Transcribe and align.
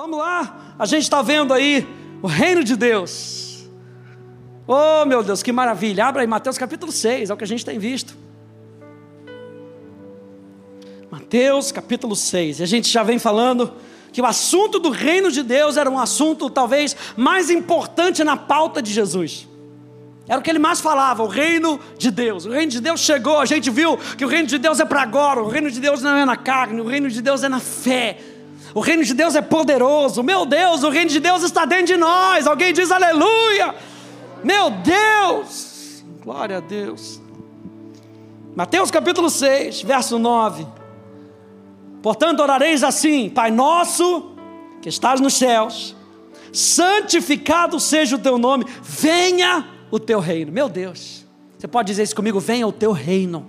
Vamos 0.00 0.16
lá, 0.16 0.76
a 0.78 0.86
gente 0.86 1.02
está 1.02 1.22
vendo 1.22 1.52
aí 1.52 1.84
o 2.22 2.28
reino 2.28 2.62
de 2.62 2.76
Deus. 2.76 3.68
Oh 4.64 5.04
meu 5.04 5.24
Deus, 5.24 5.42
que 5.42 5.50
maravilha! 5.50 6.06
Abra 6.06 6.22
aí 6.22 6.26
Mateus 6.28 6.56
capítulo 6.56 6.92
6, 6.92 7.30
é 7.30 7.34
o 7.34 7.36
que 7.36 7.42
a 7.42 7.46
gente 7.48 7.64
tem 7.64 7.80
visto. 7.80 8.16
Mateus 11.10 11.72
capítulo 11.72 12.14
6, 12.14 12.60
e 12.60 12.62
a 12.62 12.66
gente 12.66 12.88
já 12.88 13.02
vem 13.02 13.18
falando 13.18 13.72
que 14.12 14.22
o 14.22 14.24
assunto 14.24 14.78
do 14.78 14.90
reino 14.90 15.32
de 15.32 15.42
Deus 15.42 15.76
era 15.76 15.90
um 15.90 15.98
assunto 15.98 16.48
talvez 16.48 16.94
mais 17.16 17.50
importante 17.50 18.22
na 18.22 18.36
pauta 18.36 18.80
de 18.80 18.92
Jesus. 18.92 19.48
Era 20.28 20.38
o 20.38 20.42
que 20.44 20.50
ele 20.50 20.60
mais 20.60 20.80
falava, 20.80 21.24
o 21.24 21.26
reino 21.26 21.80
de 21.98 22.12
Deus. 22.12 22.46
O 22.46 22.52
reino 22.52 22.70
de 22.70 22.80
Deus 22.80 23.00
chegou, 23.00 23.40
a 23.40 23.46
gente 23.46 23.68
viu 23.68 23.98
que 24.16 24.24
o 24.24 24.28
reino 24.28 24.46
de 24.46 24.58
Deus 24.58 24.78
é 24.78 24.84
para 24.84 25.02
agora, 25.02 25.42
o 25.42 25.48
reino 25.48 25.68
de 25.68 25.80
Deus 25.80 26.02
não 26.02 26.14
é 26.16 26.24
na 26.24 26.36
carne, 26.36 26.80
o 26.80 26.86
reino 26.86 27.10
de 27.10 27.20
Deus 27.20 27.42
é 27.42 27.48
na 27.48 27.58
fé. 27.58 28.37
O 28.74 28.80
reino 28.80 29.04
de 29.04 29.14
Deus 29.14 29.34
é 29.34 29.40
poderoso. 29.40 30.22
Meu 30.22 30.44
Deus, 30.44 30.82
o 30.82 30.90
reino 30.90 31.10
de 31.10 31.20
Deus 31.20 31.42
está 31.42 31.64
dentro 31.64 31.86
de 31.86 31.96
nós. 31.96 32.46
Alguém 32.46 32.72
diz 32.72 32.90
aleluia. 32.90 33.74
Meu 34.44 34.70
Deus. 34.70 36.04
Glória 36.22 36.58
a 36.58 36.60
Deus. 36.60 37.20
Mateus 38.54 38.90
capítulo 38.90 39.30
6, 39.30 39.82
verso 39.82 40.18
9. 40.18 40.66
Portanto, 42.02 42.40
orareis 42.40 42.82
assim: 42.82 43.30
Pai 43.30 43.50
nosso, 43.50 44.32
que 44.82 44.88
estás 44.88 45.20
nos 45.20 45.34
céus, 45.34 45.96
santificado 46.52 47.78
seja 47.78 48.16
o 48.16 48.18
teu 48.18 48.38
nome, 48.38 48.66
venha 48.82 49.64
o 49.90 49.98
teu 49.98 50.20
reino. 50.20 50.52
Meu 50.52 50.68
Deus, 50.68 51.24
você 51.56 51.66
pode 51.66 51.86
dizer 51.86 52.02
isso 52.02 52.16
comigo? 52.16 52.40
Venha 52.40 52.66
o 52.66 52.72
teu 52.72 52.92
reino. 52.92 53.46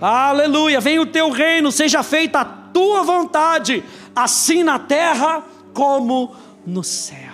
Aleluia, 0.00 0.80
venha 0.80 1.02
o 1.02 1.06
teu 1.06 1.30
reino, 1.30 1.70
seja 1.70 2.02
feita 2.02 2.40
a 2.40 2.44
tua 2.44 3.02
vontade, 3.02 3.84
assim 4.22 4.62
na 4.62 4.78
terra 4.78 5.42
como 5.72 6.34
no 6.66 6.84
céu. 6.84 7.30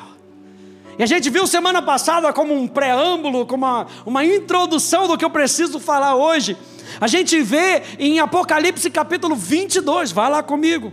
E 0.99 1.03
a 1.03 1.07
gente 1.07 1.29
viu 1.29 1.47
semana 1.47 1.83
passada 1.83 2.33
como 2.33 2.55
um 2.55 2.67
preâmbulo, 2.67 3.45
como 3.45 3.67
uma, 3.67 3.87
uma 4.07 4.25
introdução 4.25 5.07
do 5.07 5.19
que 5.19 5.25
eu 5.25 5.31
preciso 5.31 5.79
falar 5.79 6.15
hoje. 6.15 6.57
A 7.01 7.07
gente 7.07 7.41
vê 7.43 7.83
em 7.99 8.19
Apocalipse 8.19 8.91
capítulo 8.91 9.37
22, 9.37 10.13
vai 10.13 10.31
lá 10.31 10.43
comigo. 10.43 10.93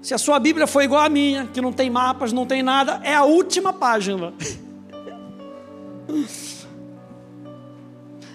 Se 0.00 0.12
a 0.12 0.18
sua 0.18 0.40
Bíblia 0.40 0.66
foi 0.66 0.84
igual 0.84 1.04
à 1.04 1.08
minha, 1.08 1.46
que 1.46 1.60
não 1.60 1.72
tem 1.72 1.88
mapas, 1.88 2.32
não 2.32 2.44
tem 2.44 2.62
nada, 2.62 3.00
é 3.04 3.14
a 3.14 3.22
última 3.22 3.72
página. 3.72 4.34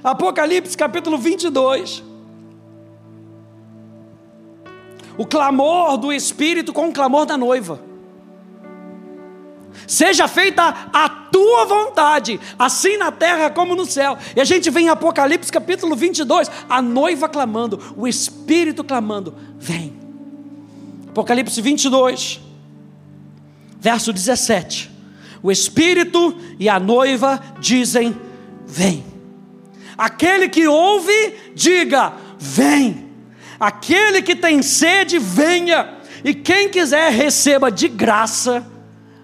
Apocalipse 0.01 0.77
capítulo 0.77 1.17
22. 1.17 2.01
O 5.17 5.25
clamor 5.25 5.97
do 5.97 6.11
Espírito 6.11 6.71
com 6.71 6.89
o 6.89 6.93
clamor 6.93 7.25
da 7.25 7.37
noiva. 7.37 7.81
Seja 9.85 10.27
feita 10.27 10.63
a 10.91 11.09
tua 11.09 11.65
vontade, 11.65 12.39
assim 12.57 12.97
na 12.97 13.11
terra 13.11 13.49
como 13.49 13.75
no 13.75 13.85
céu. 13.85 14.17
E 14.35 14.41
a 14.41 14.43
gente 14.43 14.69
vem 14.69 14.85
em 14.85 14.89
Apocalipse 14.89 15.51
capítulo 15.51 15.95
22, 15.95 16.49
a 16.67 16.81
noiva 16.81 17.29
clamando, 17.29 17.79
o 17.95 18.07
Espírito 18.07 18.83
clamando: 18.83 19.35
Vem. 19.57 19.95
Apocalipse 21.09 21.61
22, 21.61 22.39
verso 23.79 24.11
17 24.11 24.97
o 25.41 25.51
Espírito 25.51 26.35
e 26.59 26.67
a 26.67 26.79
noiva 26.79 27.41
dizem: 27.59 28.15
Vem. 28.65 29.05
Aquele 29.97 30.49
que 30.49 30.67
ouve, 30.67 31.35
diga: 31.55 32.13
Vem. 32.37 33.06
Aquele 33.59 34.21
que 34.21 34.35
tem 34.35 34.61
sede, 34.61 35.17
venha. 35.19 35.97
E 36.23 36.33
quem 36.33 36.69
quiser, 36.69 37.11
receba 37.11 37.71
de 37.71 37.87
graça 37.87 38.65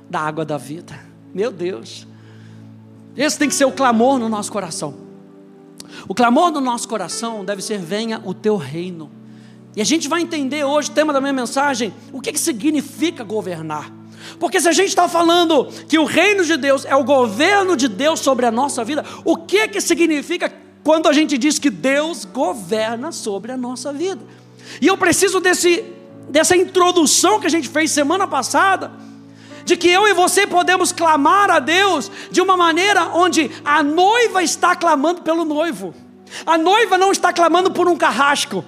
da 0.10 0.20
água 0.20 0.46
da 0.46 0.58
vida. 0.58 1.00
Meu 1.34 1.52
Deus. 1.52 2.08
Esse 3.16 3.38
tem 3.38 3.50
que 3.50 3.56
ser 3.56 3.66
o 3.66 3.72
clamor 3.72 4.18
no 4.18 4.30
nosso 4.30 4.52
coração. 4.52 4.96
O 6.08 6.16
clamor 6.16 6.52
do 6.52 6.60
nosso 6.60 6.88
coração 6.88 7.46
deve 7.46 7.62
ser: 7.62 7.78
Venha 7.78 8.22
o 8.24 8.34
teu 8.34 8.58
reino. 8.58 9.12
E 9.76 9.82
a 9.82 9.86
gente 9.86 10.08
vai 10.08 10.22
entender 10.22 10.64
hoje, 10.64 10.92
tema 10.92 11.12
da 11.12 11.20
minha 11.20 11.34
mensagem, 11.34 11.94
o 12.12 12.22
que, 12.22 12.32
que 12.32 12.40
significa 12.40 13.24
governar. 13.24 13.92
Porque 14.40 14.62
se 14.62 14.70
a 14.70 14.72
gente 14.72 14.90
está 14.90 15.10
falando 15.10 15.66
que 15.88 15.98
o 15.98 16.06
reino 16.06 16.46
de 16.46 16.56
Deus 16.58 16.86
é 16.86 16.96
o 16.96 17.04
governo 17.04 17.76
de 17.76 17.88
Deus 17.88 18.20
sobre 18.20 18.46
a 18.46 18.52
nossa 18.52 18.84
vida, 18.84 19.04
o 19.26 19.36
que 19.36 19.68
que 19.68 19.82
significa 19.82 20.52
quando 20.84 21.08
a 21.08 21.14
gente 21.14 21.38
diz 21.38 21.58
que 21.58 21.70
Deus 21.70 22.26
governa 22.26 23.12
sobre 23.12 23.52
a 23.52 23.58
nossa 23.58 23.94
vida? 23.94 24.22
E 24.82 24.88
eu 24.88 24.98
preciso 24.98 25.40
desse, 25.40 25.84
dessa 26.30 26.56
introdução 26.56 27.40
que 27.40 27.48
a 27.48 27.50
gente 27.50 27.70
fez 27.70 27.92
semana 27.92 28.28
passada, 28.28 28.92
de 29.64 29.78
que 29.78 29.88
eu 29.88 30.08
e 30.08 30.14
você 30.14 30.46
podemos 30.46 30.92
clamar 30.92 31.50
a 31.50 31.60
Deus 31.60 32.12
de 32.30 32.42
uma 32.42 32.58
maneira 32.58 33.06
onde 33.14 33.50
a 33.64 33.82
noiva 33.82 34.44
está 34.44 34.76
clamando 34.76 35.22
pelo 35.22 35.46
noivo. 35.46 35.94
A 36.46 36.58
noiva 36.58 36.98
não 36.98 37.12
está 37.12 37.32
clamando 37.32 37.72
por 37.72 37.88
um 37.88 37.96
carrasco. 37.96 38.66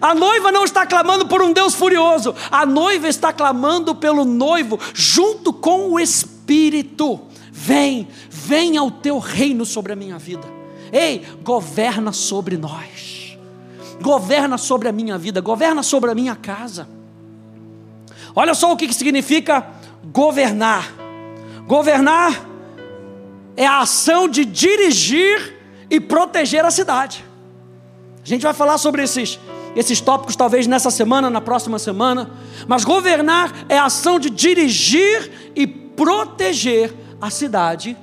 A 0.00 0.14
noiva 0.14 0.50
não 0.52 0.64
está 0.64 0.86
clamando 0.86 1.26
por 1.26 1.42
um 1.42 1.52
Deus 1.52 1.74
furioso, 1.74 2.34
a 2.48 2.64
noiva 2.64 3.08
está 3.08 3.32
clamando 3.32 3.92
pelo 3.92 4.24
noivo, 4.24 4.78
junto 4.94 5.52
com 5.52 5.90
o 5.90 5.98
Espírito. 5.98 7.20
Vem, 7.50 8.06
venha 8.30 8.84
o 8.84 8.90
teu 8.90 9.18
reino 9.18 9.66
sobre 9.66 9.92
a 9.92 9.96
minha 9.96 10.16
vida. 10.16 10.59
Ei, 10.92 11.26
governa 11.42 12.12
sobre 12.12 12.56
nós, 12.56 13.38
governa 14.00 14.58
sobre 14.58 14.88
a 14.88 14.92
minha 14.92 15.16
vida, 15.16 15.40
governa 15.40 15.82
sobre 15.82 16.10
a 16.10 16.14
minha 16.14 16.34
casa. 16.34 16.88
Olha 18.34 18.54
só 18.54 18.72
o 18.72 18.76
que 18.76 18.92
significa 18.92 19.66
governar. 20.04 20.92
Governar 21.66 22.46
é 23.56 23.66
a 23.66 23.80
ação 23.80 24.28
de 24.28 24.44
dirigir 24.44 25.56
e 25.88 26.00
proteger 26.00 26.64
a 26.64 26.70
cidade. 26.70 27.24
A 28.22 28.26
gente 28.28 28.42
vai 28.42 28.54
falar 28.54 28.78
sobre 28.78 29.02
esses 29.02 29.38
esses 29.74 30.00
tópicos 30.00 30.34
talvez 30.36 30.66
nessa 30.66 30.90
semana, 30.90 31.30
na 31.30 31.40
próxima 31.40 31.78
semana. 31.78 32.30
Mas 32.66 32.84
governar 32.84 33.66
é 33.68 33.78
a 33.78 33.84
ação 33.84 34.18
de 34.18 34.30
dirigir 34.30 35.52
e 35.54 35.66
proteger 35.66 36.92
a 37.20 37.30
cidade, 37.30 37.96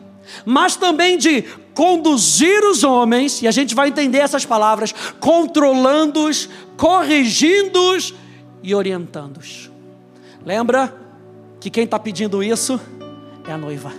mas 0.46 0.76
também 0.76 1.18
de 1.18 1.44
conduzir 1.78 2.66
os 2.66 2.84
homens, 2.84 3.44
e 3.44 3.48
a 3.48 3.52
gente 3.52 3.76
vai 3.76 3.90
entender 3.90 4.18
essas 4.18 4.44
palavras, 4.44 4.96
controlando-os, 5.20 6.50
corrigindo-os 6.76 8.16
e 8.64 8.74
orientando-os. 8.74 9.70
Lembra 10.44 10.92
que 11.60 11.70
quem 11.70 11.84
está 11.84 12.00
pedindo 12.00 12.42
isso 12.42 12.82
é 13.48 13.52
a 13.52 13.58
noiva. 13.60 13.94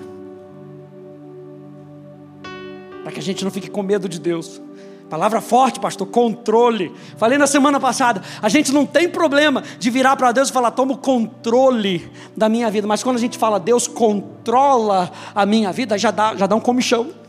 Para 3.05 3.12
que 3.12 3.21
a 3.21 3.22
gente 3.22 3.44
não 3.44 3.50
fique 3.53 3.71
com 3.71 3.84
medo 3.84 4.09
de 4.09 4.19
Deus. 4.19 4.61
Palavra 5.09 5.41
forte, 5.41 5.78
pastor, 5.78 6.09
controle. 6.09 6.93
Falei 7.17 7.38
na 7.38 7.47
semana 7.47 7.78
passada, 7.78 8.21
a 8.43 8.49
gente 8.49 8.72
não 8.72 8.84
tem 8.84 9.09
problema 9.09 9.62
de 9.78 9.88
virar 9.88 10.17
para 10.17 10.33
Deus 10.33 10.49
e 10.49 10.53
falar, 10.53 10.72
toma 10.72 10.94
o 10.94 10.99
controle 10.99 12.11
da 12.37 12.49
minha 12.49 12.69
vida. 12.72 12.88
Mas 12.88 13.05
quando 13.05 13.19
a 13.19 13.21
gente 13.21 13.38
fala, 13.38 13.61
Deus 13.61 13.87
controla 13.87 15.12
a 15.33 15.47
minha 15.47 15.71
vida, 15.71 15.97
já 15.97 16.11
dá, 16.11 16.34
já 16.34 16.49
dá 16.49 16.56
um 16.56 16.61
comichão. 16.61 17.28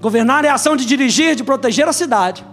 Governar 0.00 0.44
é 0.44 0.48
a 0.48 0.54
ação 0.54 0.76
de 0.76 0.84
dirigir, 0.84 1.34
de 1.34 1.42
proteger 1.42 1.88
a 1.88 1.92
cidade, 1.92 2.44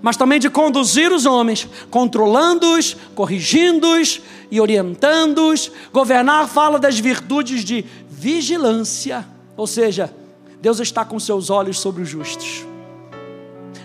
mas 0.00 0.16
também 0.16 0.38
de 0.38 0.48
conduzir 0.48 1.12
os 1.12 1.26
homens, 1.26 1.68
controlando-os, 1.90 2.96
corrigindo-os 3.14 4.20
e 4.50 4.60
orientando-os. 4.60 5.70
Governar 5.92 6.48
fala 6.48 6.78
das 6.78 6.98
virtudes 6.98 7.64
de 7.64 7.84
vigilância, 8.08 9.26
ou 9.56 9.66
seja, 9.66 10.12
Deus 10.60 10.78
está 10.78 11.04
com 11.04 11.18
seus 11.18 11.50
olhos 11.50 11.78
sobre 11.78 12.02
os 12.02 12.08
justos, 12.08 12.64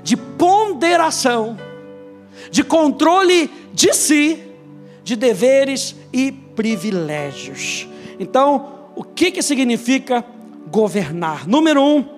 de 0.03 0.15
ponderação, 0.15 1.57
de 2.51 2.63
controle 2.63 3.49
de 3.73 3.93
si, 3.93 4.43
de 5.03 5.15
deveres 5.15 5.95
e 6.13 6.31
privilégios. 6.31 7.87
Então, 8.19 8.91
o 8.95 9.03
que, 9.03 9.31
que 9.31 9.41
significa 9.41 10.23
governar? 10.71 11.47
Número 11.47 11.81
um, 11.81 12.16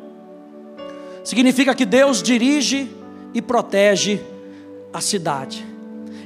significa 1.24 1.74
que 1.76 1.86
Deus 1.86 2.22
dirige 2.22 2.90
e 3.34 3.42
protege 3.42 4.22
a 4.94 5.02
cidade. 5.02 5.66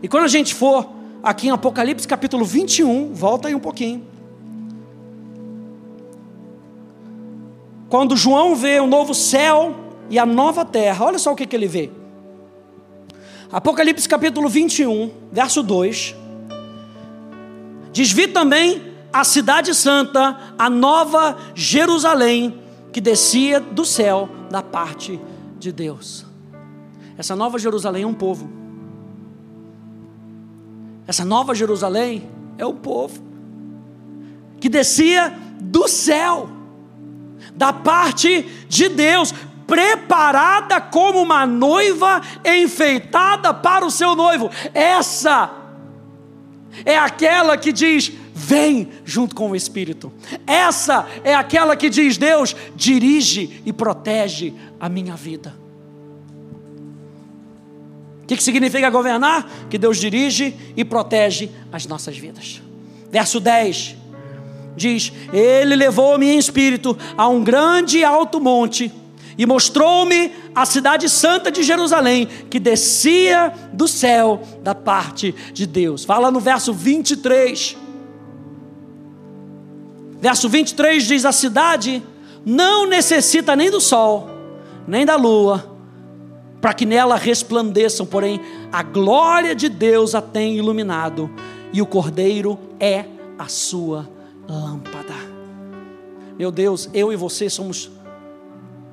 E 0.01 0.07
quando 0.07 0.23
a 0.23 0.29
gente 0.29 0.53
for 0.53 0.89
aqui 1.21 1.47
em 1.47 1.51
Apocalipse 1.51 2.07
capítulo 2.07 2.45
21, 2.45 3.13
volta 3.13 3.47
aí 3.47 3.55
um 3.55 3.59
pouquinho. 3.59 4.05
Quando 7.89 8.17
João 8.17 8.55
vê 8.55 8.79
o 8.79 8.87
novo 8.87 9.13
céu 9.13 9.75
e 10.09 10.17
a 10.17 10.25
nova 10.25 10.65
terra, 10.65 11.05
olha 11.05 11.19
só 11.19 11.31
o 11.31 11.35
que, 11.35 11.45
que 11.45 11.55
ele 11.55 11.67
vê. 11.67 11.91
Apocalipse 13.51 14.09
capítulo 14.09 14.49
21, 14.49 15.11
verso 15.31 15.61
2. 15.61 16.15
Diz: 17.91 18.11
Vi 18.11 18.27
também 18.27 18.81
a 19.13 19.23
cidade 19.23 19.75
santa, 19.75 20.55
a 20.57 20.69
nova 20.71 21.37
Jerusalém, 21.53 22.62
que 22.93 23.01
descia 23.01 23.59
do 23.59 23.83
céu 23.83 24.29
da 24.49 24.61
parte 24.61 25.19
de 25.59 25.71
Deus. 25.71 26.25
Essa 27.17 27.35
nova 27.35 27.57
Jerusalém 27.57 28.03
é 28.03 28.07
um 28.07 28.13
povo. 28.13 28.49
essa 31.05 31.25
nova 31.25 31.53
Jerusalém, 31.53 32.29
é 32.57 32.65
o 32.65 32.73
povo 32.73 33.21
que 34.59 34.69
descia 34.69 35.37
do 35.59 35.89
céu, 35.89 36.47
da 37.53 37.73
parte 37.73 38.43
de 38.69 38.87
Deus, 38.87 39.33
preparada 39.67 40.79
como 40.79 41.21
uma 41.21 41.45
noiva 41.45 42.21
enfeitada 42.45 43.53
para 43.53 43.85
o 43.85 43.91
seu 43.91 44.15
noivo. 44.15 44.49
Essa 44.73 45.51
é 46.85 46.97
aquela 46.97 47.57
que 47.57 47.73
diz: 47.73 48.13
Vem 48.33 48.89
junto 49.05 49.35
com 49.35 49.51
o 49.51 49.55
Espírito. 49.55 50.11
Essa 50.47 51.07
é 51.23 51.35
aquela 51.35 51.75
que 51.75 51.89
diz: 51.89 52.17
Deus, 52.17 52.55
dirige 52.75 53.61
e 53.65 53.71
protege 53.71 54.53
a 54.79 54.89
minha 54.89 55.15
vida. 55.15 55.53
O 58.23 58.25
que, 58.25 58.37
que 58.37 58.43
significa 58.43 58.89
governar? 58.89 59.47
Que 59.69 59.77
Deus 59.77 59.97
dirige 59.97 60.55
e 60.75 60.83
protege 60.83 61.51
as 61.71 61.85
nossas 61.85 62.17
vidas. 62.17 62.61
Verso 63.11 63.39
10 63.39 63.97
diz: 64.75 65.11
Ele 65.31 65.75
levou-me 65.75 66.27
em 66.27 66.37
espírito 66.37 66.97
a 67.17 67.27
um 67.27 67.43
grande 67.43 67.99
e 67.99 68.03
alto 68.03 68.39
monte 68.39 68.91
e 69.37 69.45
mostrou-me 69.45 70.31
a 70.53 70.65
cidade 70.65 71.09
santa 71.09 71.51
de 71.51 71.63
Jerusalém, 71.63 72.27
que 72.49 72.59
descia 72.59 73.53
do 73.71 73.87
céu 73.87 74.41
da 74.61 74.75
parte 74.75 75.33
de 75.53 75.65
Deus. 75.65 76.05
Fala 76.05 76.31
no 76.31 76.39
verso 76.39 76.73
23. 76.73 77.82
Verso 80.23 80.47
23 80.47 81.03
diz: 81.03 81.25
A 81.25 81.33
cidade 81.33 82.01
não 82.45 82.87
necessita 82.87 83.57
nem 83.57 83.69
do 83.69 83.81
sol, 83.81 84.29
nem 84.87 85.05
da 85.05 85.17
lua 85.17 85.73
para 86.61 86.73
que 86.73 86.85
nela 86.85 87.17
resplandeçam, 87.17 88.05
porém 88.05 88.39
a 88.71 88.81
glória 88.81 89.53
de 89.53 89.67
Deus 89.67 90.15
a 90.15 90.21
tem 90.21 90.55
iluminado, 90.55 91.29
e 91.73 91.81
o 91.81 91.85
Cordeiro 91.85 92.57
é 92.79 93.03
a 93.37 93.49
sua 93.49 94.09
lâmpada. 94.47 95.13
Meu 96.39 96.51
Deus, 96.51 96.89
eu 96.93 97.11
e 97.11 97.17
você 97.17 97.49
somos 97.49 97.91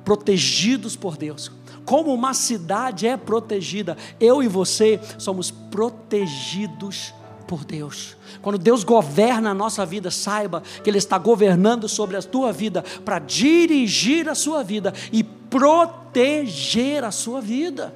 protegidos 0.03 0.97
por 0.97 1.15
Deus. 1.15 1.49
Como 1.85 2.13
uma 2.13 2.33
cidade 2.33 3.07
é 3.07 3.15
protegida, 3.15 3.95
eu 4.19 4.43
e 4.43 4.49
você 4.49 4.99
somos 5.17 5.49
protegidos 5.49 7.13
por 7.51 7.65
Deus. 7.65 8.15
Quando 8.41 8.57
Deus 8.57 8.85
governa 8.85 9.49
a 9.49 9.53
nossa 9.53 9.85
vida, 9.85 10.09
saiba 10.09 10.63
que 10.81 10.89
Ele 10.89 10.97
está 10.97 11.17
governando 11.17 11.85
sobre 11.89 12.15
a 12.15 12.21
tua 12.21 12.53
vida 12.53 12.81
para 13.03 13.19
dirigir 13.19 14.29
a 14.29 14.35
sua 14.35 14.63
vida 14.63 14.93
e 15.11 15.21
proteger 15.21 17.03
a 17.03 17.11
sua 17.11 17.41
vida. 17.41 17.93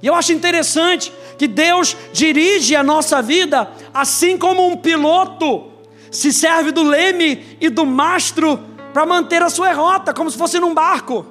E 0.00 0.06
eu 0.06 0.14
acho 0.14 0.32
interessante 0.32 1.12
que 1.36 1.46
Deus 1.46 1.94
dirige 2.14 2.74
a 2.74 2.82
nossa 2.82 3.20
vida 3.20 3.70
assim 3.92 4.38
como 4.38 4.66
um 4.68 4.78
piloto 4.78 5.70
se 6.10 6.32
serve 6.32 6.72
do 6.72 6.82
leme 6.82 7.58
e 7.60 7.68
do 7.68 7.84
mastro 7.84 8.58
para 8.94 9.04
manter 9.04 9.42
a 9.42 9.50
sua 9.50 9.70
rota, 9.74 10.14
como 10.14 10.30
se 10.30 10.38
fosse 10.38 10.58
num 10.58 10.72
barco. 10.72 11.26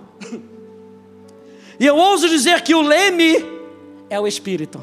E 1.80 1.88
eu 1.88 1.98
ouso 1.98 2.30
dizer 2.30 2.62
que 2.62 2.76
o 2.76 2.84
leme 2.84 3.44
é 4.12 4.20
o 4.20 4.28
espírito, 4.28 4.80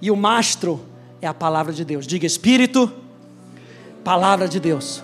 e 0.00 0.12
o 0.12 0.16
mastro 0.16 0.91
é 1.22 1.28
a 1.28 1.32
palavra 1.32 1.72
de 1.72 1.84
Deus. 1.84 2.04
Diga 2.04 2.26
espírito, 2.26 2.92
palavra 4.02 4.48
de 4.48 4.58
Deus. 4.58 5.02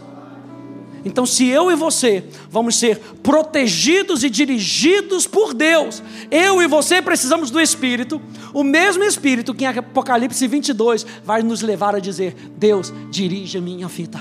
Então, 1.05 1.25
se 1.25 1.47
eu 1.47 1.70
e 1.70 1.76
você 1.76 2.25
vamos 2.50 2.76
ser 2.76 2.99
protegidos 3.23 4.25
e 4.25 4.29
dirigidos 4.29 5.29
por 5.29 5.55
Deus, 5.55 6.03
eu 6.29 6.61
e 6.61 6.67
você 6.67 7.00
precisamos 7.00 7.53
do 7.53 7.61
Espírito, 7.61 8.20
o 8.53 8.65
mesmo 8.65 9.05
Espírito 9.05 9.55
que 9.55 9.65
em 9.65 9.69
Apocalipse 9.69 10.44
22 10.47 11.06
vai 11.25 11.41
nos 11.41 11.62
levar 11.62 11.94
a 11.94 12.00
dizer: 12.00 12.35
Deus, 12.56 12.93
dirige 13.11 13.61
minha 13.61 13.87
vida, 13.87 14.19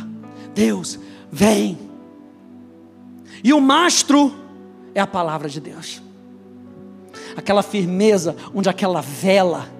Deus, 0.54 1.00
vem. 1.32 1.80
E 3.44 3.52
o 3.52 3.60
mastro 3.60 4.34
é 4.94 5.02
a 5.02 5.08
palavra 5.08 5.50
de 5.50 5.60
Deus, 5.60 6.00
aquela 7.36 7.64
firmeza 7.64 8.36
onde 8.54 8.70
aquela 8.70 9.02
vela 9.02 9.77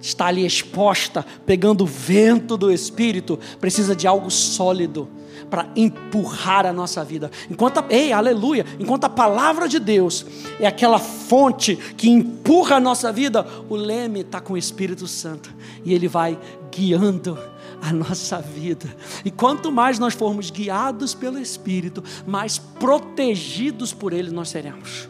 está 0.00 0.26
ali 0.26 0.46
exposta, 0.46 1.24
pegando 1.44 1.84
o 1.84 1.86
vento 1.86 2.56
do 2.56 2.70
Espírito, 2.70 3.38
precisa 3.60 3.94
de 3.94 4.06
algo 4.06 4.30
sólido 4.30 5.08
para 5.50 5.68
empurrar 5.74 6.64
a 6.64 6.72
nossa 6.72 7.04
vida. 7.04 7.30
Enquanto, 7.50 7.78
a, 7.78 7.86
ei, 7.90 8.12
aleluia, 8.12 8.64
enquanto 8.78 9.04
a 9.04 9.08
palavra 9.08 9.68
de 9.68 9.78
Deus 9.78 10.24
é 10.60 10.66
aquela 10.66 10.98
fonte 10.98 11.76
que 11.96 12.08
empurra 12.08 12.76
a 12.76 12.80
nossa 12.80 13.12
vida, 13.12 13.46
o 13.68 13.74
leme 13.74 14.20
está 14.20 14.40
com 14.40 14.54
o 14.54 14.58
Espírito 14.58 15.06
Santo 15.06 15.52
e 15.84 15.92
ele 15.92 16.06
vai 16.06 16.38
guiando 16.70 17.36
a 17.82 17.92
nossa 17.92 18.38
vida. 18.38 18.94
E 19.24 19.30
quanto 19.30 19.72
mais 19.72 19.98
nós 19.98 20.14
formos 20.14 20.50
guiados 20.50 21.14
pelo 21.14 21.38
Espírito, 21.38 22.02
mais 22.26 22.58
protegidos 22.58 23.92
por 23.92 24.12
ele 24.12 24.30
nós 24.30 24.50
seremos. 24.50 25.08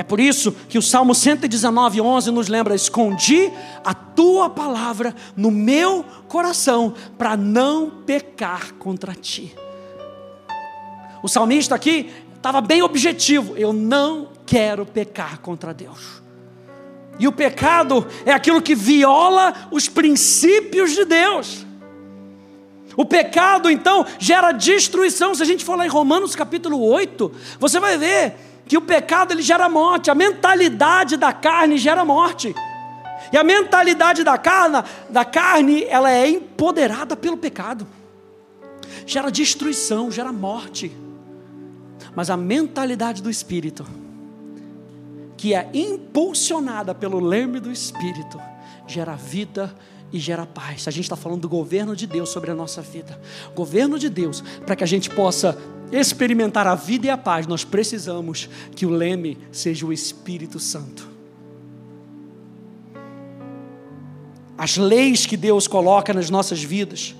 É 0.00 0.02
por 0.02 0.18
isso 0.18 0.52
que 0.66 0.78
o 0.78 0.82
Salmo 0.82 1.14
119, 1.14 2.00
11 2.00 2.30
nos 2.30 2.48
lembra: 2.48 2.74
Escondi 2.74 3.52
a 3.84 3.92
tua 3.92 4.48
palavra 4.48 5.14
no 5.36 5.50
meu 5.50 6.02
coração, 6.26 6.94
para 7.18 7.36
não 7.36 7.90
pecar 8.06 8.72
contra 8.78 9.12
ti. 9.12 9.54
O 11.22 11.28
salmista 11.28 11.74
aqui 11.74 12.10
estava 12.34 12.62
bem 12.62 12.80
objetivo: 12.80 13.54
eu 13.58 13.74
não 13.74 14.28
quero 14.46 14.86
pecar 14.86 15.38
contra 15.40 15.74
Deus. 15.74 16.22
E 17.18 17.28
o 17.28 17.32
pecado 17.32 18.06
é 18.24 18.32
aquilo 18.32 18.62
que 18.62 18.74
viola 18.74 19.68
os 19.70 19.86
princípios 19.86 20.92
de 20.92 21.04
Deus. 21.04 21.66
O 22.96 23.04
pecado, 23.04 23.68
então, 23.68 24.06
gera 24.18 24.50
destruição. 24.50 25.34
Se 25.34 25.42
a 25.42 25.46
gente 25.46 25.62
for 25.62 25.76
lá 25.76 25.84
em 25.84 25.90
Romanos 25.90 26.34
capítulo 26.34 26.82
8, 26.82 27.30
você 27.58 27.78
vai 27.78 27.98
ver 27.98 28.49
que 28.70 28.78
o 28.78 28.80
pecado 28.80 29.32
ele 29.32 29.42
gera 29.42 29.68
morte, 29.68 30.12
a 30.12 30.14
mentalidade 30.14 31.16
da 31.16 31.32
carne 31.32 31.76
gera 31.76 32.04
morte. 32.04 32.54
E 33.32 33.36
a 33.36 33.42
mentalidade 33.42 34.22
da 34.22 34.38
carne, 34.38 34.84
da 35.08 35.24
carne, 35.24 35.82
ela 35.86 36.08
é 36.08 36.28
empoderada 36.28 37.16
pelo 37.16 37.36
pecado. 37.36 37.84
Gera 39.04 39.28
destruição, 39.28 40.08
gera 40.08 40.32
morte. 40.32 40.96
Mas 42.14 42.30
a 42.30 42.36
mentalidade 42.36 43.20
do 43.20 43.28
espírito, 43.28 43.84
que 45.36 45.52
é 45.52 45.68
impulsionada 45.74 46.94
pelo 46.94 47.18
leme 47.18 47.58
do 47.58 47.72
espírito, 47.72 48.40
gera 48.86 49.16
vida 49.16 49.74
e 50.12 50.18
gera 50.18 50.46
paz. 50.46 50.86
A 50.88 50.90
gente 50.90 51.04
está 51.04 51.16
falando 51.16 51.42
do 51.42 51.48
governo 51.48 51.94
de 51.94 52.06
Deus 52.06 52.30
sobre 52.30 52.50
a 52.50 52.54
nossa 52.54 52.82
vida. 52.82 53.20
Governo 53.54 53.98
de 53.98 54.08
Deus, 54.08 54.42
para 54.64 54.76
que 54.76 54.84
a 54.84 54.86
gente 54.86 55.10
possa 55.10 55.56
experimentar 55.92 56.66
a 56.66 56.74
vida 56.74 57.06
e 57.06 57.10
a 57.10 57.16
paz, 57.16 57.46
nós 57.46 57.64
precisamos 57.64 58.48
que 58.74 58.86
o 58.86 58.90
leme 58.90 59.38
seja 59.50 59.86
o 59.86 59.92
Espírito 59.92 60.58
Santo. 60.58 61.08
As 64.56 64.76
leis 64.76 65.26
que 65.26 65.36
Deus 65.36 65.66
coloca 65.66 66.12
nas 66.12 66.28
nossas 66.28 66.62
vidas, 66.62 67.14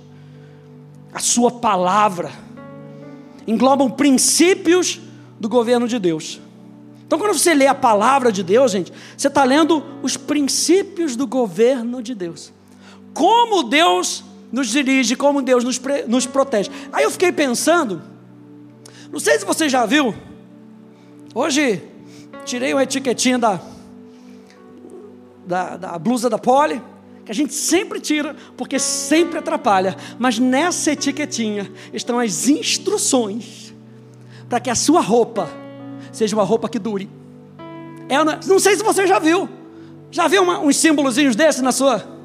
a 1.13 1.19
Sua 1.19 1.51
palavra, 1.51 2.31
englobam 3.47 3.91
princípios 3.91 5.01
do 5.41 5.49
governo 5.49 5.89
de 5.89 5.99
Deus. 5.99 6.41
Então, 7.07 7.19
quando 7.19 7.37
você 7.37 7.55
lê 7.55 7.67
a 7.67 7.75
palavra 7.75 8.31
de 8.31 8.43
Deus, 8.43 8.71
gente, 8.71 8.93
você 9.17 9.27
está 9.27 9.43
lendo 9.43 9.83
os 10.01 10.17
princípios 10.17 11.17
do 11.17 11.27
governo 11.27 12.01
de 12.01 12.15
Deus. 12.15 12.53
Como 13.13 13.63
Deus 13.65 14.25
nos 14.53 14.69
dirige, 14.69 15.17
como 15.17 15.43
Deus 15.43 15.65
nos, 15.65 15.81
nos 16.07 16.27
protege. 16.27 16.71
Aí 16.93 17.05
eu 17.05 17.11
fiquei 17.11 17.33
pensando 17.33 18.03
não 19.11 19.19
sei 19.19 19.39
se 19.39 19.45
você 19.45 19.69
já 19.69 19.85
viu. 19.87 20.15
Hoje 21.35 21.83
tirei 22.45 22.73
uma 22.73 22.83
etiquetinha 22.83 23.39
da, 23.39 23.61
da, 25.45 25.77
da 25.77 25.99
blusa 25.99 26.31
da 26.31 26.39
Poli, 26.39 26.81
que 27.25 27.33
a 27.33 27.35
gente 27.35 27.53
sempre 27.53 28.01
tira, 28.01 28.37
porque 28.57 28.79
sempre 28.79 29.39
atrapalha. 29.39 29.97
Mas 30.19 30.39
nessa 30.39 30.93
etiquetinha 30.93 31.71
estão 31.93 32.21
as 32.21 32.49
instruções 32.49 33.75
para 34.49 34.61
que 34.61 34.71
a 34.71 34.75
sua 34.77 35.01
roupa 35.01 35.51
seja 36.13 36.37
uma 36.37 36.45
roupa 36.45 36.69
que 36.69 36.79
dure. 36.79 37.11
É, 38.09 38.17
não 38.47 38.59
sei 38.61 38.77
se 38.77 38.83
você 38.83 39.07
já 39.07 39.19
viu. 39.19 39.49
Já 40.13 40.29
viu 40.29 40.43
uma, 40.43 40.61
uns 40.61 40.77
símbolozinhos 40.77 41.35
desses 41.35 41.63
na 41.63 41.73
sua? 41.73 42.20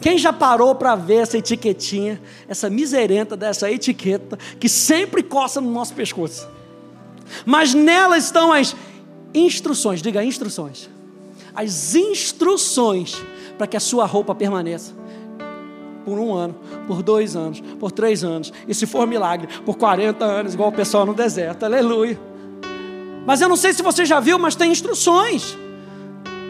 Quem 0.00 0.16
já 0.16 0.32
parou 0.32 0.74
para 0.74 0.94
ver 0.94 1.16
essa 1.16 1.36
etiquetinha, 1.36 2.20
essa 2.48 2.70
miserenta 2.70 3.36
dessa 3.36 3.70
etiqueta, 3.70 4.38
que 4.58 4.68
sempre 4.68 5.22
coça 5.22 5.60
no 5.60 5.70
nosso 5.70 5.94
pescoço? 5.94 6.48
Mas 7.44 7.74
nela 7.74 8.16
estão 8.16 8.52
as 8.52 8.74
instruções, 9.34 10.00
diga 10.00 10.24
instruções. 10.24 10.88
As 11.54 11.94
instruções 11.94 13.20
para 13.58 13.66
que 13.66 13.76
a 13.76 13.80
sua 13.80 14.06
roupa 14.06 14.34
permaneça 14.34 14.94
por 16.04 16.18
um 16.18 16.32
ano, 16.32 16.56
por 16.86 17.02
dois 17.02 17.36
anos, 17.36 17.60
por 17.78 17.92
três 17.92 18.24
anos, 18.24 18.52
e 18.66 18.74
se 18.74 18.86
for 18.86 19.06
milagre, 19.06 19.48
por 19.64 19.76
40 19.76 20.24
anos, 20.24 20.54
igual 20.54 20.70
o 20.70 20.72
pessoal 20.72 21.04
no 21.04 21.12
deserto, 21.12 21.64
aleluia. 21.64 22.18
Mas 23.26 23.40
eu 23.40 23.48
não 23.48 23.56
sei 23.56 23.72
se 23.74 23.82
você 23.82 24.04
já 24.04 24.18
viu, 24.18 24.38
mas 24.38 24.56
tem 24.56 24.72
instruções. 24.72 25.56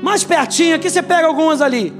Mais 0.03 0.23
pertinho 0.23 0.77
aqui 0.77 0.89
você 0.89 1.03
pega 1.03 1.27
algumas 1.27 1.61
ali. 1.61 1.93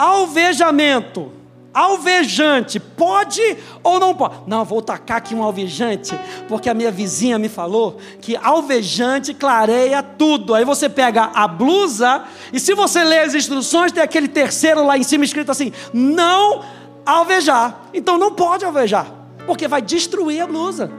Alvejamento. 0.00 1.30
Alvejante, 1.74 2.80
pode 2.80 3.42
ou 3.82 4.00
não 4.00 4.14
pode? 4.14 4.34
Não, 4.46 4.64
vou 4.64 4.80
tacar 4.80 5.18
aqui 5.18 5.34
um 5.34 5.42
alvejante, 5.42 6.18
porque 6.48 6.70
a 6.70 6.74
minha 6.74 6.90
vizinha 6.90 7.38
me 7.38 7.50
falou 7.50 7.98
que 8.20 8.34
alvejante 8.34 9.34
clareia 9.34 10.02
tudo. 10.02 10.54
Aí 10.54 10.64
você 10.64 10.88
pega 10.88 11.30
a 11.34 11.46
blusa, 11.46 12.24
e 12.50 12.58
se 12.58 12.74
você 12.74 13.04
ler 13.04 13.20
as 13.20 13.34
instruções, 13.34 13.92
tem 13.92 14.02
aquele 14.02 14.26
terceiro 14.26 14.84
lá 14.84 14.96
em 14.96 15.02
cima 15.02 15.22
escrito 15.22 15.52
assim: 15.52 15.70
não 15.92 16.64
alvejar. 17.04 17.90
Então 17.92 18.16
não 18.16 18.32
pode 18.32 18.64
alvejar, 18.64 19.06
porque 19.46 19.68
vai 19.68 19.82
destruir 19.82 20.40
a 20.40 20.46
blusa. 20.46 20.90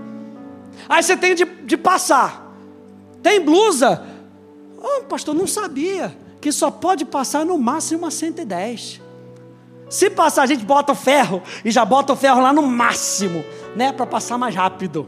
Aí 0.87 1.01
você 1.01 1.17
tem 1.17 1.33
de, 1.33 1.43
de 1.43 1.75
passar. 1.75 2.55
Tem 3.23 3.41
blusa? 3.41 4.05
Oh, 4.77 5.03
pastor, 5.05 5.33
não 5.33 5.47
sabia 5.47 6.15
que 6.41 6.51
só 6.51 6.71
pode 6.71 7.05
passar 7.05 7.45
no 7.45 7.57
máximo 7.57 8.05
a 8.05 8.11
110. 8.11 8.99
Se 9.89 10.09
passar, 10.09 10.43
a 10.43 10.45
gente 10.45 10.65
bota 10.65 10.93
o 10.93 10.95
ferro 10.95 11.43
e 11.63 11.69
já 11.69 11.85
bota 11.85 12.13
o 12.13 12.15
ferro 12.15 12.41
lá 12.41 12.51
no 12.51 12.63
máximo, 12.63 13.45
né, 13.75 13.91
para 13.91 14.05
passar 14.05 14.37
mais 14.37 14.55
rápido. 14.55 15.07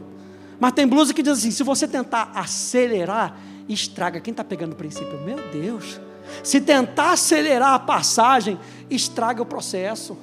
Mas 0.60 0.72
tem 0.72 0.86
blusa 0.86 1.12
que 1.12 1.22
diz 1.22 1.38
assim: 1.38 1.50
se 1.50 1.62
você 1.62 1.88
tentar 1.88 2.30
acelerar, 2.34 3.36
estraga. 3.68 4.20
Quem 4.20 4.30
está 4.30 4.44
pegando 4.44 4.72
o 4.72 4.76
princípio? 4.76 5.18
Meu 5.20 5.38
Deus. 5.50 6.00
Se 6.42 6.60
tentar 6.60 7.12
acelerar 7.12 7.74
a 7.74 7.78
passagem, 7.78 8.58
estraga 8.88 9.42
o 9.42 9.46
processo. 9.46 10.16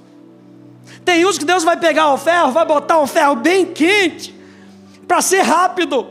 Tem 1.04 1.26
uns 1.26 1.38
que 1.38 1.46
Deus 1.46 1.64
vai 1.64 1.78
pegar 1.78 2.14
o 2.14 2.18
ferro, 2.18 2.52
vai 2.52 2.66
botar 2.66 3.00
o 3.00 3.08
ferro 3.08 3.36
bem 3.36 3.66
quente, 3.66 4.36
para 5.08 5.22
ser 5.22 5.42
rápido, 5.42 6.08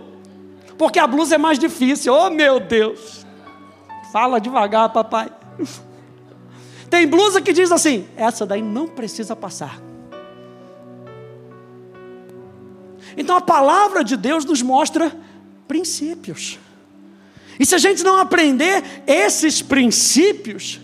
porque 0.78 0.98
a 0.98 1.06
blusa 1.06 1.34
é 1.34 1.38
mais 1.38 1.58
difícil. 1.58 2.14
Oh 2.14 2.30
meu 2.30 2.60
Deus! 2.60 3.19
Fala 4.12 4.40
devagar, 4.40 4.92
papai. 4.92 5.30
Tem 6.90 7.06
blusa 7.06 7.40
que 7.40 7.52
diz 7.52 7.70
assim: 7.70 8.08
essa 8.16 8.44
daí 8.44 8.60
não 8.60 8.88
precisa 8.88 9.36
passar. 9.36 9.80
Então 13.16 13.36
a 13.36 13.40
palavra 13.40 14.02
de 14.02 14.16
Deus 14.16 14.44
nos 14.44 14.62
mostra 14.62 15.16
princípios. 15.68 16.58
E 17.58 17.66
se 17.66 17.74
a 17.74 17.78
gente 17.78 18.02
não 18.02 18.16
aprender 18.16 18.82
esses 19.06 19.62
princípios, 19.62 20.80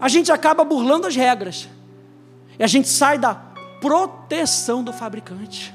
a 0.00 0.08
gente 0.08 0.30
acaba 0.30 0.64
burlando 0.64 1.06
as 1.06 1.16
regras. 1.16 1.68
E 2.58 2.64
a 2.64 2.66
gente 2.66 2.88
sai 2.88 3.18
da 3.18 3.34
proteção 3.80 4.82
do 4.82 4.92
fabricante. 4.92 5.74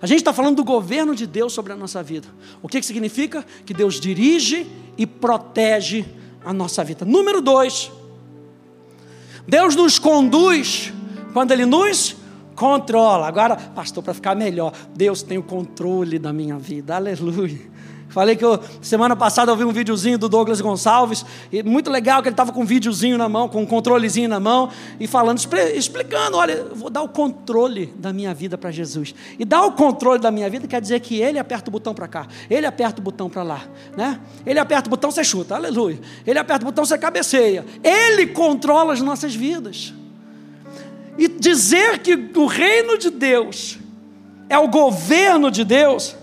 A 0.00 0.06
gente 0.06 0.18
está 0.18 0.32
falando 0.32 0.56
do 0.56 0.64
governo 0.64 1.14
de 1.14 1.26
Deus 1.26 1.52
sobre 1.52 1.72
a 1.72 1.76
nossa 1.76 2.02
vida. 2.02 2.26
O 2.60 2.66
que, 2.66 2.80
que 2.80 2.86
significa? 2.86 3.46
Que 3.64 3.72
Deus 3.72 4.00
dirige 4.00 4.66
e 4.96 5.06
protege 5.06 6.04
a 6.44 6.52
nossa 6.52 6.84
vida. 6.84 7.04
Número 7.04 7.40
dois, 7.40 7.90
Deus 9.46 9.74
nos 9.74 9.98
conduz 9.98 10.92
quando 11.32 11.52
Ele 11.52 11.66
nos 11.66 12.16
controla. 12.54 13.26
Agora, 13.26 13.56
pastor, 13.56 14.02
para 14.02 14.14
ficar 14.14 14.34
melhor, 14.34 14.72
Deus 14.94 15.22
tem 15.22 15.38
o 15.38 15.42
controle 15.42 16.18
da 16.18 16.32
minha 16.32 16.58
vida. 16.58 16.96
Aleluia. 16.96 17.71
Falei 18.12 18.36
que 18.36 18.44
eu, 18.44 18.60
semana 18.82 19.16
passada 19.16 19.50
eu 19.50 19.56
vi 19.56 19.64
um 19.64 19.72
videozinho 19.72 20.18
do 20.18 20.28
Douglas 20.28 20.60
Gonçalves, 20.60 21.24
e 21.50 21.62
muito 21.62 21.90
legal 21.90 22.20
que 22.20 22.28
ele 22.28 22.34
estava 22.34 22.52
com 22.52 22.60
um 22.60 22.66
videozinho 22.66 23.16
na 23.16 23.26
mão, 23.26 23.48
com 23.48 23.62
um 23.62 23.66
controlezinho 23.66 24.28
na 24.28 24.38
mão, 24.38 24.68
e 25.00 25.06
falando, 25.06 25.40
explicando: 25.74 26.36
olha, 26.36 26.62
vou 26.74 26.90
dar 26.90 27.00
o 27.00 27.08
controle 27.08 27.86
da 27.96 28.12
minha 28.12 28.34
vida 28.34 28.58
para 28.58 28.70
Jesus. 28.70 29.14
E 29.38 29.46
dar 29.46 29.64
o 29.64 29.72
controle 29.72 30.20
da 30.20 30.30
minha 30.30 30.50
vida 30.50 30.68
quer 30.68 30.78
dizer 30.82 31.00
que 31.00 31.22
ele 31.22 31.38
aperta 31.38 31.70
o 31.70 31.72
botão 31.72 31.94
para 31.94 32.06
cá, 32.06 32.26
ele 32.50 32.66
aperta 32.66 33.00
o 33.00 33.02
botão 33.02 33.30
para 33.30 33.42
lá, 33.42 33.62
né? 33.96 34.20
Ele 34.44 34.58
aperta 34.58 34.88
o 34.88 34.90
botão, 34.90 35.10
você 35.10 35.24
chuta, 35.24 35.54
aleluia. 35.54 35.98
Ele 36.26 36.38
aperta 36.38 36.64
o 36.64 36.66
botão, 36.66 36.84
você 36.84 36.98
cabeceia. 36.98 37.64
Ele 37.82 38.26
controla 38.26 38.92
as 38.92 39.00
nossas 39.00 39.34
vidas. 39.34 39.94
E 41.16 41.28
dizer 41.28 42.00
que 42.00 42.14
o 42.36 42.44
reino 42.44 42.98
de 42.98 43.08
Deus 43.08 43.78
é 44.50 44.58
o 44.58 44.68
governo 44.68 45.50
de 45.50 45.64
Deus 45.64 46.14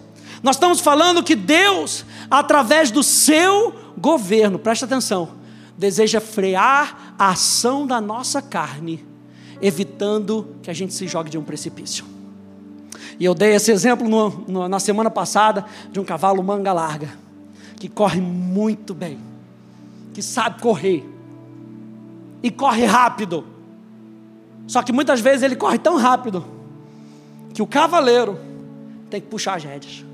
nós 0.41 0.55
estamos 0.55 0.79
falando 0.79 1.23
que 1.23 1.35
Deus, 1.35 2.05
através 2.29 2.91
do 2.91 3.03
seu 3.03 3.73
governo, 3.97 4.57
presta 4.57 4.85
atenção, 4.85 5.29
deseja 5.77 6.21
frear 6.21 7.15
a 7.17 7.29
ação 7.29 7.85
da 7.85 7.99
nossa 7.99 8.41
carne, 8.41 9.05
evitando 9.61 10.55
que 10.61 10.69
a 10.69 10.73
gente 10.73 10.93
se 10.93 11.07
jogue 11.07 11.29
de 11.29 11.37
um 11.37 11.43
precipício. 11.43 12.05
E 13.19 13.25
eu 13.25 13.35
dei 13.35 13.53
esse 13.53 13.71
exemplo 13.71 14.07
no, 14.07 14.29
no, 14.47 14.69
na 14.69 14.79
semana 14.79 15.09
passada 15.09 15.65
de 15.91 15.99
um 15.99 16.05
cavalo 16.05 16.41
manga 16.41 16.71
larga, 16.71 17.09
que 17.75 17.89
corre 17.89 18.21
muito 18.21 18.93
bem, 18.93 19.19
que 20.13 20.21
sabe 20.21 20.61
correr, 20.61 21.07
e 22.41 22.49
corre 22.49 22.85
rápido. 22.85 23.45
Só 24.67 24.81
que 24.81 24.93
muitas 24.93 25.19
vezes 25.19 25.43
ele 25.43 25.55
corre 25.55 25.77
tão 25.77 25.97
rápido 25.97 26.45
que 27.53 27.61
o 27.61 27.67
cavaleiro 27.67 28.39
tem 29.09 29.19
que 29.19 29.27
puxar 29.27 29.55
as 29.55 29.63
rédeas. 29.63 30.08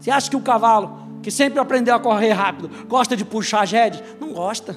Você 0.00 0.10
acha 0.10 0.30
que 0.30 0.36
o 0.36 0.40
cavalo, 0.40 1.20
que 1.22 1.30
sempre 1.30 1.58
aprendeu 1.58 1.94
a 1.94 2.00
correr 2.00 2.32
rápido, 2.32 2.70
gosta 2.88 3.16
de 3.16 3.24
puxar 3.24 3.62
as 3.62 3.70
rédeas? 3.70 4.02
Não 4.18 4.32
gosta. 4.32 4.76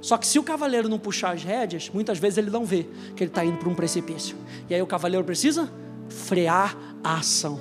Só 0.00 0.16
que 0.16 0.26
se 0.26 0.38
o 0.38 0.42
cavaleiro 0.42 0.88
não 0.88 0.98
puxar 0.98 1.34
as 1.34 1.42
rédeas, 1.42 1.90
muitas 1.92 2.18
vezes 2.18 2.38
ele 2.38 2.50
não 2.50 2.64
vê 2.64 2.86
que 3.14 3.22
ele 3.22 3.30
está 3.30 3.44
indo 3.44 3.58
para 3.58 3.68
um 3.68 3.74
precipício. 3.74 4.36
E 4.70 4.74
aí 4.74 4.80
o 4.80 4.86
cavaleiro 4.86 5.24
precisa 5.24 5.70
frear 6.08 6.76
a 7.02 7.14
ação. 7.14 7.60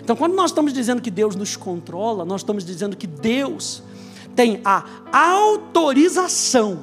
Então, 0.00 0.14
quando 0.14 0.34
nós 0.34 0.50
estamos 0.50 0.72
dizendo 0.72 1.00
que 1.00 1.10
Deus 1.10 1.34
nos 1.34 1.56
controla, 1.56 2.24
nós 2.24 2.42
estamos 2.42 2.64
dizendo 2.64 2.96
que 2.96 3.06
Deus 3.06 3.82
tem 4.36 4.60
a 4.64 4.84
autorização 5.10 6.80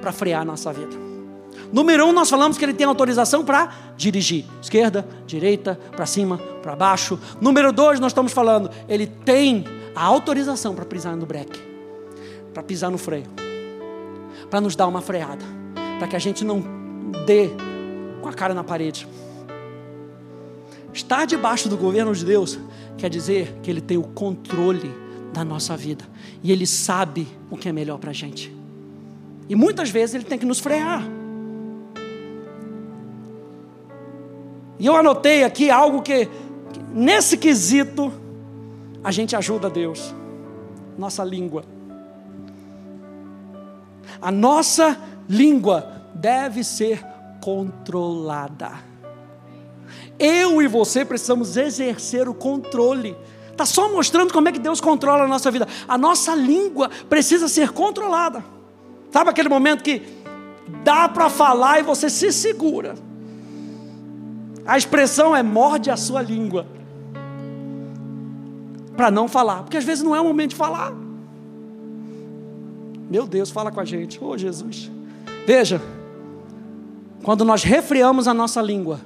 para 0.00 0.12
frear 0.12 0.42
a 0.42 0.44
nossa 0.44 0.72
vida. 0.72 1.07
Número 1.72 2.06
um, 2.06 2.12
nós 2.12 2.30
falamos 2.30 2.56
que 2.56 2.64
ele 2.64 2.72
tem 2.72 2.86
autorização 2.86 3.44
para 3.44 3.72
dirigir, 3.96 4.44
esquerda, 4.60 5.06
direita, 5.26 5.78
para 5.94 6.06
cima, 6.06 6.38
para 6.62 6.74
baixo. 6.74 7.18
Número 7.40 7.72
dois, 7.72 8.00
nós 8.00 8.12
estamos 8.12 8.32
falando, 8.32 8.70
ele 8.88 9.06
tem 9.06 9.64
a 9.94 10.02
autorização 10.02 10.74
para 10.74 10.84
pisar 10.84 11.16
no 11.16 11.26
breque, 11.26 11.60
para 12.54 12.62
pisar 12.62 12.90
no 12.90 12.98
freio, 12.98 13.26
para 14.48 14.60
nos 14.60 14.74
dar 14.74 14.86
uma 14.86 15.02
freada, 15.02 15.44
para 15.98 16.08
que 16.08 16.16
a 16.16 16.18
gente 16.18 16.44
não 16.44 16.64
dê 17.26 17.50
com 18.22 18.28
a 18.28 18.32
cara 18.32 18.54
na 18.54 18.64
parede. 18.64 19.06
Estar 20.92 21.26
debaixo 21.26 21.68
do 21.68 21.76
governo 21.76 22.14
de 22.14 22.24
Deus 22.24 22.58
quer 22.96 23.10
dizer 23.10 23.54
que 23.62 23.70
Ele 23.70 23.80
tem 23.80 23.98
o 23.98 24.02
controle 24.02 24.90
da 25.32 25.44
nossa 25.44 25.76
vida 25.76 26.04
e 26.42 26.50
Ele 26.50 26.66
sabe 26.66 27.28
o 27.50 27.56
que 27.56 27.68
é 27.68 27.72
melhor 27.72 27.98
para 27.98 28.10
a 28.10 28.14
gente. 28.14 28.56
E 29.48 29.54
muitas 29.54 29.90
vezes 29.90 30.14
Ele 30.14 30.24
tem 30.24 30.38
que 30.38 30.46
nos 30.46 30.60
frear. 30.60 31.17
E 34.78 34.86
eu 34.86 34.94
anotei 34.94 35.42
aqui 35.42 35.70
algo 35.70 36.02
que, 36.02 36.28
nesse 36.92 37.36
quesito, 37.36 38.12
a 39.02 39.10
gente 39.10 39.34
ajuda 39.34 39.68
Deus. 39.68 40.14
Nossa 40.96 41.24
língua. 41.24 41.64
A 44.20 44.30
nossa 44.30 44.96
língua 45.28 46.02
deve 46.14 46.62
ser 46.62 47.04
controlada. 47.40 48.72
Eu 50.18 50.60
e 50.60 50.66
você 50.66 51.04
precisamos 51.04 51.56
exercer 51.56 52.28
o 52.28 52.34
controle. 52.34 53.16
Está 53.50 53.64
só 53.64 53.92
mostrando 53.92 54.32
como 54.32 54.48
é 54.48 54.52
que 54.52 54.58
Deus 54.58 54.80
controla 54.80 55.24
a 55.24 55.28
nossa 55.28 55.50
vida. 55.50 55.66
A 55.86 55.98
nossa 55.98 56.34
língua 56.34 56.90
precisa 57.08 57.48
ser 57.48 57.70
controlada. 57.70 58.44
Sabe 59.10 59.30
aquele 59.30 59.48
momento 59.48 59.82
que 59.82 60.02
dá 60.84 61.08
para 61.08 61.30
falar 61.30 61.80
e 61.80 61.82
você 61.82 62.10
se 62.10 62.32
segura? 62.32 62.94
A 64.68 64.76
expressão 64.76 65.34
é 65.34 65.42
morde 65.42 65.90
a 65.90 65.96
sua 65.96 66.20
língua. 66.20 66.66
Para 68.94 69.10
não 69.10 69.26
falar, 69.26 69.62
porque 69.62 69.78
às 69.78 69.84
vezes 69.84 70.04
não 70.04 70.14
é 70.14 70.20
o 70.20 70.24
momento 70.24 70.50
de 70.50 70.56
falar. 70.56 70.92
Meu 73.10 73.26
Deus, 73.26 73.48
fala 73.48 73.72
com 73.72 73.80
a 73.80 73.84
gente. 73.86 74.22
Oh, 74.22 74.36
Jesus. 74.36 74.90
Veja, 75.46 75.80
quando 77.22 77.46
nós 77.46 77.62
refreamos 77.62 78.28
a 78.28 78.34
nossa 78.34 78.60
língua, 78.60 79.00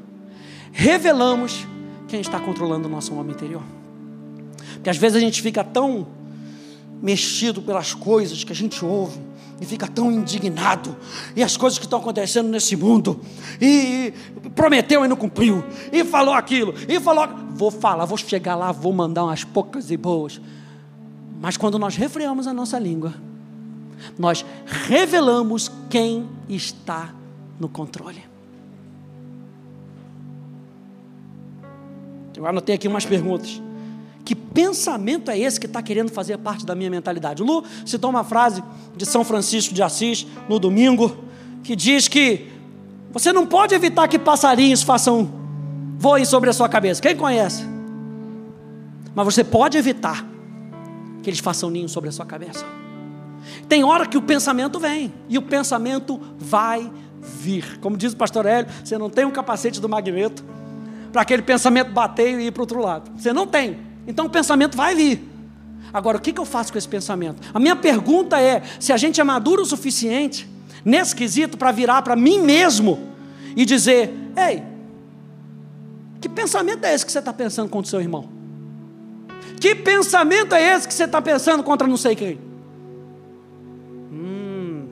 revelamos 0.72 1.64
quem 2.08 2.20
está 2.20 2.40
controlando 2.40 2.88
o 2.88 2.90
nosso 2.90 3.14
homem 3.14 3.32
interior. 3.32 3.62
Porque 4.74 4.90
às 4.90 4.96
vezes 4.96 5.16
a 5.16 5.20
gente 5.20 5.40
fica 5.40 5.62
tão 5.62 6.08
mexido 7.00 7.62
pelas 7.62 7.94
coisas 7.94 8.42
que 8.42 8.50
a 8.50 8.56
gente 8.56 8.84
ouve, 8.84 9.20
e 9.60 9.64
fica 9.64 9.86
tão 9.86 10.10
indignado, 10.10 10.96
e 11.36 11.42
as 11.42 11.56
coisas 11.56 11.78
que 11.78 11.84
estão 11.84 12.00
acontecendo 12.00 12.48
nesse 12.48 12.76
mundo, 12.76 13.20
e, 13.60 14.12
e 14.44 14.50
prometeu 14.50 15.04
e 15.04 15.08
não 15.08 15.16
cumpriu, 15.16 15.64
e 15.92 16.04
falou 16.04 16.34
aquilo, 16.34 16.74
e 16.88 16.98
falou. 17.00 17.28
Vou 17.54 17.70
falar, 17.70 18.06
vou 18.06 18.16
chegar 18.16 18.56
lá, 18.56 18.72
vou 18.72 18.92
mandar 18.92 19.24
umas 19.24 19.44
poucas 19.44 19.90
e 19.90 19.96
boas. 19.96 20.40
Mas 21.40 21.56
quando 21.56 21.78
nós 21.78 21.96
refreamos 21.96 22.46
a 22.46 22.52
nossa 22.52 22.78
língua, 22.78 23.14
nós 24.18 24.44
revelamos 24.88 25.70
quem 25.90 26.28
está 26.48 27.14
no 27.60 27.68
controle. 27.68 28.24
Eu 32.36 32.46
anotei 32.46 32.74
aqui 32.74 32.88
umas 32.88 33.04
perguntas. 33.04 33.60
Pensamento 34.54 35.30
é 35.30 35.38
esse 35.38 35.58
que 35.58 35.66
está 35.66 35.82
querendo 35.82 36.10
fazer 36.10 36.36
parte 36.38 36.66
da 36.66 36.74
minha 36.74 36.90
mentalidade? 36.90 37.42
Lu 37.42 37.64
citou 37.86 38.10
uma 38.10 38.24
frase 38.24 38.62
de 38.96 39.06
São 39.06 39.24
Francisco 39.24 39.72
de 39.72 39.82
Assis 39.82 40.26
no 40.48 40.58
domingo, 40.58 41.16
que 41.62 41.74
diz 41.74 42.08
que 42.08 42.48
você 43.12 43.32
não 43.32 43.46
pode 43.46 43.74
evitar 43.74 44.08
que 44.08 44.18
passarinhos 44.18 44.82
façam 44.82 45.40
voem 45.98 46.24
sobre 46.24 46.50
a 46.50 46.52
sua 46.52 46.68
cabeça. 46.68 47.00
Quem 47.00 47.16
conhece? 47.16 47.64
Mas 49.14 49.24
você 49.24 49.44
pode 49.44 49.78
evitar 49.78 50.26
que 51.22 51.30
eles 51.30 51.38
façam 51.38 51.70
ninho 51.70 51.88
sobre 51.88 52.08
a 52.08 52.12
sua 52.12 52.26
cabeça. 52.26 52.64
Tem 53.68 53.84
hora 53.84 54.06
que 54.06 54.16
o 54.16 54.22
pensamento 54.22 54.80
vem 54.80 55.12
e 55.28 55.38
o 55.38 55.42
pensamento 55.42 56.20
vai 56.38 56.90
vir. 57.20 57.78
Como 57.80 57.96
diz 57.96 58.12
o 58.12 58.16
pastor 58.16 58.46
Hélio, 58.46 58.68
você 58.84 58.98
não 58.98 59.08
tem 59.08 59.24
um 59.24 59.30
capacete 59.30 59.80
do 59.80 59.88
magneto 59.88 60.44
para 61.12 61.22
aquele 61.22 61.42
pensamento 61.42 61.92
bater 61.92 62.40
e 62.40 62.46
ir 62.46 62.50
para 62.50 62.60
o 62.60 62.64
outro 62.64 62.80
lado. 62.80 63.12
Você 63.16 63.32
não 63.32 63.46
tem. 63.46 63.91
Então 64.06 64.26
o 64.26 64.30
pensamento 64.30 64.76
vai 64.76 64.94
vir. 64.94 65.28
Agora, 65.92 66.16
o 66.16 66.20
que, 66.20 66.36
eu 66.36 66.44
faço 66.44 66.72
com 66.72 66.78
esse 66.78 66.88
pensamento? 66.88 67.42
A 67.52 67.60
minha 67.60 67.76
pergunta 67.76 68.40
é: 68.40 68.62
se 68.80 68.92
a 68.92 68.96
gente 68.96 69.20
é 69.20 69.24
maduro 69.24 69.62
o 69.62 69.66
suficiente 69.66 70.48
nesse 70.84 71.14
quesito 71.14 71.58
para 71.58 71.70
virar 71.70 72.02
para 72.02 72.16
mim 72.16 72.38
mesmo 72.40 72.98
e 73.54 73.64
dizer: 73.64 74.10
ei, 74.36 74.62
que 76.20 76.28
pensamento 76.28 76.84
é 76.84 76.94
esse 76.94 77.04
que 77.04 77.12
você 77.12 77.18
está 77.18 77.32
pensando 77.32 77.68
contra 77.68 77.86
o 77.86 77.90
seu 77.90 78.00
irmão? 78.00 78.28
Que 79.60 79.74
pensamento 79.74 80.54
é 80.54 80.74
esse 80.74 80.88
que 80.88 80.94
você 80.94 81.04
está 81.04 81.20
pensando 81.20 81.62
contra 81.62 81.86
não 81.86 81.96
sei 81.96 82.16
quem? 82.16 82.38
Hum, 84.10 84.86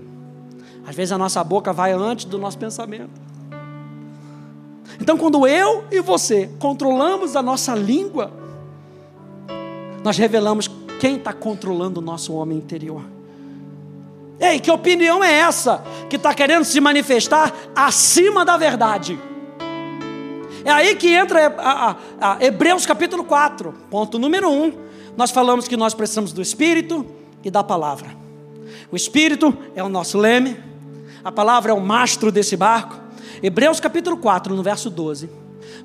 às 0.86 0.94
vezes 0.94 1.12
a 1.12 1.18
nossa 1.18 1.42
boca 1.42 1.72
vai 1.72 1.92
antes 1.92 2.26
do 2.26 2.38
nosso 2.38 2.58
pensamento. 2.58 3.30
Então, 5.00 5.16
quando 5.16 5.46
eu 5.46 5.84
e 5.90 6.00
você 6.00 6.50
controlamos 6.58 7.34
a 7.34 7.42
nossa 7.42 7.74
língua, 7.74 8.39
nós 10.02 10.16
revelamos 10.16 10.70
quem 10.98 11.16
está 11.16 11.32
controlando 11.32 12.00
o 12.00 12.02
nosso 12.02 12.32
homem 12.34 12.58
interior. 12.58 13.02
Ei, 14.38 14.58
que 14.58 14.70
opinião 14.70 15.22
é 15.22 15.32
essa 15.32 15.84
que 16.08 16.16
está 16.16 16.32
querendo 16.32 16.64
se 16.64 16.80
manifestar 16.80 17.54
acima 17.74 18.44
da 18.44 18.56
verdade? 18.56 19.18
É 20.64 20.70
aí 20.70 20.94
que 20.94 21.12
entra 21.12 21.54
a, 21.58 21.90
a, 21.90 21.96
a 22.20 22.44
Hebreus 22.44 22.86
capítulo 22.86 23.24
4, 23.24 23.74
ponto 23.90 24.18
número 24.18 24.50
1. 24.50 24.72
Nós 25.16 25.30
falamos 25.30 25.68
que 25.68 25.76
nós 25.76 25.92
precisamos 25.94 26.32
do 26.32 26.40
Espírito 26.40 27.04
e 27.44 27.50
da 27.50 27.62
palavra. 27.62 28.16
O 28.90 28.96
Espírito 28.96 29.56
é 29.74 29.82
o 29.82 29.88
nosso 29.88 30.18
leme, 30.18 30.56
a 31.22 31.30
palavra 31.30 31.72
é 31.72 31.74
o 31.74 31.80
mastro 31.80 32.32
desse 32.32 32.56
barco. 32.56 32.98
Hebreus 33.42 33.80
capítulo 33.80 34.16
4, 34.16 34.54
no 34.54 34.62
verso 34.62 34.88
12, 34.88 35.30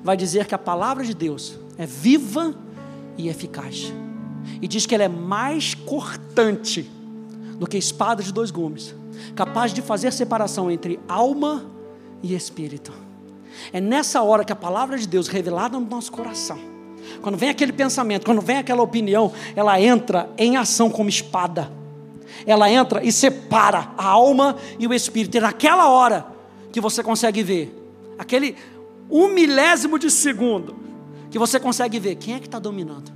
vai 0.02 0.16
dizer 0.16 0.46
que 0.46 0.54
a 0.54 0.58
palavra 0.58 1.04
de 1.04 1.14
Deus 1.14 1.58
é 1.78 1.86
viva 1.86 2.54
e 3.18 3.28
eficaz. 3.28 3.92
E 4.60 4.68
diz 4.68 4.86
que 4.86 4.94
ela 4.94 5.04
é 5.04 5.08
mais 5.08 5.74
cortante 5.74 6.90
do 7.58 7.66
que 7.66 7.76
espada 7.76 8.22
de 8.22 8.32
dois 8.32 8.50
gumes, 8.50 8.94
capaz 9.34 9.72
de 9.72 9.82
fazer 9.82 10.12
separação 10.12 10.70
entre 10.70 11.00
alma 11.08 11.64
e 12.22 12.34
espírito 12.34 13.06
é 13.72 13.80
nessa 13.80 14.22
hora 14.22 14.44
que 14.44 14.52
a 14.52 14.56
palavra 14.56 14.98
de 14.98 15.06
Deus 15.06 15.28
revelada 15.28 15.78
no 15.78 15.86
nosso 15.86 16.12
coração, 16.12 16.58
quando 17.20 17.36
vem 17.36 17.48
aquele 17.48 17.72
pensamento, 17.72 18.24
quando 18.24 18.40
vem 18.40 18.58
aquela 18.58 18.82
opinião, 18.82 19.32
ela 19.54 19.80
entra 19.80 20.28
em 20.36 20.56
ação 20.56 20.90
como 20.90 21.08
espada. 21.08 21.70
Ela 22.44 22.70
entra 22.70 23.04
e 23.04 23.12
separa 23.12 23.90
a 23.96 24.04
alma 24.04 24.56
e 24.78 24.86
o 24.86 24.92
espírito. 24.92 25.36
E 25.36 25.40
naquela 25.40 25.88
hora 25.88 26.26
que 26.72 26.80
você 26.80 27.02
consegue 27.02 27.42
ver, 27.42 27.72
aquele 28.18 28.56
um 29.08 29.28
milésimo 29.28 29.98
de 29.98 30.10
segundo, 30.10 30.76
que 31.30 31.38
você 31.38 31.60
consegue 31.60 31.98
ver 32.00 32.16
quem 32.16 32.34
é 32.34 32.40
que 32.40 32.46
está 32.46 32.58
dominando: 32.58 33.12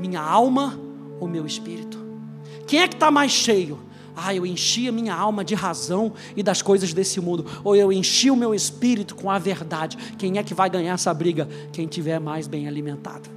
minha 0.00 0.20
alma 0.20 0.78
ou 1.20 1.28
meu 1.28 1.46
espírito? 1.46 1.98
Quem 2.66 2.80
é 2.80 2.88
que 2.88 2.94
está 2.94 3.10
mais 3.10 3.30
cheio? 3.30 3.78
Ah, 4.16 4.34
eu 4.34 4.44
enchi 4.44 4.88
a 4.88 4.92
minha 4.92 5.14
alma 5.14 5.44
de 5.44 5.54
razão 5.54 6.12
e 6.36 6.42
das 6.42 6.60
coisas 6.60 6.92
desse 6.92 7.20
mundo. 7.20 7.46
Ou 7.64 7.74
eu 7.74 7.92
enchi 7.92 8.30
o 8.30 8.36
meu 8.36 8.54
espírito 8.54 9.14
com 9.14 9.30
a 9.30 9.38
verdade. 9.38 9.96
Quem 10.18 10.38
é 10.38 10.42
que 10.42 10.52
vai 10.52 10.68
ganhar 10.68 10.94
essa 10.94 11.12
briga? 11.14 11.48
Quem 11.72 11.86
tiver 11.86 12.18
mais 12.18 12.46
bem 12.46 12.68
alimentado. 12.68 13.28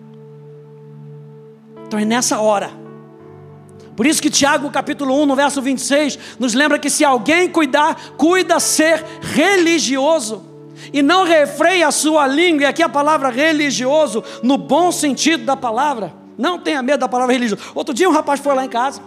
Então 1.88 2.00
é 2.00 2.06
nessa 2.06 2.40
hora. 2.40 2.72
Por 3.96 4.06
isso 4.06 4.22
que 4.22 4.30
Tiago, 4.30 4.70
capítulo 4.72 5.22
1, 5.22 5.26
no 5.26 5.36
verso 5.36 5.62
26, 5.62 6.18
nos 6.40 6.54
lembra 6.54 6.80
que 6.80 6.90
se 6.90 7.06
alguém 7.06 7.48
cuidar, 7.48 7.96
cuida 8.18 8.60
ser 8.60 9.06
religioso 9.22 10.44
e 10.92 11.02
não 11.02 11.24
refreia 11.24 11.88
a 11.88 11.92
sua 11.92 12.26
língua, 12.28 12.64
e 12.64 12.66
aqui 12.66 12.82
a 12.82 12.90
palavra 12.90 13.30
religioso, 13.30 14.24
no 14.42 14.58
bom 14.58 14.92
sentido 14.92 15.46
da 15.46 15.56
palavra, 15.56 16.23
não 16.38 16.60
tenha 16.60 16.82
medo 16.82 17.00
da 17.00 17.08
palavra 17.08 17.34
religioso. 17.34 17.63
Outro 17.74 17.93
dia 17.93 18.10
um 18.10 18.13
rapaz 18.13 18.39
foi 18.39 18.56
lá 18.56 18.65
em 18.65 18.69
casa, 18.69 19.02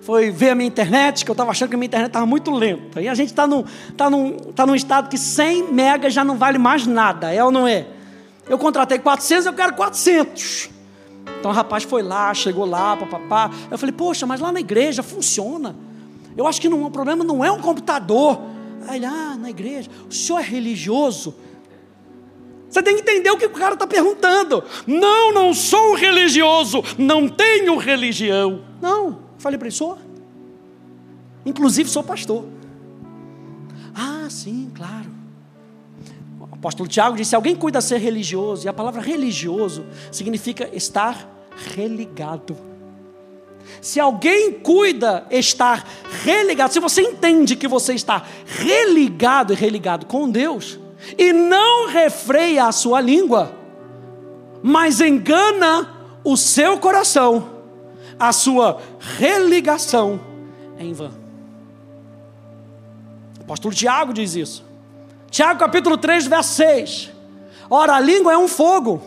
foi 0.00 0.30
ver 0.30 0.50
a 0.50 0.54
minha 0.54 0.66
internet, 0.66 1.24
que 1.24 1.30
eu 1.30 1.34
estava 1.34 1.50
achando 1.50 1.68
que 1.68 1.74
a 1.74 1.78
minha 1.78 1.86
internet 1.86 2.08
estava 2.08 2.26
muito 2.26 2.50
lenta. 2.50 3.00
E 3.00 3.08
a 3.08 3.14
gente 3.14 3.28
está 3.28 3.46
num, 3.46 3.64
tá 3.96 4.08
num, 4.08 4.36
tá 4.36 4.66
num 4.66 4.74
estado 4.74 5.08
que 5.08 5.18
100 5.18 5.72
megas 5.72 6.12
já 6.12 6.24
não 6.24 6.36
vale 6.36 6.58
mais 6.58 6.86
nada, 6.86 7.32
é 7.32 7.42
ou 7.44 7.50
não 7.50 7.68
é? 7.68 7.86
Eu 8.48 8.58
contratei 8.58 8.98
400, 8.98 9.46
eu 9.46 9.52
quero 9.52 9.74
400. 9.74 10.70
Então 11.38 11.50
o 11.50 11.54
rapaz 11.54 11.84
foi 11.84 12.02
lá, 12.02 12.32
chegou 12.34 12.64
lá, 12.64 12.96
papapá. 12.96 13.50
Eu 13.70 13.78
falei, 13.78 13.92
poxa, 13.92 14.26
mas 14.26 14.40
lá 14.40 14.50
na 14.50 14.60
igreja 14.60 15.02
funciona. 15.02 15.76
Eu 16.36 16.46
acho 16.46 16.60
que 16.60 16.68
não, 16.68 16.84
o 16.84 16.90
problema 16.90 17.22
não 17.22 17.44
é 17.44 17.50
um 17.50 17.60
computador. 17.60 18.40
Aí 18.88 18.96
ele, 18.96 19.06
ah, 19.06 19.36
na 19.38 19.50
igreja, 19.50 19.90
o 20.08 20.12
senhor 20.12 20.38
é 20.40 20.42
religioso? 20.42 21.34
Você 22.70 22.82
tem 22.84 22.94
que 22.94 23.02
entender 23.02 23.30
o 23.30 23.36
que 23.36 23.46
o 23.46 23.50
cara 23.50 23.74
está 23.74 23.86
perguntando. 23.86 24.62
Não, 24.86 25.34
não 25.34 25.52
sou 25.52 25.94
religioso, 25.94 26.82
não 26.96 27.28
tenho 27.28 27.76
religião. 27.76 28.62
Não. 28.80 29.18
Falei 29.38 29.58
para 29.58 29.66
ele, 29.66 29.74
sou. 29.74 29.98
Inclusive 31.44 31.90
sou 31.90 32.04
pastor. 32.04 32.44
Ah, 33.92 34.28
sim, 34.30 34.70
claro. 34.72 35.10
O 36.38 36.54
apóstolo 36.54 36.88
Tiago 36.88 37.16
disse: 37.16 37.34
alguém 37.34 37.56
cuida 37.56 37.80
ser 37.80 37.98
religioso, 37.98 38.66
e 38.66 38.68
a 38.68 38.72
palavra 38.72 39.02
religioso 39.02 39.84
significa 40.12 40.70
estar 40.72 41.28
religado. 41.74 42.56
Se 43.80 43.98
alguém 43.98 44.52
cuida 44.52 45.26
estar 45.30 45.86
religado, 46.24 46.72
se 46.72 46.80
você 46.80 47.02
entende 47.02 47.56
que 47.56 47.66
você 47.66 47.94
está 47.94 48.22
religado 48.46 49.52
e 49.52 49.56
religado 49.56 50.06
com 50.06 50.30
Deus, 50.30 50.78
e 51.16 51.32
não 51.32 51.88
refreia 51.88 52.66
a 52.66 52.72
sua 52.72 53.00
língua, 53.00 53.52
mas 54.62 55.00
engana 55.00 55.88
o 56.22 56.36
seu 56.36 56.78
coração, 56.78 57.50
a 58.18 58.32
sua 58.32 58.80
religação 58.98 60.20
é 60.78 60.84
em 60.84 60.92
vão. 60.92 61.12
O 63.38 63.42
apóstolo 63.42 63.74
Tiago 63.74 64.12
diz 64.12 64.34
isso. 64.34 64.64
Tiago 65.30 65.58
capítulo 65.58 65.96
3, 65.96 66.26
verso 66.26 66.54
6. 66.54 67.10
Ora, 67.68 67.94
a 67.94 68.00
língua 68.00 68.32
é 68.32 68.38
um 68.38 68.48
fogo, 68.48 69.02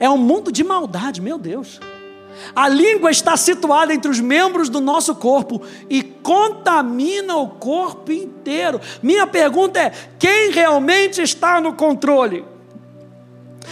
é 0.00 0.08
um 0.08 0.16
mundo 0.16 0.50
de 0.50 0.64
maldade, 0.64 1.20
meu 1.20 1.38
Deus. 1.38 1.78
A 2.54 2.68
língua 2.68 3.10
está 3.10 3.36
situada 3.36 3.92
entre 3.92 4.10
os 4.10 4.20
membros 4.20 4.68
do 4.68 4.80
nosso 4.80 5.14
corpo 5.14 5.62
e 5.88 6.02
contamina 6.02 7.36
o 7.36 7.48
corpo 7.48 8.10
inteiro. 8.12 8.80
Minha 9.02 9.26
pergunta 9.26 9.78
é: 9.78 9.92
quem 10.18 10.50
realmente 10.50 11.20
está 11.22 11.60
no 11.60 11.74
controle? 11.74 12.44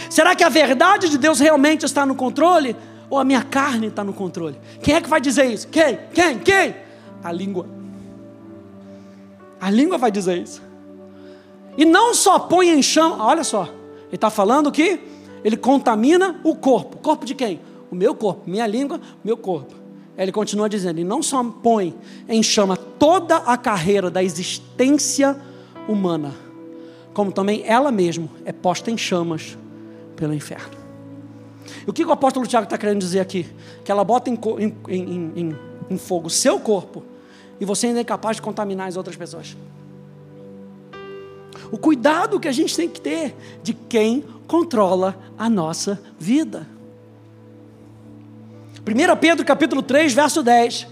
Será 0.09 0.35
que 0.35 0.43
a 0.43 0.49
verdade 0.49 1.09
de 1.09 1.17
Deus 1.17 1.39
realmente 1.39 1.85
está 1.85 2.05
no 2.05 2.15
controle? 2.15 2.75
ou 3.11 3.19
a 3.19 3.25
minha 3.25 3.43
carne 3.43 3.87
está 3.87 4.05
no 4.05 4.13
controle? 4.13 4.57
Quem 4.81 4.95
é 4.95 5.01
que 5.01 5.09
vai 5.09 5.19
dizer 5.19 5.43
isso? 5.51 5.67
Quem? 5.67 5.99
Quem? 6.13 6.39
Quem? 6.39 6.75
A 7.21 7.31
língua. 7.31 7.67
A 9.59 9.69
língua 9.69 9.97
vai 9.97 10.09
dizer 10.09 10.37
isso. 10.37 10.61
E 11.77 11.83
não 11.83 12.13
só 12.13 12.39
põe 12.39 12.69
em 12.69 12.81
chão, 12.81 13.17
olha 13.19 13.43
só, 13.43 13.63
ele 14.07 14.15
está 14.15 14.29
falando 14.29 14.71
que 14.71 14.97
ele 15.43 15.57
contamina 15.57 16.39
o 16.41 16.55
corpo. 16.55 16.97
Corpo 16.97 17.25
de 17.25 17.35
quem? 17.35 17.59
O 17.91 17.95
meu 17.95 18.15
corpo, 18.15 18.49
minha 18.49 18.65
língua, 18.65 18.99
meu 19.23 19.35
corpo. 19.35 19.75
Ele 20.17 20.31
continua 20.31 20.69
dizendo, 20.69 20.99
e 20.99 21.03
não 21.03 21.21
só 21.21 21.43
põe 21.43 21.95
em 22.27 22.41
chama 22.41 22.77
toda 22.77 23.37
a 23.37 23.57
carreira 23.57 24.09
da 24.09 24.23
existência 24.23 25.35
humana, 25.87 26.33
como 27.13 27.31
também 27.31 27.63
ela 27.65 27.91
mesma 27.91 28.29
é 28.45 28.51
posta 28.51 28.89
em 28.89 28.97
chamas 28.97 29.57
pelo 30.15 30.33
inferno. 30.33 30.79
O 31.85 31.93
que 31.93 32.03
o 32.03 32.11
apóstolo 32.11 32.45
Tiago 32.47 32.65
está 32.65 32.77
querendo 32.77 32.99
dizer 32.99 33.19
aqui? 33.19 33.45
Que 33.83 33.91
ela 33.91 34.03
bota 34.03 34.29
em, 34.29 34.39
em, 34.87 35.31
em, 35.35 35.55
em 35.89 35.97
fogo 35.97 36.27
o 36.27 36.29
seu 36.29 36.59
corpo 36.59 37.03
e 37.59 37.65
você 37.65 37.87
ainda 37.87 37.99
é 37.99 38.03
capaz 38.03 38.37
de 38.37 38.41
contaminar 38.41 38.87
as 38.87 38.97
outras 38.97 39.15
pessoas. 39.15 39.55
O 41.71 41.77
cuidado 41.77 42.39
que 42.39 42.47
a 42.47 42.51
gente 42.51 42.75
tem 42.75 42.89
que 42.89 42.99
ter 42.99 43.35
de 43.63 43.73
quem 43.73 44.23
controla 44.47 45.17
a 45.37 45.49
nossa 45.49 46.01
vida. 46.19 46.67
1 48.81 49.15
Pedro 49.17 49.45
capítulo 49.45 49.81
3, 49.81 50.13
verso 50.13 50.41
10. 50.41 50.87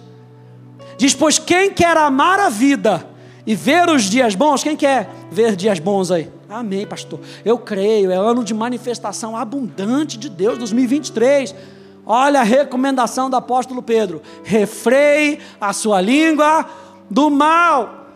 Diz: 0.98 1.16
Pois 1.16 1.40
quem 1.40 1.72
quer 1.72 1.98
amar 1.98 2.40
a 2.40 2.50
vida 2.50 3.08
e 3.46 3.56
ver 3.56 3.90
os 3.90 4.04
dias 4.04 4.36
bons. 4.36 4.64
Quem 4.64 4.78
quer 4.78 5.10
ver 5.32 5.56
dias 5.56 5.80
bons 5.80 6.12
aí? 6.12 6.32
Amém, 6.48 6.86
pastor. 6.86 7.20
Eu 7.44 7.58
creio, 7.58 8.12
é 8.12 8.16
ano 8.16 8.44
de 8.44 8.54
manifestação 8.54 9.36
abundante 9.36 10.18
de 10.18 10.30
Deus 10.30 10.58
2023. 10.58 11.56
Olha 12.06 12.42
a 12.42 12.44
recomendação 12.44 13.30
do 13.30 13.36
apóstolo 13.36 13.82
Pedro: 13.82 14.22
refreie 14.44 15.40
a 15.60 15.74
sua 15.74 16.00
língua 16.00 16.66
do 17.10 17.30
mal. 17.30 18.08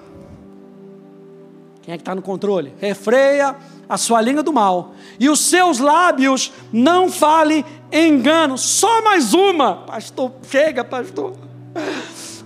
Quem 1.81 1.93
é 1.93 1.97
que 1.97 2.01
está 2.01 2.15
no 2.15 2.21
controle? 2.21 2.73
Refreia 2.79 3.55
a 3.87 3.97
sua 3.97 4.21
língua 4.21 4.43
do 4.43 4.53
mal. 4.53 4.93
E 5.19 5.29
os 5.29 5.39
seus 5.39 5.79
lábios 5.79 6.51
não 6.71 7.11
fale 7.11 7.65
engano. 7.91 8.57
Só 8.57 9.03
mais 9.03 9.33
uma. 9.33 9.75
Pastor, 9.75 10.31
chega, 10.49 10.83
pastor. 10.83 11.33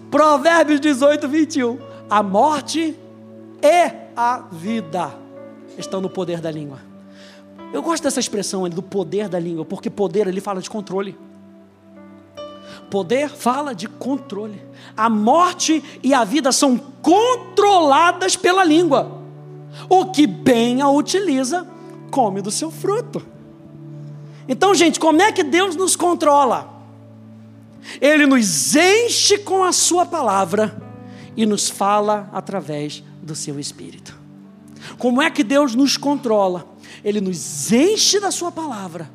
Provérbios 0.09 0.79
18, 0.79 1.27
21. 1.27 1.77
A 2.09 2.23
morte 2.23 2.97
e 3.61 3.91
a 4.15 4.43
vida 4.51 5.13
estão 5.77 6.01
no 6.01 6.09
poder 6.09 6.39
da 6.39 6.51
língua. 6.51 6.79
Eu 7.73 7.81
gosto 7.81 8.03
dessa 8.03 8.19
expressão 8.19 8.67
do 8.69 8.81
poder 8.81 9.27
da 9.27 9.39
língua, 9.39 9.65
porque 9.65 9.89
poder 9.89 10.27
ele 10.27 10.39
fala 10.39 10.61
de 10.61 10.69
controle. 10.69 11.17
Poder 12.89 13.29
fala 13.29 13.75
de 13.75 13.87
controle. 13.87 14.61
A 14.95 15.09
morte 15.09 15.83
e 16.01 16.13
a 16.13 16.23
vida 16.23 16.51
são 16.53 16.77
controladas 16.77 18.37
pela 18.37 18.63
língua. 18.63 19.16
O 19.89 20.07
que 20.07 20.25
bem 20.25 20.81
a 20.81 20.89
utiliza, 20.89 21.67
come 22.09 22.41
do 22.41 22.51
seu 22.51 22.71
fruto. 22.71 23.25
Então, 24.47 24.73
gente, 24.73 24.99
como 24.99 25.21
é 25.21 25.31
que 25.31 25.43
Deus 25.43 25.75
nos 25.75 25.95
controla? 25.95 26.73
Ele 28.01 28.25
nos 28.25 28.75
enche 28.75 29.37
com 29.39 29.63
a 29.63 29.71
Sua 29.71 30.05
palavra 30.05 30.81
e 31.35 31.45
nos 31.45 31.69
fala 31.69 32.29
através 32.33 33.03
do 33.21 33.35
Seu 33.35 33.59
Espírito. 33.59 34.17
Como 34.97 35.21
é 35.21 35.29
que 35.29 35.43
Deus 35.43 35.75
nos 35.75 35.97
controla? 35.97 36.65
Ele 37.03 37.21
nos 37.21 37.71
enche 37.71 38.19
da 38.19 38.31
Sua 38.31 38.51
palavra 38.51 39.09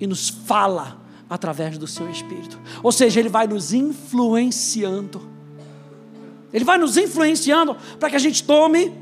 e 0.00 0.06
nos 0.06 0.28
fala 0.28 1.00
através 1.30 1.78
do 1.78 1.86
Seu 1.86 2.10
Espírito. 2.10 2.60
Ou 2.82 2.92
seja, 2.92 3.20
Ele 3.20 3.28
vai 3.28 3.46
nos 3.46 3.72
influenciando. 3.72 5.30
Ele 6.52 6.64
vai 6.64 6.76
nos 6.76 6.96
influenciando 6.96 7.76
para 7.98 8.10
que 8.10 8.16
a 8.16 8.18
gente 8.18 8.44
tome 8.44 8.92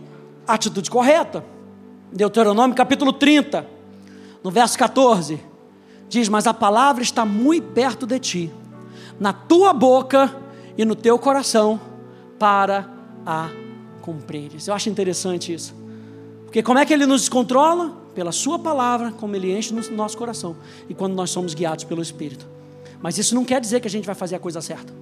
atitude 0.55 0.91
correta. 0.91 1.45
Deuteronômio 2.13 2.77
capítulo 2.77 3.13
30, 3.13 3.67
no 4.43 4.51
verso 4.51 4.79
14, 4.79 5.41
diz: 6.09 6.29
Mas 6.29 6.47
a 6.47 6.55
palavra 6.55 7.03
está 7.03 7.25
muito 7.25 7.69
perto 7.69 8.07
de 8.07 8.19
ti, 8.19 8.53
na 9.19 9.33
tua 9.33 9.73
boca 9.73 10.35
e 10.77 10.85
no 10.85 10.95
teu 10.95 11.19
coração, 11.19 11.81
para 12.39 12.89
a 13.25 13.49
cumprires. 14.01 14.67
Eu 14.67 14.75
acho 14.75 14.89
interessante 14.89 15.53
isso. 15.53 15.75
Porque 16.45 16.63
como 16.63 16.79
é 16.79 16.87
que 16.87 16.93
ele 16.93 17.07
nos 17.07 17.29
controla? 17.29 18.01
Pela 18.15 18.33
sua 18.33 18.59
palavra, 18.59 19.13
como 19.13 19.37
ele 19.37 19.57
enche 19.57 19.73
no 19.73 19.97
nosso 19.97 20.19
coração. 20.19 20.57
E 20.89 20.95
quando 20.95 21.15
nós 21.15 21.31
somos 21.31 21.55
guiados 21.55 21.85
pelo 21.85 22.03
Espírito. 22.03 22.45
Mas 23.01 23.19
isso 23.19 23.37
não 23.37 23.45
quer 23.45 23.61
dizer 23.61 23.81
que 23.81 23.87
a 23.87 23.91
gente 23.91 24.05
vai 24.05 24.17
fazer 24.17 24.35
a 24.35 24.39
coisa 24.41 24.61
certa. 24.61 24.93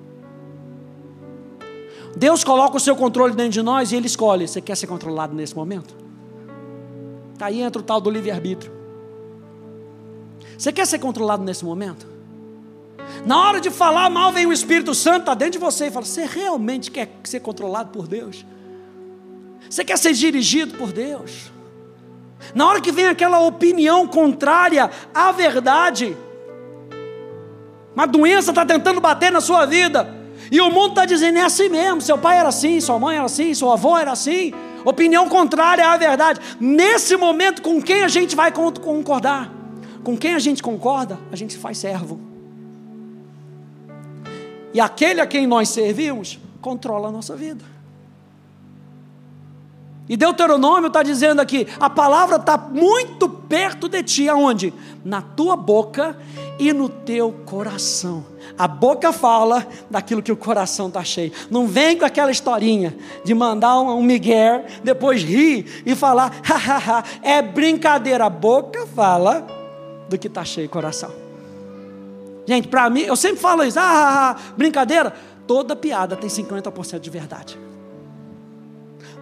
Deus 2.18 2.42
coloca 2.42 2.76
o 2.76 2.80
seu 2.80 2.96
controle 2.96 3.32
dentro 3.32 3.52
de 3.52 3.62
nós 3.62 3.92
e 3.92 3.96
Ele 3.96 4.08
escolhe: 4.08 4.48
você 4.48 4.60
quer 4.60 4.76
ser 4.76 4.88
controlado 4.88 5.34
nesse 5.34 5.54
momento? 5.54 5.94
Tá 7.38 7.46
aí 7.46 7.60
entra 7.60 7.80
o 7.80 7.84
tal 7.84 8.00
do 8.00 8.10
livre-arbítrio. 8.10 8.72
Você 10.58 10.72
quer 10.72 10.84
ser 10.84 10.98
controlado 10.98 11.44
nesse 11.44 11.64
momento? 11.64 12.08
Na 13.24 13.40
hora 13.40 13.60
de 13.60 13.70
falar 13.70 14.10
mal, 14.10 14.32
vem 14.32 14.46
o 14.46 14.52
Espírito 14.52 14.92
Santo, 14.96 15.20
está 15.20 15.34
dentro 15.34 15.52
de 15.52 15.58
você 15.58 15.86
e 15.86 15.90
fala: 15.92 16.04
Você 16.04 16.26
realmente 16.26 16.90
quer 16.90 17.08
ser 17.22 17.38
controlado 17.38 17.90
por 17.90 18.08
Deus? 18.08 18.44
Você 19.70 19.84
quer 19.84 19.96
ser 19.96 20.12
dirigido 20.12 20.76
por 20.76 20.90
Deus? 20.92 21.52
Na 22.52 22.66
hora 22.66 22.80
que 22.80 22.90
vem 22.90 23.06
aquela 23.06 23.38
opinião 23.38 24.08
contrária 24.08 24.90
à 25.14 25.30
verdade, 25.30 26.16
uma 27.94 28.06
doença 28.06 28.50
está 28.50 28.66
tentando 28.66 29.00
bater 29.00 29.30
na 29.30 29.40
sua 29.40 29.66
vida, 29.66 30.17
e 30.50 30.60
o 30.60 30.70
mundo 30.70 30.90
está 30.90 31.04
dizendo: 31.04 31.38
é 31.38 31.42
assim 31.42 31.68
mesmo, 31.68 32.00
seu 32.00 32.18
pai 32.18 32.38
era 32.38 32.48
assim, 32.48 32.80
sua 32.80 32.98
mãe 32.98 33.16
era 33.16 33.26
assim, 33.26 33.52
seu 33.54 33.70
avô 33.70 33.96
era 33.96 34.12
assim, 34.12 34.52
opinião 34.84 35.28
contrária 35.28 35.86
à 35.86 35.96
verdade. 35.96 36.40
Nesse 36.60 37.16
momento, 37.16 37.62
com 37.62 37.80
quem 37.82 38.02
a 38.02 38.08
gente 38.08 38.34
vai 38.34 38.52
concordar? 38.52 39.52
Com 40.02 40.16
quem 40.16 40.34
a 40.34 40.38
gente 40.38 40.62
concorda, 40.62 41.18
a 41.30 41.36
gente 41.36 41.56
faz 41.56 41.78
servo. 41.78 42.20
E 44.72 44.80
aquele 44.80 45.20
a 45.20 45.26
quem 45.26 45.46
nós 45.46 45.68
servimos 45.68 46.38
controla 46.60 47.08
a 47.08 47.12
nossa 47.12 47.34
vida. 47.34 47.64
E 50.08 50.16
Deuteronômio 50.16 50.86
está 50.86 51.02
dizendo 51.02 51.40
aqui: 51.40 51.66
a 51.78 51.90
palavra 51.90 52.36
está 52.36 52.56
muito 52.56 53.28
perto 53.28 53.88
de 53.88 54.02
ti, 54.02 54.28
aonde? 54.28 54.72
Na 55.04 55.20
tua 55.20 55.56
boca 55.56 56.16
e 56.58 56.72
no 56.72 56.88
teu 56.88 57.32
coração. 57.44 58.24
A 58.58 58.66
boca 58.66 59.12
fala 59.12 59.66
daquilo 59.88 60.22
que 60.22 60.32
o 60.32 60.36
coração 60.36 60.88
está 60.88 61.04
cheio. 61.04 61.32
Não 61.50 61.66
vem 61.66 61.96
com 61.96 62.04
aquela 62.04 62.30
historinha 62.30 62.96
de 63.24 63.32
mandar 63.34 63.80
um, 63.80 64.02
migué, 64.02 64.66
depois 64.82 65.22
rir 65.22 65.82
e 65.86 65.94
falar, 65.94 66.40
hahaha, 66.42 67.04
é 67.22 67.40
brincadeira. 67.40 68.26
A 68.26 68.30
boca 68.30 68.86
fala 68.86 69.46
do 70.08 70.18
que 70.18 70.26
está 70.26 70.44
cheio 70.44 70.66
o 70.66 70.70
coração. 70.70 71.12
Gente, 72.46 72.66
para 72.66 72.88
mim, 72.88 73.02
eu 73.02 73.14
sempre 73.14 73.38
falo 73.38 73.62
isso, 73.62 73.78
ah, 73.78 74.36
brincadeira. 74.56 75.12
Toda 75.46 75.76
piada 75.76 76.16
tem 76.16 76.28
50% 76.28 76.98
de 76.98 77.10
verdade. 77.10 77.58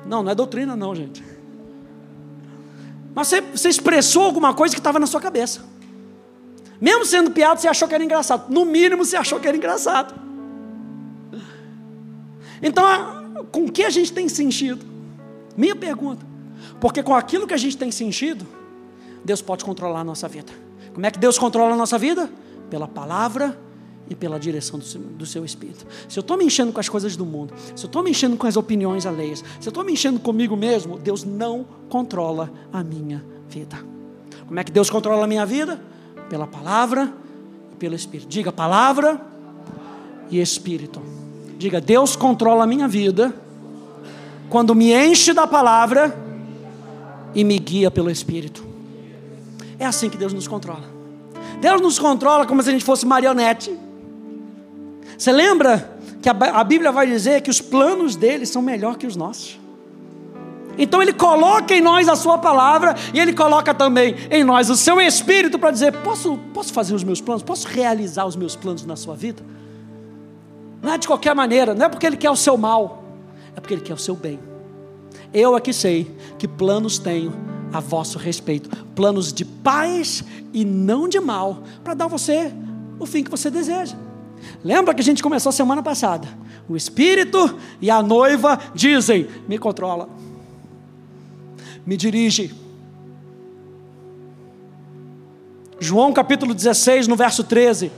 Não, 0.07 0.23
não 0.23 0.31
é 0.31 0.35
doutrina, 0.35 0.75
não, 0.77 0.95
gente. 0.95 1.23
Mas 3.15 3.29
você, 3.29 3.41
você 3.41 3.69
expressou 3.69 4.25
alguma 4.25 4.55
coisa 4.55 4.75
que 4.75 4.81
estava 4.81 4.99
na 4.99 5.07
sua 5.07 5.21
cabeça. 5.21 5.76
Mesmo 6.81 7.05
sendo 7.05 7.31
piada, 7.31 7.61
você 7.61 7.69
achou 7.69 7.89
que 7.89 7.95
era 7.95 8.05
engraçado. 8.05 8.53
No 8.53 8.65
mínimo, 8.65 9.05
você 9.05 9.17
achou 9.17 9.41
que 9.41 9.49
era 9.49 9.57
engraçado. 9.57 10.15
Então, 12.63 13.47
com 13.51 13.69
que 13.69 13.85
a 13.85 13.91
gente 13.91 14.13
tem 14.13 14.29
sentido? 14.29 14.85
Minha 15.57 15.77
pergunta. 15.77 16.25
Porque 16.81 17.03
com 17.03 17.15
aquilo 17.15 17.47
que 17.47 17.55
a 17.55 17.59
gente 17.59 17.77
tem 17.77 17.91
sentido, 17.91 18.47
Deus 19.25 19.41
pode 19.41 19.65
controlar 19.65 20.01
a 20.01 20.05
nossa 20.05 20.29
vida. 20.29 20.53
Como 20.93 21.05
é 21.05 21.11
que 21.11 21.19
Deus 21.19 21.39
controla 21.39 21.75
a 21.75 21.77
nossa 21.77 21.99
vida? 21.99 22.31
Pela 22.71 22.87
palavra 22.87 23.59
e 24.09 24.15
pela 24.15 24.39
direção 24.39 24.79
do 24.79 24.85
seu, 24.85 25.01
do 25.01 25.27
seu, 25.27 25.45
espírito. 25.45 25.87
Se 26.09 26.19
eu 26.19 26.21
estou 26.21 26.37
me 26.37 26.45
enchendo 26.45 26.73
com 26.73 26.81
as 26.81 26.89
coisas 26.89 27.17
do 27.17 27.27
mundo, 27.27 27.53
se 27.75 27.85
eu 27.85 27.89
estou 27.89 28.03
me 28.03 28.11
enchendo 28.11 28.37
com 28.37 28.47
as 28.47 28.57
opiniões 28.57 29.05
alheias, 29.05 29.43
se 29.61 29.67
eu 29.67 29.71
estou 29.71 29.85
me 29.85 29.93
enchendo 29.93 30.21
comigo 30.21 30.57
mesmo, 30.57 30.99
Deus 30.99 31.25
não 31.25 31.67
controla 31.89 32.53
a 32.73 32.85
minha 32.85 33.25
vida. 33.49 33.79
Como 34.47 34.61
é 34.61 34.65
que 34.65 34.71
Deus 34.71 34.89
controla 34.89 35.25
a 35.25 35.27
minha 35.27 35.45
vida? 35.45 35.81
Pela 36.29 36.47
palavra 36.47 37.13
e 37.73 37.77
pelo 37.77 37.95
Espírito. 37.95 38.29
Diga 38.29 38.53
palavra 38.53 39.21
e 40.31 40.41
Espírito. 40.41 41.01
Diga, 41.59 41.81
Deus 41.81 42.17
controla 42.17 42.65
a 42.65 42.67
minha 42.67 42.87
vida 42.87 43.35
quando 44.49 44.75
me 44.75 44.93
enche 44.93 45.33
da 45.33 45.47
palavra 45.47 46.17
e 47.35 47.45
me 47.45 47.59
guia 47.59 47.91
pelo 47.91 48.11
Espírito. 48.11 48.65
É 49.79 49.85
assim 49.85 50.09
que 50.09 50.17
Deus 50.17 50.33
nos 50.33 50.49
controla. 50.49 50.85
Deus 51.61 51.81
nos 51.81 51.99
controla 51.99 52.47
como 52.47 52.63
se 52.63 52.69
a 52.69 52.73
gente 52.73 52.85
fosse 52.85 53.07
marionete. 53.07 53.77
Você 55.17 55.33
lembra 55.33 55.99
que 56.21 56.29
a 56.29 56.65
Bíblia 56.65 56.93
vai 56.93 57.07
dizer 57.07 57.41
que 57.41 57.51
os 57.51 57.61
planos 57.61 58.17
dele 58.17 58.45
são 58.45 58.61
melhores 58.61 58.99
que 58.99 59.07
os 59.07 59.17
nossos? 59.17 59.59
Então 60.79 61.01
ele 61.01 61.13
coloca 61.13 61.75
em 61.75 61.81
nós 61.81 62.09
a 62.09 62.17
sua 62.17 62.39
palavra 62.39 62.95
e 63.15 63.19
ele 63.19 63.33
coloca 63.33 63.73
também 63.73 64.15
em 64.31 64.45
nós 64.45 64.69
o 64.69 64.77
seu 64.77 65.01
espírito 65.01 65.59
para 65.59 65.71
dizer: 65.71 65.93
posso, 66.03 66.39
posso 66.53 66.73
fazer 66.73 66.95
os 66.95 67.05
meus 67.05 67.21
planos? 67.21 67.43
Posso 67.43 67.67
realizar 67.67 68.27
os 68.27 68.37
meus 68.37 68.55
planos 68.55 68.85
na 68.85 68.97
sua 68.97 69.15
vida? 69.15 69.43
Não 70.83 70.93
é 70.93 70.99
de 70.99 71.07
qualquer 71.07 71.35
maneira, 71.35 71.75
não 71.75 71.87
é 71.87 71.89
porque 71.89 72.07
ele 72.07 72.17
quer 72.17 72.31
o 72.31 72.37
seu 72.37 72.57
mal, 72.57 73.03
é 73.57 73.61
porque 73.61 73.75
ele 73.75 73.83
quer 73.83 73.95
o 73.95 73.99
seu 73.99 74.15
bem. 74.15 74.39
Eu 75.33 75.55
aqui 75.55 75.73
sei 75.73 76.15
que 76.39 76.47
planos 76.47 76.99
tenho 76.99 77.33
a 77.73 77.81
vosso 77.81 78.19
respeito, 78.19 78.71
planos 78.95 79.33
de 79.33 79.45
paz 79.45 80.23
e 80.53 80.65
não 80.65 81.09
de 81.09 81.19
mal, 81.19 81.63
para 81.83 81.95
dar 81.95 82.05
a 82.05 82.09
você 82.09 82.53
o 82.99 83.07
fim 83.07 83.23
que 83.25 83.31
você 83.31 83.51
deseja. 83.51 83.97
Lembra 84.63 84.95
que 84.95 85.01
a 85.01 85.05
gente 85.05 85.23
começou 85.23 85.51
semana 85.51 85.83
passada? 85.83 86.29
O 86.69 86.77
Espírito 86.77 87.57
e 87.81 87.91
a 87.91 88.03
noiva 88.03 88.59
dizem: 88.75 89.27
me 89.49 89.59
controla 89.59 90.09
me 91.87 91.97
dirige. 91.97 92.53
João 95.79 96.13
capítulo 96.13 96.53
16, 96.53 97.07
no 97.07 97.15
verso 97.15 97.45
13, 97.45 97.93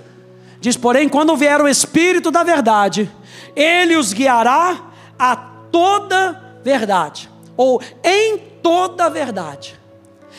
diz: 0.60 0.76
Porém, 0.76 1.08
quando 1.08 1.36
vier 1.36 1.60
o 1.60 1.68
Espírito 1.68 2.30
da 2.30 2.44
Verdade, 2.44 3.10
ele 3.56 3.96
os 3.96 4.12
guiará 4.12 4.90
a 5.18 5.34
toda 5.36 6.60
verdade, 6.62 7.30
ou 7.56 7.80
em 8.04 8.38
toda 8.62 9.08
verdade. 9.08 9.78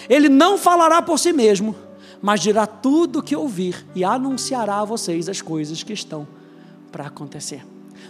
Ele 0.07 0.29
não 0.29 0.57
falará 0.57 1.01
por 1.01 1.17
si 1.17 1.33
mesmo, 1.33 1.75
mas 2.21 2.41
dirá 2.41 2.67
tudo 2.67 3.19
o 3.19 3.23
que 3.23 3.35
ouvir 3.35 3.85
e 3.95 4.03
anunciará 4.03 4.79
a 4.79 4.85
vocês 4.85 5.27
as 5.27 5.41
coisas 5.41 5.81
que 5.81 5.93
estão 5.93 6.27
para 6.91 7.07
acontecer. 7.07 7.63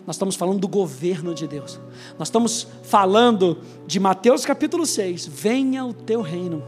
Nós 0.10 0.16
estamos 0.16 0.36
falando 0.36 0.60
do 0.60 0.68
governo 0.68 1.36
de 1.36 1.48
Deus. 1.48 1.80
Nós 2.18 2.30
estamos 2.30 2.66
falando 2.82 3.60
de 3.86 4.00
Mateus 4.00 4.44
capítulo 4.44 4.84
6. 4.84 5.28
Venha 5.28 5.86
o 5.86 5.94
teu 5.94 6.24
reino, 6.24 6.64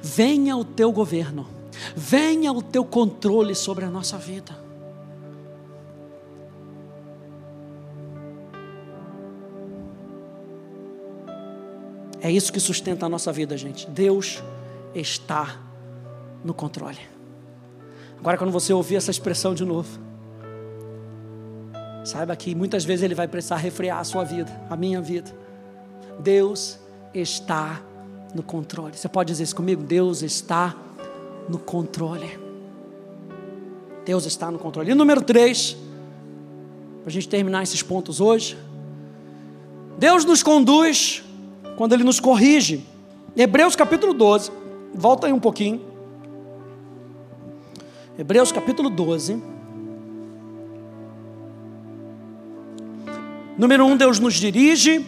venha 0.00 0.56
o 0.56 0.64
teu 0.64 0.90
governo, 0.90 1.46
venha 1.94 2.50
o 2.50 2.62
teu 2.62 2.82
controle 2.82 3.54
sobre 3.54 3.84
a 3.84 3.90
nossa 3.90 4.16
vida. 4.16 4.56
É 12.22 12.30
isso 12.30 12.50
que 12.50 12.58
sustenta 12.58 13.04
a 13.04 13.08
nossa 13.10 13.30
vida, 13.30 13.54
gente. 13.54 13.86
Deus 13.90 14.42
está 14.94 15.60
no 16.42 16.54
controle. 16.54 17.00
Agora, 18.18 18.38
quando 18.38 18.50
você 18.50 18.72
ouvir 18.72 18.96
essa 18.96 19.10
expressão 19.10 19.54
de 19.54 19.62
novo, 19.62 20.05
saiba 22.06 22.36
que 22.36 22.54
muitas 22.54 22.84
vezes 22.84 23.02
Ele 23.02 23.14
vai 23.14 23.26
precisar 23.26 23.56
refrear 23.56 23.98
a 23.98 24.04
sua 24.04 24.22
vida, 24.22 24.50
a 24.70 24.76
minha 24.76 25.00
vida. 25.00 25.30
Deus 26.20 26.78
está 27.12 27.82
no 28.32 28.42
controle. 28.42 28.96
Você 28.96 29.08
pode 29.08 29.32
dizer 29.32 29.42
isso 29.42 29.56
comigo? 29.56 29.82
Deus 29.82 30.22
está 30.22 30.74
no 31.48 31.58
controle. 31.58 32.38
Deus 34.04 34.24
está 34.24 34.50
no 34.52 34.58
controle. 34.58 34.92
E 34.92 34.94
número 34.94 35.20
três, 35.20 35.76
para 37.00 37.08
a 37.08 37.10
gente 37.10 37.28
terminar 37.28 37.64
esses 37.64 37.82
pontos 37.82 38.20
hoje, 38.20 38.56
Deus 39.98 40.24
nos 40.24 40.44
conduz 40.44 41.24
quando 41.76 41.92
Ele 41.92 42.04
nos 42.04 42.20
corrige. 42.20 42.86
Hebreus 43.36 43.74
capítulo 43.74 44.14
12, 44.14 44.52
volta 44.94 45.26
aí 45.26 45.32
um 45.32 45.40
pouquinho. 45.40 45.80
Hebreus 48.16 48.52
capítulo 48.52 48.88
12. 48.88 49.55
Número 53.58 53.86
um, 53.86 53.96
Deus 53.96 54.20
nos 54.20 54.34
dirige, 54.34 55.04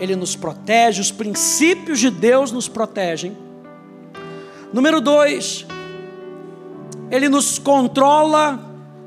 Ele 0.00 0.16
nos 0.16 0.34
protege, 0.34 1.00
os 1.00 1.12
princípios 1.12 2.00
de 2.00 2.10
Deus 2.10 2.50
nos 2.50 2.68
protegem. 2.68 3.36
Número 4.72 5.00
dois, 5.00 5.64
Ele 7.10 7.28
nos 7.28 7.58
controla, 7.58 8.58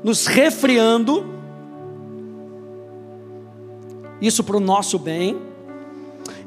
nos 0.02 0.26
refriando, 0.26 1.26
isso 4.20 4.42
para 4.42 4.56
o 4.56 4.60
nosso 4.60 4.98
bem. 4.98 5.36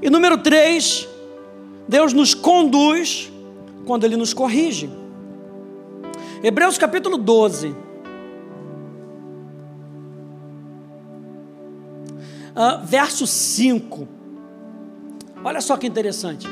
E 0.01 0.09
número 0.09 0.39
três, 0.39 1.07
Deus 1.87 2.13
nos 2.13 2.33
conduz 2.33 3.31
quando 3.85 4.05
Ele 4.05 4.17
nos 4.17 4.33
corrige. 4.33 4.89
Hebreus 6.43 6.79
capítulo 6.79 7.17
12. 7.17 7.75
Ah, 12.55 12.81
verso 12.83 13.25
5. 13.25 14.07
Olha 15.43 15.61
só 15.61 15.77
que 15.77 15.87
interessante. 15.87 16.47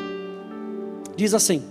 Diz 1.16 1.34
assim: 1.34 1.64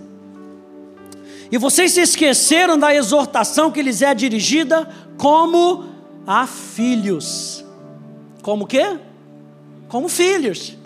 E 1.51 1.57
vocês 1.57 1.91
se 1.91 2.01
esqueceram 2.01 2.77
da 2.77 2.93
exortação 2.93 3.71
que 3.71 3.81
lhes 3.81 4.01
é 4.01 4.13
dirigida 4.13 4.87
como 5.17 5.85
a 6.25 6.45
filhos. 6.45 7.65
Como 8.41 8.67
quê? 8.67 8.97
Como 9.87 10.07
filhos. 10.07 10.77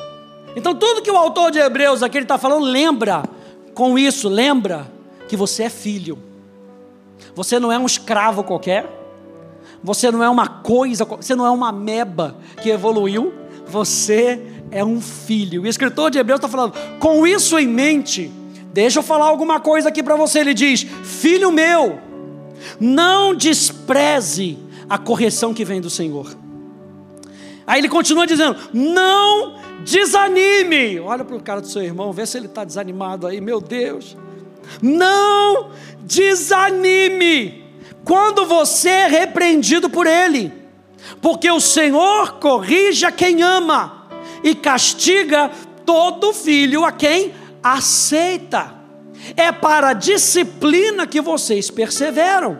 Então, 0.55 0.75
tudo 0.75 1.01
que 1.01 1.11
o 1.11 1.17
autor 1.17 1.51
de 1.51 1.59
Hebreus 1.59 2.03
aqui 2.03 2.19
está 2.19 2.37
falando, 2.37 2.65
lembra 2.65 3.23
com 3.73 3.97
isso, 3.97 4.29
lembra 4.29 4.87
que 5.27 5.35
você 5.35 5.63
é 5.63 5.69
filho. 5.69 6.17
Você 7.35 7.59
não 7.59 7.71
é 7.71 7.77
um 7.77 7.85
escravo 7.85 8.43
qualquer. 8.43 9.02
Você 9.83 10.09
não 10.09 10.23
é 10.23 10.29
uma 10.29 10.47
coisa, 10.47 11.03
você 11.03 11.35
não 11.35 11.45
é 11.45 11.49
uma 11.49 11.71
meba 11.71 12.37
que 12.61 12.69
evoluiu. 12.69 13.33
Você 13.67 14.41
é 14.71 14.83
um 14.83 15.01
filho. 15.01 15.63
O 15.63 15.67
escritor 15.67 16.09
de 16.09 16.17
Hebreus 16.17 16.39
está 16.39 16.47
falando, 16.47 16.73
com 16.99 17.27
isso 17.27 17.57
em 17.59 17.67
mente, 17.67 18.31
deixa 18.73 18.99
eu 18.99 19.03
falar 19.03 19.25
alguma 19.25 19.59
coisa 19.59 19.89
aqui 19.89 20.01
para 20.01 20.15
você. 20.15 20.39
Ele 20.39 20.53
diz: 20.53 20.83
Filho 21.03 21.51
meu, 21.51 21.99
não 22.79 23.35
despreze 23.35 24.57
a 24.89 24.97
correção 24.97 25.53
que 25.53 25.65
vem 25.65 25.81
do 25.81 25.89
Senhor. 25.89 26.35
Aí 27.67 27.79
ele 27.79 27.89
continua 27.89 28.25
dizendo: 28.25 28.55
Não 28.73 29.55
desanime. 29.83 30.99
Olha 30.99 31.23
para 31.23 31.35
o 31.35 31.41
cara 31.41 31.61
do 31.61 31.67
seu 31.67 31.83
irmão, 31.83 32.13
vê 32.13 32.25
se 32.25 32.37
ele 32.37 32.47
está 32.47 32.63
desanimado 32.63 33.27
aí, 33.27 33.41
meu 33.41 33.59
Deus. 33.59 34.15
Não 34.81 35.71
desanime 36.01 37.62
quando 38.03 38.45
você 38.45 38.89
é 38.89 39.07
repreendido 39.07 39.89
por 39.89 40.07
Ele, 40.07 40.51
porque 41.21 41.49
o 41.49 41.59
Senhor 41.59 42.33
corrige 42.33 43.05
a 43.05 43.11
quem 43.11 43.41
ama 43.41 44.07
e 44.43 44.53
castiga 44.55 45.49
todo 45.85 46.33
filho 46.33 46.83
a 46.83 46.91
quem 46.91 47.33
aceita. 47.61 48.73
É 49.37 49.51
para 49.51 49.89
a 49.89 49.93
disciplina 49.93 51.07
que 51.07 51.21
vocês 51.21 51.69
perseveram. 51.69 52.59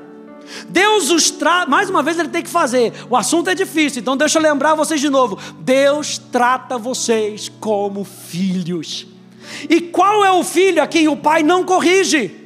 Deus 0.70 1.10
os 1.10 1.32
trata, 1.32 1.70
mais 1.70 1.90
uma 1.90 2.04
vez 2.04 2.20
ele 2.20 2.30
tem 2.30 2.44
que 2.44 2.50
fazer, 2.50 2.94
o 3.10 3.16
assunto 3.16 3.50
é 3.50 3.56
difícil, 3.56 4.02
então 4.02 4.18
deixa 4.18 4.38
eu 4.38 4.44
lembrar 4.44 4.76
vocês 4.76 5.00
de 5.00 5.10
novo: 5.10 5.38
Deus 5.60 6.18
trata 6.18 6.78
vocês 6.78 7.50
como 7.60 8.04
filhos. 8.04 9.08
E 9.70 9.82
qual 9.82 10.24
é 10.24 10.32
o 10.32 10.44
filho 10.44 10.82
a 10.82 10.88
quem 10.88 11.08
o 11.08 11.18
pai 11.18 11.44
não 11.44 11.64
corrige? 11.64 12.43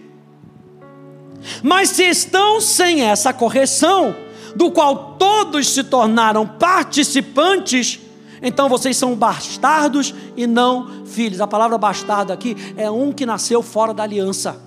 Mas 1.64 1.90
se 1.90 2.04
estão 2.04 2.60
sem 2.60 3.02
essa 3.02 3.34
correção, 3.34 4.16
do 4.56 4.72
qual 4.72 5.16
todos 5.20 5.70
se 5.70 5.84
tornaram 5.84 6.46
participantes, 6.46 8.00
então 8.42 8.68
vocês 8.68 8.98
são 8.98 9.16
bastardos 9.16 10.14
e 10.36 10.48
não 10.48 11.06
filhos. 11.06 11.42
A 11.42 11.48
palavra 11.48 11.78
bastardo 11.78 12.34
aqui 12.34 12.56
é 12.76 12.90
um 12.90 13.12
que 13.12 13.26
nasceu 13.26 13.62
fora 13.62 13.94
da 13.94 14.04
aliança. 14.04 14.62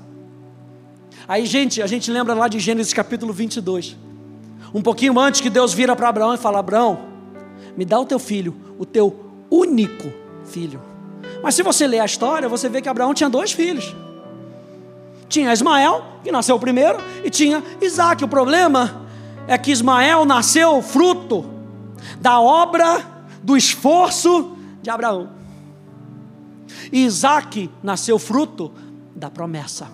Aí, 1.26 1.46
gente, 1.46 1.82
a 1.82 1.86
gente 1.86 2.10
lembra 2.10 2.34
lá 2.34 2.48
de 2.48 2.58
Gênesis 2.58 2.92
capítulo 2.92 3.32
22. 3.32 3.96
Um 4.72 4.82
pouquinho 4.82 5.18
antes 5.18 5.40
que 5.40 5.50
Deus 5.50 5.72
vira 5.74 5.94
para 5.94 6.08
Abraão 6.08 6.34
e 6.34 6.38
fala: 6.38 6.58
Abraão, 6.58 7.00
me 7.76 7.84
dá 7.84 7.98
o 7.98 8.06
teu 8.06 8.18
filho, 8.18 8.54
o 8.78 8.86
teu 8.86 9.18
único 9.50 10.12
filho. 10.44 10.80
Mas 11.42 11.54
se 11.54 11.62
você 11.62 11.86
ler 11.86 12.00
a 12.00 12.04
história, 12.04 12.48
você 12.48 12.68
vê 12.68 12.80
que 12.80 12.88
Abraão 12.88 13.14
tinha 13.14 13.30
dois 13.30 13.52
filhos. 13.52 13.94
Tinha 15.30 15.52
Ismael, 15.52 16.04
que 16.24 16.32
nasceu 16.32 16.58
primeiro, 16.58 16.98
e 17.24 17.30
tinha 17.30 17.62
Isaac. 17.80 18.24
O 18.24 18.28
problema 18.28 19.06
é 19.46 19.56
que 19.56 19.70
Ismael 19.70 20.24
nasceu 20.24 20.82
fruto 20.82 21.48
da 22.20 22.40
obra, 22.40 23.24
do 23.40 23.56
esforço 23.56 24.56
de 24.82 24.90
Abraão. 24.90 25.30
E 26.90 27.04
Isaac 27.04 27.70
nasceu 27.80 28.18
fruto 28.18 28.72
da 29.14 29.30
promessa, 29.30 29.88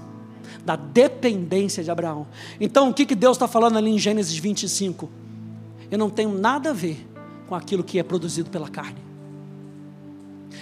da 0.65 0.75
dependência 0.75 1.85
de 1.85 1.91
Abraão. 1.91 2.27
Então, 2.59 2.89
o 2.89 2.95
que, 2.95 3.05
que 3.05 3.15
Deus 3.15 3.37
está 3.37 3.47
falando 3.47 3.77
ali 3.77 3.91
em 3.91 3.99
Gênesis 3.99 4.39
25? 4.39 5.11
Eu 5.91 5.99
não 5.99 6.09
tenho 6.09 6.33
nada 6.33 6.71
a 6.71 6.73
ver 6.73 7.07
com 7.47 7.55
aquilo 7.55 7.85
que 7.85 7.99
é 7.99 8.03
produzido 8.03 8.49
pela 8.49 8.71
carne. 8.71 9.05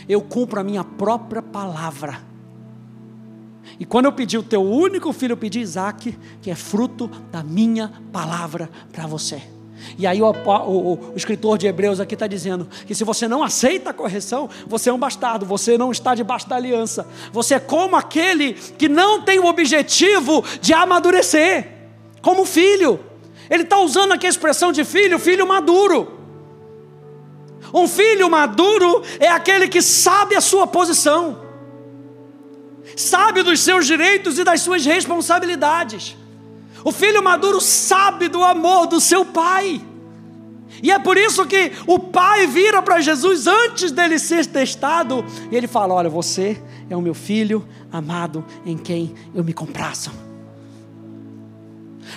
Eu 0.09 0.21
cumpro 0.21 0.59
a 0.59 0.65
minha 0.65 0.83
própria 0.83 1.41
palavra 1.41 2.34
e 3.79 3.85
quando 3.85 4.07
eu 4.07 4.13
pedi 4.13 4.39
o 4.39 4.43
teu 4.43 4.63
único 4.63 5.13
filho, 5.13 5.33
eu 5.33 5.37
pedi 5.37 5.61
Isaac, 5.61 6.17
que 6.41 6.51
é 6.51 6.55
fruto 6.55 7.09
da 7.31 7.43
minha 7.43 7.93
palavra 8.13 8.71
para 8.93 9.07
você. 9.07 9.43
E 9.99 10.07
aí 10.07 10.23
o, 10.23 10.27
o, 10.27 10.93
o, 10.95 11.13
escritor 11.17 11.59
de 11.59 11.67
Hebreus 11.67 12.01
aqui 12.01 12.15
está 12.15 12.27
dizendo 12.27 12.67
que 12.87 12.95
se 12.95 13.05
você 13.05 13.29
não 13.29 13.43
aceita 13.43 13.91
a 13.91 13.93
correção, 13.93 14.49
você 14.67 14.89
é 14.89 14.93
um 14.93 14.99
bastardo, 14.99 15.45
você 15.45 15.77
não 15.77 15.93
está 15.93 16.15
debaixo 16.15 16.49
da 16.49 16.57
aliança. 16.57 17.07
Você 17.33 17.55
é 17.55 17.61
como 17.61 17.97
aquele 17.97 18.55
que 18.55 18.89
não 18.89 19.23
tem 19.23 19.39
o 19.39 19.47
objetivo 19.47 20.43
de 20.61 20.73
amadurecer, 20.73 21.69
como 22.23 22.47
filho. 22.47 22.99
Ele 23.51 23.65
está 23.65 23.79
usando 23.79 24.13
aqui 24.13 24.27
a 24.27 24.31
expressão 24.31 24.73
de 24.73 24.85
filho, 24.85 25.19
filho 25.19 25.47
maduro. 25.47 26.21
Um 27.73 27.87
filho 27.87 28.31
maduro 28.31 29.03
é 29.19 29.29
aquele 29.29 29.69
que 29.69 29.83
sabe 29.83 30.35
a 30.35 30.41
sua 30.41 30.67
posição 30.67 31.44
sabe 32.97 33.43
dos 33.43 33.61
seus 33.61 33.87
direitos 33.87 34.39
e 34.39 34.45
das 34.45 34.61
suas 34.61 34.85
responsabilidades. 34.85 36.17
O 36.85 36.93
filho 36.93 37.23
maduro 37.23 37.61
sabe 37.61 38.29
do 38.29 38.45
amor 38.45 38.87
do 38.87 39.01
seu 39.01 39.25
pai. 39.25 39.81
E 40.83 40.91
é 40.91 40.99
por 40.99 41.17
isso 41.17 41.47
que 41.47 41.73
o 41.87 41.99
pai 41.99 42.47
vira 42.47 42.83
para 42.83 43.01
Jesus 43.01 43.47
antes 43.47 43.91
dele 43.91 44.19
ser 44.19 44.45
testado 44.47 45.25
e 45.51 45.57
ele 45.57 45.67
fala: 45.67 45.95
Olha, 45.95 46.11
você 46.11 46.61
é 46.91 46.97
o 46.97 47.01
meu 47.01 47.15
filho 47.15 47.67
amado 47.91 48.45
em 48.67 48.77
quem 48.77 49.15
eu 49.35 49.43
me 49.43 49.53
compraço. 49.53 50.11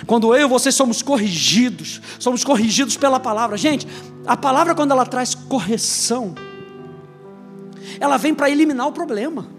Quando 0.06 0.34
eu 0.34 0.46
e 0.46 0.48
você 0.48 0.70
somos 0.70 1.02
corrigidos, 1.02 2.00
somos 2.18 2.44
corrigidos 2.44 2.96
pela 2.96 3.18
palavra. 3.18 3.56
Gente, 3.56 3.86
a 4.26 4.36
palavra, 4.36 4.74
quando 4.74 4.90
ela 4.90 5.06
traz 5.06 5.34
correção, 5.34 6.34
ela 7.98 8.16
vem 8.16 8.34
para 8.34 8.50
eliminar 8.50 8.86
o 8.86 8.92
problema 8.92 9.57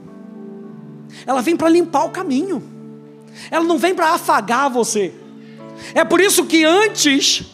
ela 1.26 1.42
vem 1.42 1.56
para 1.56 1.70
limpar 1.70 2.06
o 2.06 2.10
caminho, 2.10 2.62
ela 3.50 3.66
não 3.66 3.78
vem 3.78 3.94
para 3.96 4.14
afagar 4.14 4.70
você. 4.70 5.14
É 5.94 6.04
por 6.04 6.20
isso 6.20 6.46
que 6.46 6.66
antes 6.66 7.46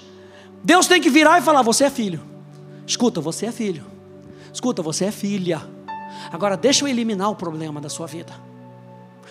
Deus 0.63 0.87
tem 0.87 1.01
que 1.01 1.09
virar 1.09 1.39
e 1.39 1.41
falar: 1.41 1.61
Você 1.61 1.83
é 1.85 1.89
filho. 1.89 2.21
Escuta, 2.87 3.21
você 3.21 3.47
é 3.47 3.51
filho. 3.51 3.85
Escuta, 4.51 4.81
você 4.81 5.05
é 5.05 5.11
filha. 5.11 5.61
Agora 6.31 6.57
deixa 6.57 6.83
eu 6.83 6.87
eliminar 6.87 7.29
o 7.29 7.35
problema 7.35 7.79
da 7.79 7.89
sua 7.89 8.07
vida. 8.07 8.33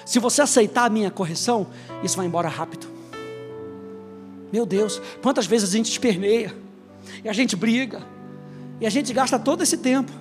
Se 0.04 0.18
você 0.18 0.42
aceitar 0.42 0.84
a 0.84 0.90
minha 0.90 1.10
correção, 1.10 1.66
isso 2.02 2.16
vai 2.16 2.26
embora 2.26 2.48
rápido. 2.48 2.87
Meu 4.52 4.66
Deus, 4.66 5.00
quantas 5.22 5.46
vezes 5.46 5.70
a 5.70 5.76
gente 5.76 5.90
esperneia, 5.90 6.54
e 7.24 7.28
a 7.28 7.32
gente 7.32 7.56
briga, 7.56 8.02
e 8.80 8.87
a 8.87 8.90
gente 8.90 9.12
gasta 9.12 9.38
todo 9.38 9.62
esse 9.62 9.78
tempo 9.78 10.12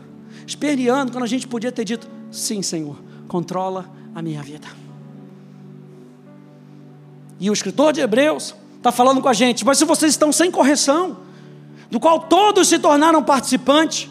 esperneando 0.48 1.12
quando 1.12 1.24
a 1.24 1.28
gente 1.28 1.48
podia 1.48 1.72
ter 1.72 1.86
dito: 1.86 2.08
Sim, 2.32 2.62
Senhor, 2.62 2.98
controla 3.28 3.90
a 4.14 4.22
minha 4.22 4.42
vida. 4.42 4.68
E 7.40 7.50
o 7.50 7.54
escritor 7.54 7.94
de 7.94 8.02
Hebreus 8.02 8.56
está 8.78 8.92
falando 8.92 9.22
com 9.22 9.30
a 9.30 9.34
gente, 9.34 9.66
mas 9.66 9.78
se 9.78 9.86
vocês 9.86 10.12
estão 10.12 10.32
sem 10.32 10.52
correção, 10.52 11.18
do 11.90 12.00
qual 12.00 12.22
todos 12.22 12.68
se 12.68 12.80
tornaram 12.80 13.24
participantes, 13.24 14.10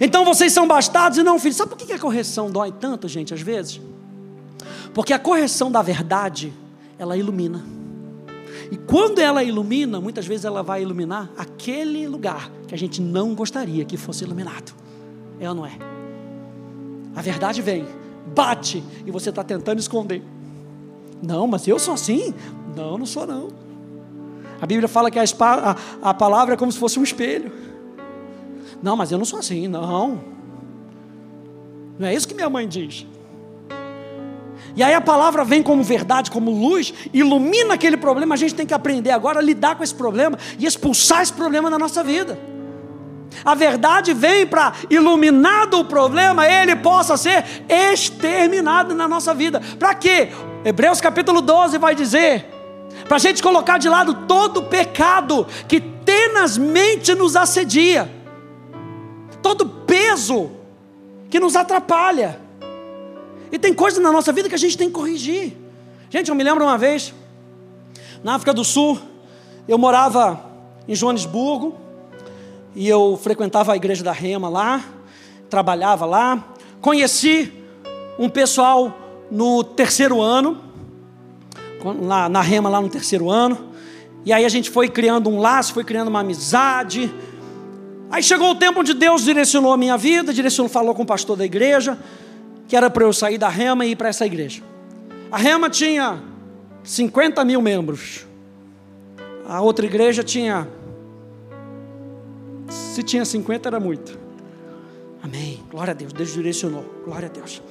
então 0.00 0.24
vocês 0.24 0.52
são 0.52 0.66
bastados 0.66 1.18
e 1.18 1.22
não 1.22 1.38
filhos. 1.38 1.56
Sabe 1.56 1.70
por 1.70 1.78
que 1.78 1.92
a 1.92 1.98
correção 1.98 2.50
dói 2.50 2.72
tanto, 2.72 3.08
gente, 3.08 3.32
às 3.32 3.40
vezes? 3.40 3.80
Porque 4.92 5.12
a 5.12 5.18
correção 5.18 5.70
da 5.70 5.82
verdade, 5.82 6.52
ela 6.98 7.16
ilumina. 7.16 7.64
E 8.70 8.76
quando 8.76 9.18
ela 9.20 9.42
ilumina, 9.42 10.00
muitas 10.00 10.26
vezes 10.26 10.44
ela 10.44 10.62
vai 10.62 10.82
iluminar 10.82 11.30
aquele 11.36 12.06
lugar 12.08 12.50
que 12.66 12.74
a 12.74 12.78
gente 12.78 13.00
não 13.00 13.34
gostaria 13.34 13.84
que 13.84 13.96
fosse 13.96 14.24
iluminado. 14.24 14.74
É 15.38 15.48
ou 15.48 15.54
não 15.54 15.64
é? 15.64 15.78
A 17.14 17.22
verdade 17.22 17.62
vem, 17.62 17.86
bate, 18.34 18.82
e 19.04 19.10
você 19.10 19.30
está 19.30 19.42
tentando 19.44 19.78
esconder. 19.78 20.22
Não, 21.22 21.46
mas 21.46 21.66
eu 21.66 21.78
sou 21.78 21.94
assim? 21.94 22.34
Não, 22.76 22.98
não 22.98 23.06
sou 23.06 23.26
não. 23.26 23.48
A 24.60 24.66
Bíblia 24.66 24.88
fala 24.88 25.10
que 25.10 25.18
a, 25.18 25.24
a, 25.40 25.76
a 26.10 26.14
palavra 26.14 26.54
é 26.54 26.56
como 26.56 26.72
se 26.72 26.78
fosse 26.78 26.98
um 26.98 27.02
espelho. 27.02 27.52
Não, 28.82 28.96
mas 28.96 29.10
eu 29.12 29.18
não 29.18 29.24
sou 29.24 29.38
assim, 29.38 29.68
não. 29.68 30.20
Não 31.98 32.06
é 32.06 32.14
isso 32.14 32.28
que 32.28 32.34
minha 32.34 32.50
mãe 32.50 32.66
diz. 32.68 33.06
E 34.74 34.82
aí 34.82 34.92
a 34.92 35.00
palavra 35.00 35.42
vem 35.44 35.62
como 35.62 35.82
verdade, 35.82 36.30
como 36.30 36.50
luz, 36.50 36.92
ilumina 37.12 37.74
aquele 37.74 37.96
problema. 37.96 38.34
A 38.34 38.38
gente 38.38 38.54
tem 38.54 38.66
que 38.66 38.74
aprender 38.74 39.10
agora 39.10 39.38
a 39.38 39.42
lidar 39.42 39.76
com 39.76 39.82
esse 39.82 39.94
problema 39.94 40.38
e 40.58 40.66
expulsar 40.66 41.22
esse 41.22 41.32
problema 41.32 41.70
da 41.70 41.78
nossa 41.78 42.04
vida. 42.04 42.38
A 43.44 43.54
verdade 43.54 44.12
vem 44.12 44.46
para, 44.46 44.72
iluminado 44.90 45.78
o 45.78 45.84
problema, 45.84 46.46
ele 46.46 46.76
possa 46.76 47.16
ser 47.16 47.44
exterminado 47.68 48.94
na 48.94 49.06
nossa 49.06 49.34
vida. 49.34 49.60
Para 49.78 49.94
quê? 49.94 50.30
Hebreus 50.64 51.00
capítulo 51.00 51.40
12 51.40 51.78
vai 51.78 51.94
dizer: 51.94 52.46
para 53.06 53.16
a 53.16 53.20
gente 53.20 53.42
colocar 53.42 53.78
de 53.78 53.88
lado 53.88 54.26
todo 54.26 54.64
pecado 54.64 55.46
que 55.68 55.80
tenazmente 55.80 57.14
nos 57.14 57.36
assedia 57.36 58.16
todo 59.46 59.64
peso 59.64 60.50
que 61.30 61.38
nos 61.38 61.54
atrapalha. 61.54 62.40
E 63.52 63.58
tem 63.58 63.72
coisas 63.72 64.02
na 64.02 64.10
nossa 64.10 64.32
vida 64.32 64.48
que 64.48 64.56
a 64.56 64.58
gente 64.58 64.76
tem 64.76 64.88
que 64.88 64.94
corrigir. 64.94 65.56
Gente, 66.10 66.30
eu 66.30 66.34
me 66.34 66.42
lembro 66.42 66.64
uma 66.64 66.76
vez, 66.76 67.14
na 68.24 68.34
África 68.34 68.52
do 68.52 68.64
Sul, 68.64 68.98
eu 69.68 69.78
morava 69.78 70.44
em 70.88 70.96
Joanesburgo, 70.96 71.76
e 72.76 72.88
eu 72.88 73.18
frequentava 73.20 73.72
a 73.72 73.76
igreja 73.76 74.04
da 74.04 74.12
Rema 74.12 74.48
lá, 74.48 74.84
trabalhava 75.50 76.06
lá, 76.06 76.54
conheci 76.80 77.52
um 78.16 78.28
pessoal 78.28 78.96
no 79.28 79.64
terceiro 79.64 80.22
ano, 80.22 80.58
lá 82.02 82.28
na 82.28 82.40
Rema 82.40 82.68
lá 82.68 82.80
no 82.80 82.88
terceiro 82.88 83.28
ano, 83.28 83.72
e 84.24 84.32
aí 84.32 84.44
a 84.44 84.48
gente 84.48 84.70
foi 84.70 84.88
criando 84.88 85.28
um 85.28 85.40
laço, 85.40 85.74
foi 85.74 85.82
criando 85.82 86.06
uma 86.06 86.20
amizade, 86.20 87.12
Aí 88.10 88.22
chegou 88.22 88.50
o 88.50 88.54
tempo 88.54 88.80
onde 88.80 88.94
Deus 88.94 89.24
direcionou 89.24 89.72
a 89.72 89.76
minha 89.76 89.96
vida, 89.96 90.32
direcionou, 90.32 90.68
falou 90.70 90.94
com 90.94 91.02
o 91.02 91.06
pastor 91.06 91.36
da 91.36 91.44
igreja, 91.44 91.98
que 92.68 92.76
era 92.76 92.88
para 92.88 93.04
eu 93.04 93.12
sair 93.12 93.36
da 93.36 93.48
Rema 93.48 93.84
e 93.84 93.90
ir 93.90 93.96
para 93.96 94.08
essa 94.08 94.24
igreja. 94.24 94.62
A 95.30 95.36
Rema 95.36 95.68
tinha 95.68 96.22
50 96.84 97.44
mil 97.44 97.60
membros. 97.60 98.24
A 99.48 99.60
outra 99.60 99.84
igreja 99.84 100.22
tinha. 100.22 100.68
Se 102.68 103.02
tinha 103.02 103.24
50 103.24 103.68
era 103.68 103.80
muito. 103.80 104.18
Amém. 105.22 105.62
Glória 105.70 105.92
a 105.92 105.94
Deus. 105.94 106.12
Deus 106.12 106.32
direcionou. 106.32 106.84
Glória 107.04 107.28
a 107.28 107.30
Deus. 107.30 107.62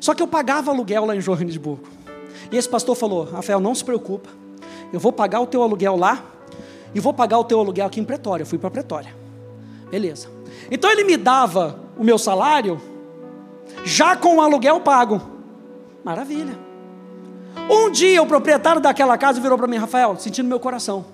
Só 0.00 0.14
que 0.14 0.22
eu 0.22 0.26
pagava 0.26 0.70
aluguel 0.70 1.04
lá 1.04 1.14
em 1.14 1.20
Johannesburgo. 1.20 1.86
E 2.50 2.56
esse 2.56 2.68
pastor 2.68 2.96
falou: 2.96 3.24
Rafael, 3.24 3.60
não 3.60 3.74
se 3.74 3.84
preocupa. 3.84 4.28
Eu 4.92 5.00
vou 5.00 5.12
pagar 5.12 5.40
o 5.40 5.46
teu 5.46 5.62
aluguel 5.62 5.96
lá 5.96 6.24
e 6.94 7.00
vou 7.00 7.14
pagar 7.14 7.38
o 7.38 7.44
teu 7.44 7.58
aluguel 7.58 7.86
aqui 7.86 8.00
em 8.00 8.04
Pretória. 8.04 8.42
Eu 8.42 8.46
fui 8.46 8.58
para 8.58 8.70
Pretória. 8.70 9.14
Beleza. 9.90 10.28
Então 10.70 10.90
ele 10.90 11.04
me 11.04 11.16
dava 11.16 11.78
o 11.96 12.04
meu 12.04 12.18
salário 12.18 12.80
já 13.84 14.16
com 14.16 14.36
o 14.36 14.40
aluguel 14.40 14.80
pago. 14.80 15.20
Maravilha. 16.04 16.58
Um 17.70 17.90
dia 17.90 18.22
o 18.22 18.26
proprietário 18.26 18.80
daquela 18.80 19.16
casa 19.16 19.40
virou 19.40 19.56
para 19.56 19.66
mim, 19.66 19.76
Rafael, 19.76 20.16
sentindo 20.18 20.48
meu 20.48 20.58
coração. 20.58 21.04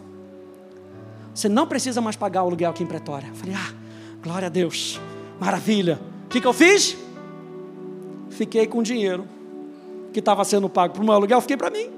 Você 1.38 1.48
não 1.48 1.68
precisa 1.68 2.00
mais 2.00 2.16
pagar 2.16 2.42
o 2.42 2.46
aluguel 2.48 2.68
aqui 2.68 2.82
em 2.82 2.86
Pretória. 2.86 3.28
Eu 3.28 3.34
falei, 3.36 3.54
ah, 3.54 3.72
glória 4.20 4.46
a 4.46 4.48
Deus, 4.48 5.00
maravilha. 5.38 6.00
O 6.24 6.28
que, 6.28 6.40
que 6.40 6.46
eu 6.48 6.52
fiz? 6.52 6.96
Fiquei 8.28 8.66
com 8.66 8.78
o 8.78 8.82
dinheiro 8.82 9.24
que 10.12 10.18
estava 10.18 10.44
sendo 10.44 10.68
pago 10.68 10.94
para 10.94 11.00
o 11.00 11.04
meu 11.04 11.14
aluguel, 11.14 11.40
fiquei 11.40 11.56
para 11.56 11.70
mim. 11.70 11.90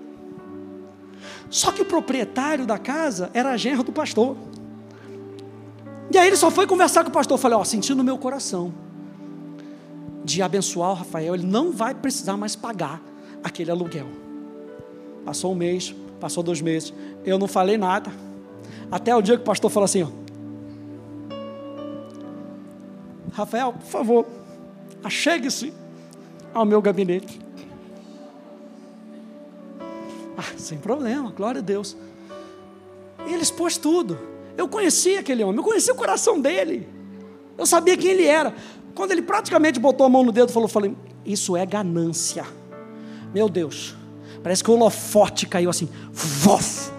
Só 1.49 1.73
que 1.73 1.81
o 1.81 1.87
proprietário 1.87 2.67
da 2.67 2.77
casa 2.77 3.31
era 3.33 3.57
genro 3.57 3.83
do 3.83 3.91
pastor. 3.91 4.37
E 6.13 6.19
aí 6.19 6.27
ele 6.27 6.37
só 6.37 6.51
foi 6.51 6.67
conversar 6.67 7.03
com 7.03 7.09
o 7.09 7.13
pastor. 7.13 7.39
Eu 7.39 7.41
falei, 7.41 7.57
ó, 7.57 7.65
sentindo 7.65 7.97
no 7.97 8.05
meu 8.05 8.19
coração 8.19 8.75
de 10.23 10.43
abençoar 10.43 10.91
o 10.91 10.95
Rafael, 10.95 11.35
ele 11.35 11.47
não 11.47 11.73
vai 11.73 11.95
precisar 11.95 12.37
mais 12.37 12.55
pagar 12.55 13.01
aquele 13.43 13.71
aluguel. 13.71 14.09
Passou 15.25 15.53
um 15.53 15.57
mês, 15.57 15.95
passou 16.21 16.43
dois 16.43 16.61
meses, 16.61 16.93
eu 17.25 17.39
não 17.39 17.49
falei 17.49 17.79
nada. 17.79 18.13
Até 18.91 19.15
o 19.15 19.23
dia 19.23 19.37
que 19.37 19.43
o 19.43 19.47
pastor 19.47 19.71
falou 19.71 19.85
assim: 19.85 20.03
ó, 20.03 20.09
Rafael, 23.33 23.73
por 23.73 23.87
favor, 23.87 24.27
achegue-se 25.05 25.73
ao 26.53 26.65
meu 26.65 26.83
gabinete. 26.83 27.41
Ah, 30.37 30.57
sem 30.57 30.79
problema, 30.79 31.31
glória 31.31 31.61
a 31.61 31.63
Deus. 31.63 31.97
Ele 33.27 33.43
expôs 33.43 33.77
tudo. 33.77 34.19
Eu 34.57 34.69
conhecia 34.69 35.21
aquele 35.21 35.45
homem, 35.45 35.57
eu 35.57 35.63
conhecia 35.63 35.93
o 35.93 35.97
coração 35.97 36.41
dele. 36.41 36.89
Eu 37.57 37.67
sabia 37.67 37.97
quem 37.97 38.11
ele 38.11 38.27
era. 38.27 38.55
Quando 38.95 39.13
ele 39.13 39.23
praticamente 39.23 39.79
botou 39.79 40.07
a 40.07 40.09
mão 40.09 40.25
no 40.25 40.33
dedo, 40.33 40.51
falou, 40.51 40.69
falei, 40.69 40.97
isso 41.25 41.57
é 41.57 41.65
ganância. 41.65 42.45
Meu 43.33 43.49
Deus, 43.49 43.95
parece 44.43 44.65
que 44.65 44.71
o 44.71 44.75
holofote 44.75 45.47
caiu 45.47 45.71
assim, 45.71 45.89
vof. 46.11 46.91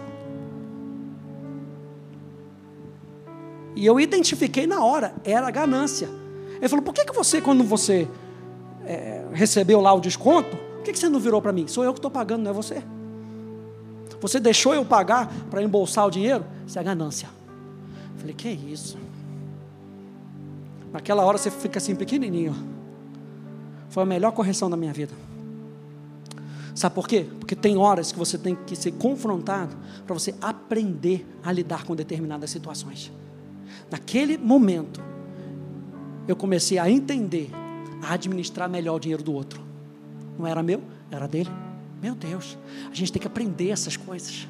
E 3.81 3.85
eu 3.87 3.99
identifiquei 3.99 4.67
na 4.67 4.85
hora, 4.85 5.11
era 5.23 5.49
ganância. 5.49 6.07
Ele 6.57 6.69
falou, 6.69 6.85
por 6.85 6.93
que, 6.93 7.03
que 7.03 7.11
você, 7.15 7.41
quando 7.41 7.63
você 7.63 8.07
é, 8.85 9.25
recebeu 9.33 9.81
lá 9.81 9.91
o 9.91 9.99
desconto, 9.99 10.55
por 10.55 10.83
que, 10.83 10.93
que 10.93 10.99
você 10.99 11.09
não 11.09 11.19
virou 11.19 11.41
para 11.41 11.51
mim? 11.51 11.65
Sou 11.65 11.83
eu 11.83 11.91
que 11.91 11.97
estou 11.97 12.11
pagando, 12.11 12.43
não 12.43 12.51
é 12.51 12.53
você. 12.53 12.83
Você 14.19 14.39
deixou 14.39 14.75
eu 14.75 14.85
pagar 14.85 15.33
para 15.49 15.63
embolsar 15.63 16.05
o 16.05 16.11
dinheiro? 16.11 16.45
Isso 16.67 16.77
é 16.77 16.83
ganância. 16.83 17.27
Falei, 18.17 18.35
que 18.35 18.49
isso? 18.49 18.99
Naquela 20.93 21.25
hora 21.25 21.39
você 21.39 21.49
fica 21.49 21.79
assim, 21.79 21.95
pequenininho. 21.95 22.55
Foi 23.89 24.03
a 24.03 24.05
melhor 24.05 24.31
correção 24.31 24.69
da 24.69 24.77
minha 24.77 24.93
vida. 24.93 25.13
Sabe 26.75 26.93
por 26.93 27.07
quê? 27.07 27.25
Porque 27.39 27.55
tem 27.55 27.79
horas 27.79 28.11
que 28.11 28.19
você 28.19 28.37
tem 28.37 28.53
que 28.53 28.75
ser 28.75 28.91
confrontado 28.91 29.75
para 30.05 30.13
você 30.13 30.35
aprender 30.39 31.25
a 31.43 31.51
lidar 31.51 31.83
com 31.83 31.95
determinadas 31.95 32.51
situações. 32.51 33.11
Naquele 33.91 34.37
momento, 34.37 35.03
eu 36.27 36.35
comecei 36.35 36.79
a 36.79 36.89
entender, 36.89 37.51
a 38.01 38.13
administrar 38.13 38.69
melhor 38.69 38.95
o 38.95 38.99
dinheiro 38.99 39.21
do 39.21 39.33
outro. 39.33 39.61
Não 40.39 40.47
era 40.47 40.63
meu, 40.63 40.81
era 41.11 41.27
dele. 41.27 41.51
Meu 42.01 42.15
Deus, 42.15 42.57
a 42.89 42.95
gente 42.95 43.11
tem 43.11 43.21
que 43.21 43.27
aprender 43.27 43.69
essas 43.69 43.97
coisas. 43.97 44.47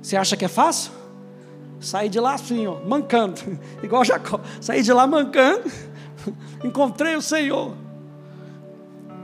Você 0.00 0.16
acha 0.16 0.36
que 0.36 0.44
é 0.44 0.48
fácil? 0.48 0.92
Saí 1.80 2.08
de 2.08 2.20
lá 2.20 2.34
assim, 2.34 2.66
ó, 2.66 2.76
mancando, 2.86 3.40
igual 3.82 4.04
Jacó. 4.04 4.40
Saí 4.60 4.82
de 4.82 4.92
lá 4.92 5.06
mancando, 5.06 5.70
encontrei 6.64 7.16
o 7.16 7.20
Senhor. 7.20 7.74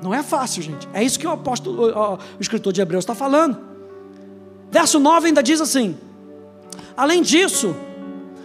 Não 0.03 0.13
é 0.13 0.23
fácil, 0.23 0.63
gente. 0.63 0.89
É 0.93 1.03
isso 1.03 1.19
que 1.19 1.27
o 1.27 1.31
apóstolo, 1.31 1.93
o, 1.93 2.19
escritor 2.41 2.73
de 2.73 2.81
Hebreus 2.81 3.05
está 3.05 3.15
falando. 3.15 3.59
Verso 4.71 4.99
9 4.99 5.29
ainda 5.29 5.43
diz 5.43 5.61
assim: 5.61 5.97
Além 6.97 7.23
disso, 7.23 7.75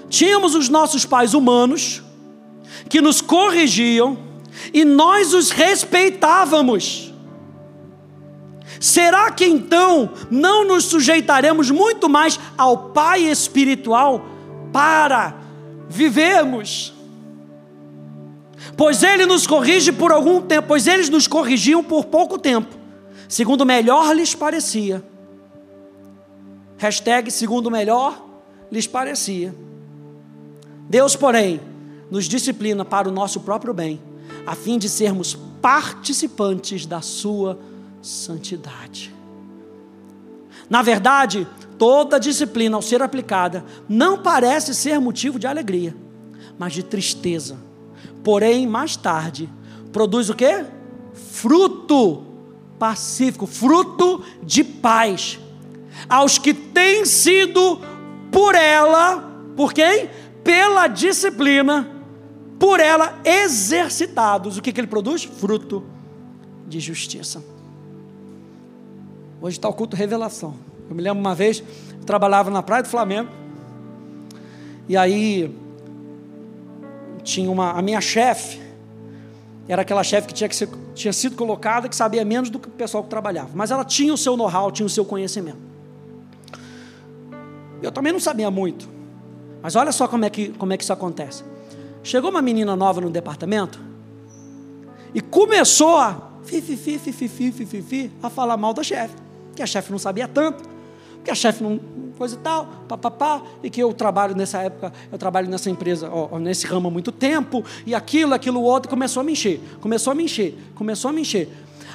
tínhamos 0.10 0.56
os 0.56 0.70
nossos 0.70 1.06
pais 1.06 1.34
humanos 1.34 2.02
que 2.90 3.02
nos 3.02 3.22
corrigiam 3.22 4.18
e 4.74 4.86
nós 4.86 5.34
os 5.34 5.50
respeitávamos. 5.50 7.14
Será 8.80 9.32
que 9.32 9.46
então 9.46 10.12
não 10.30 10.66
nos 10.66 10.86
sujeitaremos 10.86 11.72
muito 11.72 12.10
mais 12.10 12.40
ao 12.58 12.90
Pai 12.90 13.22
espiritual 13.22 14.26
para 14.72 15.36
vivermos? 15.88 16.94
Pois 18.76 19.04
ele 19.04 19.26
nos 19.26 19.48
corrige 19.48 19.92
por 19.92 20.12
algum 20.12 20.42
tempo, 20.42 20.68
pois 20.68 20.88
eles 20.88 21.10
nos 21.10 21.28
corrigiam 21.28 21.84
por 21.84 22.06
pouco 22.06 22.38
tempo, 22.38 22.76
segundo 23.28 23.66
melhor 23.66 24.14
lhes 24.14 24.36
parecia. 24.36 25.04
Hashtag 26.78 27.32
segundo 27.32 27.72
melhor 27.72 28.22
lhes 28.70 28.86
parecia. 28.86 29.56
Deus, 30.90 31.16
porém, 31.16 31.60
nos 32.10 32.26
disciplina 32.26 32.86
para 32.86 33.10
o 33.10 33.12
nosso 33.12 33.40
próprio 33.40 33.74
bem, 33.74 34.02
a 34.46 34.56
fim 34.56 34.78
de 34.78 34.88
sermos 34.88 35.38
participantes 35.62 36.86
da 36.86 37.02
sua 37.02 37.60
santidade. 38.02 39.14
Na 40.70 40.82
verdade, 40.82 41.48
toda 41.78 42.20
disciplina, 42.20 42.76
ao 42.76 42.82
ser 42.82 43.02
aplicada, 43.02 43.66
não 43.90 44.18
parece 44.18 44.74
ser 44.74 45.00
motivo 45.00 45.40
de 45.40 45.48
alegria, 45.48 45.96
mas 46.58 46.74
de 46.74 46.84
tristeza. 46.84 47.58
Porém, 48.24 48.68
mais 48.68 48.96
tarde, 48.96 49.50
produz 49.92 50.30
o 50.30 50.36
que? 50.36 50.66
Fruto 51.14 52.24
pacífico, 52.78 53.46
fruto 53.46 54.24
de 54.44 54.64
paz. 54.64 55.40
Aos 56.10 56.38
que 56.38 56.54
têm 56.54 57.06
sido 57.06 57.80
por 58.32 58.54
ela, 58.54 59.32
por 59.56 59.74
quem? 59.74 60.10
Pela 60.46 60.88
disciplina, 60.88 61.90
por 62.60 62.80
ela 62.80 63.20
exercitados. 63.26 64.58
O 64.58 64.62
que, 64.62 64.72
que 64.72 64.80
ele 64.80 64.88
produz? 64.88 65.24
Fruto 65.24 65.84
de 66.68 66.80
justiça. 66.80 67.44
Hoje 69.42 69.58
está 69.58 69.68
o 69.68 69.74
culto 69.74 69.96
revelação. 69.96 70.56
Eu 70.88 70.96
me 70.96 71.02
lembro 71.02 71.20
uma 71.20 71.34
vez, 71.34 71.64
eu 72.00 72.06
trabalhava 72.06 72.52
na 72.52 72.62
Praia 72.62 72.84
do 72.84 72.90
Flamengo, 72.90 73.30
e 74.88 74.96
aí 74.96 75.54
tinha 77.24 77.50
uma, 77.50 77.72
a 77.72 77.82
minha 77.82 78.00
chefe, 78.00 78.62
era 79.68 79.82
aquela 79.82 80.04
chefe 80.04 80.28
que 80.28 80.34
tinha, 80.34 80.48
que 80.48 80.56
ser, 80.56 80.70
tinha 80.94 81.12
sido 81.12 81.36
colocada, 81.36 81.90
que 81.90 81.96
sabia 81.96 82.24
menos 82.24 82.52
do 82.52 82.60
que 82.60 82.68
o 82.68 82.72
pessoal 82.72 83.04
que 83.04 83.10
trabalhava, 83.10 83.50
mas 83.56 83.72
ela 83.72 83.84
tinha 83.84 84.14
o 84.14 84.18
seu 84.18 84.38
know-how, 84.38 84.72
tinha 84.72 84.86
o 84.86 84.90
seu 84.90 85.04
conhecimento. 85.04 85.58
Eu 87.82 87.92
também 87.92 88.14
não 88.14 88.20
sabia 88.20 88.52
muito, 88.52 88.88
mas 89.66 89.76
olha 89.76 89.92
só 89.92 90.08
como 90.08 90.24
é 90.24 90.30
que, 90.30 90.50
como 90.50 90.74
é 90.74 90.78
que 90.78 90.84
isso 90.84 90.94
acontece. 90.94 91.44
Chegou 92.04 92.30
uma 92.30 92.40
menina 92.40 92.76
nova 92.76 93.02
no 93.02 93.10
departamento 93.10 93.80
e 95.12 95.20
começou 95.20 95.98
a 95.98 96.34
fi, 96.44 96.62
fi, 96.62 96.78
fi, 96.78 97.00
fi, 97.00 97.12
fi, 97.12 97.28
fi, 97.28 97.52
fi, 97.66 97.82
fi, 97.82 98.12
a 98.22 98.30
falar 98.30 98.58
mal 98.58 98.76
da 98.76 98.84
chefe 98.84 99.16
que 99.56 99.64
a 99.64 99.66
chefe 99.66 99.92
não 99.92 99.98
sabia 99.98 100.28
tanto, 100.28 100.64
que 101.24 101.32
a 101.32 101.34
chefe 101.34 101.64
não 101.64 101.80
coisa 102.16 102.36
e 102.36 102.38
tal, 102.38 102.68
papapá, 102.88 103.42
e 103.64 103.72
que 103.72 103.82
eu 103.82 103.92
trabalho 103.92 104.36
nessa 104.36 104.60
época, 104.60 104.94
eu 105.12 105.18
trabalho 105.18 105.50
nessa 105.50 105.68
empresa, 105.68 106.12
ó, 106.12 106.38
nesse 106.38 106.68
ramo 106.68 106.88
há 106.88 106.92
muito 106.92 107.12
tempo, 107.12 107.66
e 107.88 107.96
aquilo, 107.96 108.36
aquilo 108.36 108.62
outro, 108.62 108.88
começou 108.88 109.22
a 109.22 109.24
me 109.24 109.32
encher, 109.32 109.60
começou 109.82 110.12
a 110.12 110.16
me 110.16 110.26
encher, 110.26 110.56
começou 110.76 111.10
a 111.10 111.12
me 111.12 111.22
encher. 111.22 111.50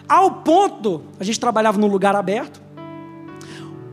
Ao 0.08 0.28
ponto, 0.42 1.02
a 1.20 1.22
gente 1.22 1.38
trabalhava 1.38 1.78
num 1.78 1.86
lugar 1.86 2.16
aberto, 2.16 2.60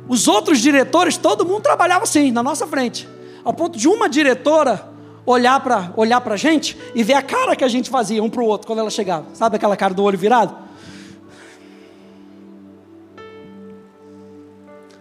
os 0.10 0.28
outros 0.28 0.58
diretores, 0.62 1.16
todo 1.16 1.46
mundo 1.46 1.62
trabalhava 1.62 2.06
assim, 2.06 2.32
na 2.32 2.42
nossa 2.42 2.66
frente, 2.66 3.08
ao 3.48 3.54
ponto 3.54 3.80
de 3.80 3.88
uma 3.88 4.10
diretora 4.10 4.90
olhar 5.26 5.58
para 5.62 5.94
olhar 5.96 6.22
a 6.22 6.36
gente 6.36 6.78
e 6.94 7.02
ver 7.02 7.14
a 7.14 7.22
cara 7.22 7.56
que 7.56 7.64
a 7.64 7.68
gente 7.70 7.90
fazia 7.90 8.22
um 8.22 8.30
para 8.30 8.42
o 8.42 8.46
outro 8.46 8.68
quando 8.68 8.80
ela 8.80 8.90
chegava, 8.90 9.26
sabe 9.34 9.56
aquela 9.56 9.78
cara 9.78 9.94
do 9.94 10.04
olho 10.04 10.18
virado? 10.18 10.54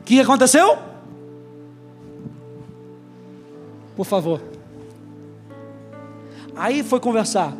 que 0.04 0.20
aconteceu? 0.20 0.78
Por 3.96 4.06
favor. 4.06 4.40
Aí 6.54 6.84
foi 6.84 7.00
conversar. 7.00 7.52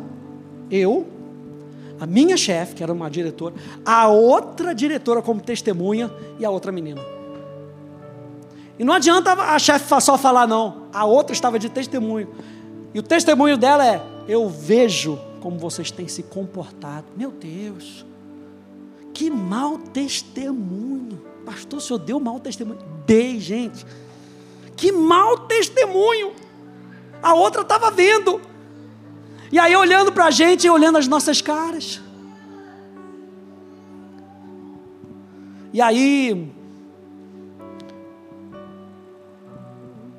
Eu, 0.71 1.05
a 1.99 2.05
minha 2.05 2.37
chefe, 2.37 2.75
que 2.75 2.81
era 2.81 2.93
uma 2.93 3.09
diretora, 3.09 3.55
a 3.85 4.07
outra 4.07 4.73
diretora 4.73 5.21
como 5.21 5.41
testemunha 5.41 6.09
e 6.39 6.45
a 6.45 6.49
outra 6.49 6.71
menina. 6.71 7.16
E 8.79 8.83
não 8.83 8.93
adianta 8.93 9.33
a 9.33 9.57
chefe 9.57 10.01
só 10.01 10.17
falar, 10.17 10.47
não. 10.47 10.87
A 10.93 11.05
outra 11.05 11.33
estava 11.33 11.57
de 11.57 11.69
testemunho. 11.69 12.29
E 12.93 12.99
o 12.99 13.03
testemunho 13.03 13.57
dela 13.57 13.85
é: 13.85 14.01
Eu 14.27 14.47
vejo 14.47 15.19
como 15.41 15.57
vocês 15.57 15.89
têm 15.89 16.07
se 16.07 16.23
comportado. 16.23 17.05
Meu 17.15 17.31
Deus, 17.31 18.05
que 19.13 19.29
mau 19.29 19.77
testemunho. 19.77 21.21
Pastor, 21.45 21.79
o 21.79 21.81
senhor 21.81 21.99
deu 21.99 22.19
mau 22.19 22.39
testemunho? 22.39 22.79
Dei, 23.05 23.39
gente. 23.39 23.85
Que 24.75 24.91
mau 24.91 25.37
testemunho. 25.39 26.33
A 27.21 27.33
outra 27.33 27.61
estava 27.61 27.89
vendo. 27.89 28.39
E 29.51 29.57
aí 29.57 29.75
olhando 29.75 30.11
para 30.11 30.25
a 30.25 30.31
gente 30.31 30.67
e 30.67 30.69
olhando 30.69 30.97
as 30.97 31.07
nossas 31.07 31.41
caras. 31.41 32.01
E 35.73 35.81
aí 35.81 36.51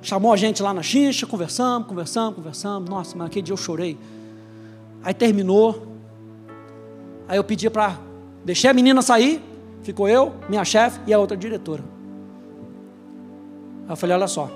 chamou 0.09 0.33
a 0.33 0.37
gente 0.37 0.63
lá 0.63 0.73
na 0.73 0.83
chincha, 0.83 1.27
conversamos, 1.27 1.87
conversamos, 1.87 2.35
conversamos. 2.35 2.89
Nossa, 2.89 3.17
mas 3.17 3.27
aquele 3.27 3.43
dia 3.43 3.53
eu 3.53 3.59
chorei. 3.59 3.99
Aí 5.05 5.13
terminou. 5.13 5.87
Aí 7.29 7.37
eu 7.37 7.45
pedi 7.45 7.69
para 7.69 7.99
deixei 8.43 8.71
a 8.71 8.73
menina 8.73 9.03
sair. 9.03 9.43
Ficou 9.83 10.09
eu, 10.09 10.35
minha 10.49 10.65
chefe 10.65 10.99
e 11.07 11.13
a 11.13 11.19
outra 11.19 11.37
diretora. 11.37 11.85
Aí 13.85 13.93
eu 13.93 13.97
falei: 13.97 14.17
olha 14.17 14.27
só, 14.27 14.47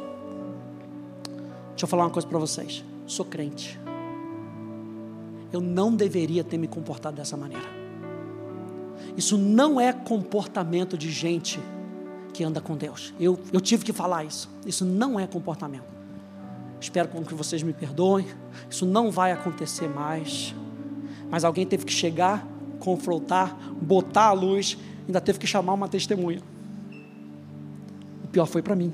deixa 1.70 1.84
eu 1.84 1.88
falar 1.88 2.04
uma 2.04 2.10
coisa 2.10 2.26
para 2.26 2.38
vocês. 2.38 2.82
Sou 3.06 3.26
crente. 3.26 3.78
Eu 5.52 5.60
não 5.60 5.94
deveria 5.94 6.42
ter 6.42 6.56
me 6.56 6.66
comportado 6.66 7.16
dessa 7.16 7.36
maneira. 7.36 7.68
Isso 9.18 9.36
não 9.36 9.78
é 9.78 9.92
comportamento 9.92 10.96
de 10.96 11.10
gente 11.10 11.60
que 12.32 12.42
anda 12.42 12.60
com 12.60 12.76
Deus. 12.76 13.12
Eu, 13.18 13.38
eu 13.52 13.60
tive 13.60 13.84
que 13.84 13.92
falar 13.92 14.24
isso. 14.24 14.48
Isso 14.66 14.84
não 14.84 15.18
é 15.18 15.26
comportamento. 15.26 15.84
Espero 16.80 17.08
que 17.08 17.34
vocês 17.34 17.62
me 17.62 17.72
perdoem. 17.72 18.26
Isso 18.68 18.84
não 18.84 19.10
vai 19.10 19.32
acontecer 19.32 19.88
mais. 19.88 20.54
Mas 21.30 21.44
alguém 21.44 21.66
teve 21.66 21.84
que 21.84 21.92
chegar, 21.92 22.46
confrontar, 22.78 23.56
botar 23.80 24.26
a 24.26 24.32
luz 24.32 24.76
ainda 25.06 25.20
teve 25.20 25.38
que 25.38 25.46
chamar 25.46 25.74
uma 25.74 25.88
testemunha. 25.88 26.42
O 28.24 28.28
pior 28.28 28.46
foi 28.46 28.62
para 28.62 28.74
mim. 28.74 28.92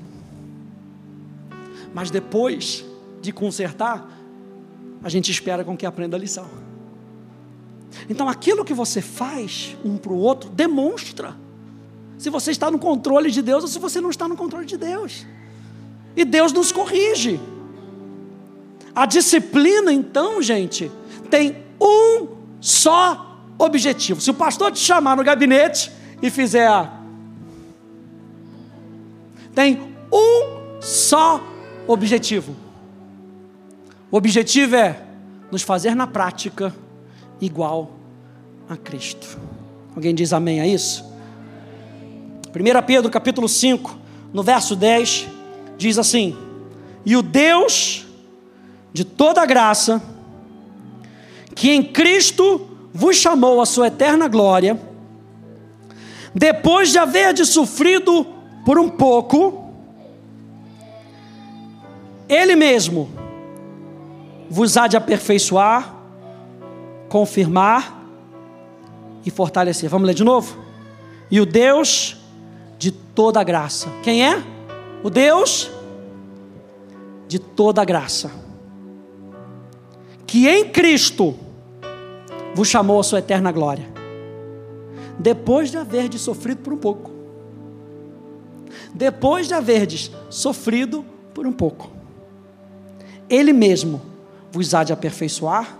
Mas 1.93 2.11
depois 2.11 2.85
de 3.21 3.31
consertar, 3.31 4.07
a 5.03 5.09
gente 5.09 5.31
espera 5.31 5.63
com 5.63 5.77
que 5.77 5.85
aprenda 5.85 6.17
a 6.17 6.19
lição. 6.19 6.47
Então, 8.09 8.29
aquilo 8.29 8.63
que 8.63 8.73
você 8.73 9.01
faz 9.01 9.75
um 9.83 9.97
para 9.97 10.13
o 10.13 10.17
outro, 10.17 10.49
demonstra 10.49 11.35
se 12.19 12.29
você 12.29 12.51
está 12.51 12.69
no 12.69 12.77
controle 12.77 13.31
de 13.31 13.41
Deus 13.41 13.63
ou 13.63 13.69
se 13.69 13.79
você 13.79 14.01
não 14.01 14.09
está 14.09 14.27
no 14.27 14.35
controle 14.35 14.65
de 14.65 14.75
Deus. 14.75 15.25
E 16.17 16.25
Deus 16.25 16.51
nos 16.51 16.69
corrige. 16.69 17.39
A 18.93 19.05
disciplina, 19.05 19.93
então, 19.93 20.41
gente, 20.41 20.91
tem 21.29 21.63
um 21.81 22.27
só 22.59 23.41
objetivo. 23.57 24.19
Se 24.19 24.29
o 24.29 24.33
pastor 24.33 24.69
te 24.73 24.79
chamar 24.79 25.15
no 25.15 25.23
gabinete 25.23 25.89
e 26.21 26.29
fizer. 26.29 26.91
Tem 29.55 29.81
um 30.11 30.81
só 30.81 31.41
objetivo. 31.87 32.53
O 34.11 34.17
objetivo 34.17 34.75
é 34.75 35.01
nos 35.49 35.61
fazer 35.61 35.95
na 35.95 36.05
prática 36.05 36.75
igual 37.39 37.91
a 38.67 38.75
Cristo. 38.75 39.39
Alguém 39.95 40.13
diz 40.13 40.33
amém 40.33 40.59
a 40.59 40.67
isso? 40.67 41.08
1 42.49 42.81
Pedro 42.85 43.11
capítulo 43.11 43.47
5, 43.47 43.95
no 44.33 44.41
verso 44.41 44.75
10, 44.75 45.27
diz 45.77 45.99
assim: 45.99 46.35
E 47.05 47.15
o 47.15 47.21
Deus 47.21 48.07
de 48.91 49.03
toda 49.03 49.45
graça, 49.45 50.01
que 51.53 51.71
em 51.71 51.83
Cristo 51.83 52.67
vos 52.91 53.15
chamou 53.17 53.61
a 53.61 53.67
sua 53.67 53.87
eterna 53.87 54.27
glória, 54.27 54.79
depois 56.33 56.89
de 56.89 56.97
haver 56.97 57.33
de 57.33 57.45
sofrido 57.45 58.25
por 58.65 58.79
um 58.79 58.89
pouco, 58.89 59.71
Ele 62.27 62.55
mesmo 62.55 63.09
vos 64.49 64.75
há 64.75 64.87
de 64.87 64.97
aperfeiçoar, 64.97 65.93
confirmar 67.07 68.03
e 69.23 69.29
fortalecer. 69.29 69.87
Vamos 69.87 70.07
ler 70.07 70.15
de 70.15 70.23
novo? 70.23 70.57
E 71.29 71.39
o 71.39 71.45
Deus 71.45 72.18
de 72.79 72.91
toda 72.91 73.43
graça. 73.43 73.87
Quem 74.01 74.25
é? 74.25 74.41
O 75.03 75.11
Deus 75.11 75.69
de 77.27 77.37
toda 77.37 77.85
graça. 77.85 78.31
Que 80.25 80.47
em 80.47 80.67
Cristo 80.69 81.35
vos 82.55 82.67
chamou 82.67 82.99
a 82.99 83.03
sua 83.03 83.19
eterna 83.19 83.51
glória 83.51 83.99
depois 85.19 85.69
de 85.69 85.77
haverdes 85.77 86.21
sofrido 86.21 86.61
por 86.61 86.71
um 86.71 86.77
pouco, 86.77 87.11
depois 88.93 89.49
de 89.49 89.53
haverdes 89.53 90.09
sofrido 90.29 91.05
por 91.33 91.45
um 91.45 91.51
pouco, 91.51 91.91
Ele 93.29 93.51
mesmo 93.51 94.01
vos 94.51 94.73
há 94.73 94.83
de 94.83 94.93
aperfeiçoar, 94.93 95.77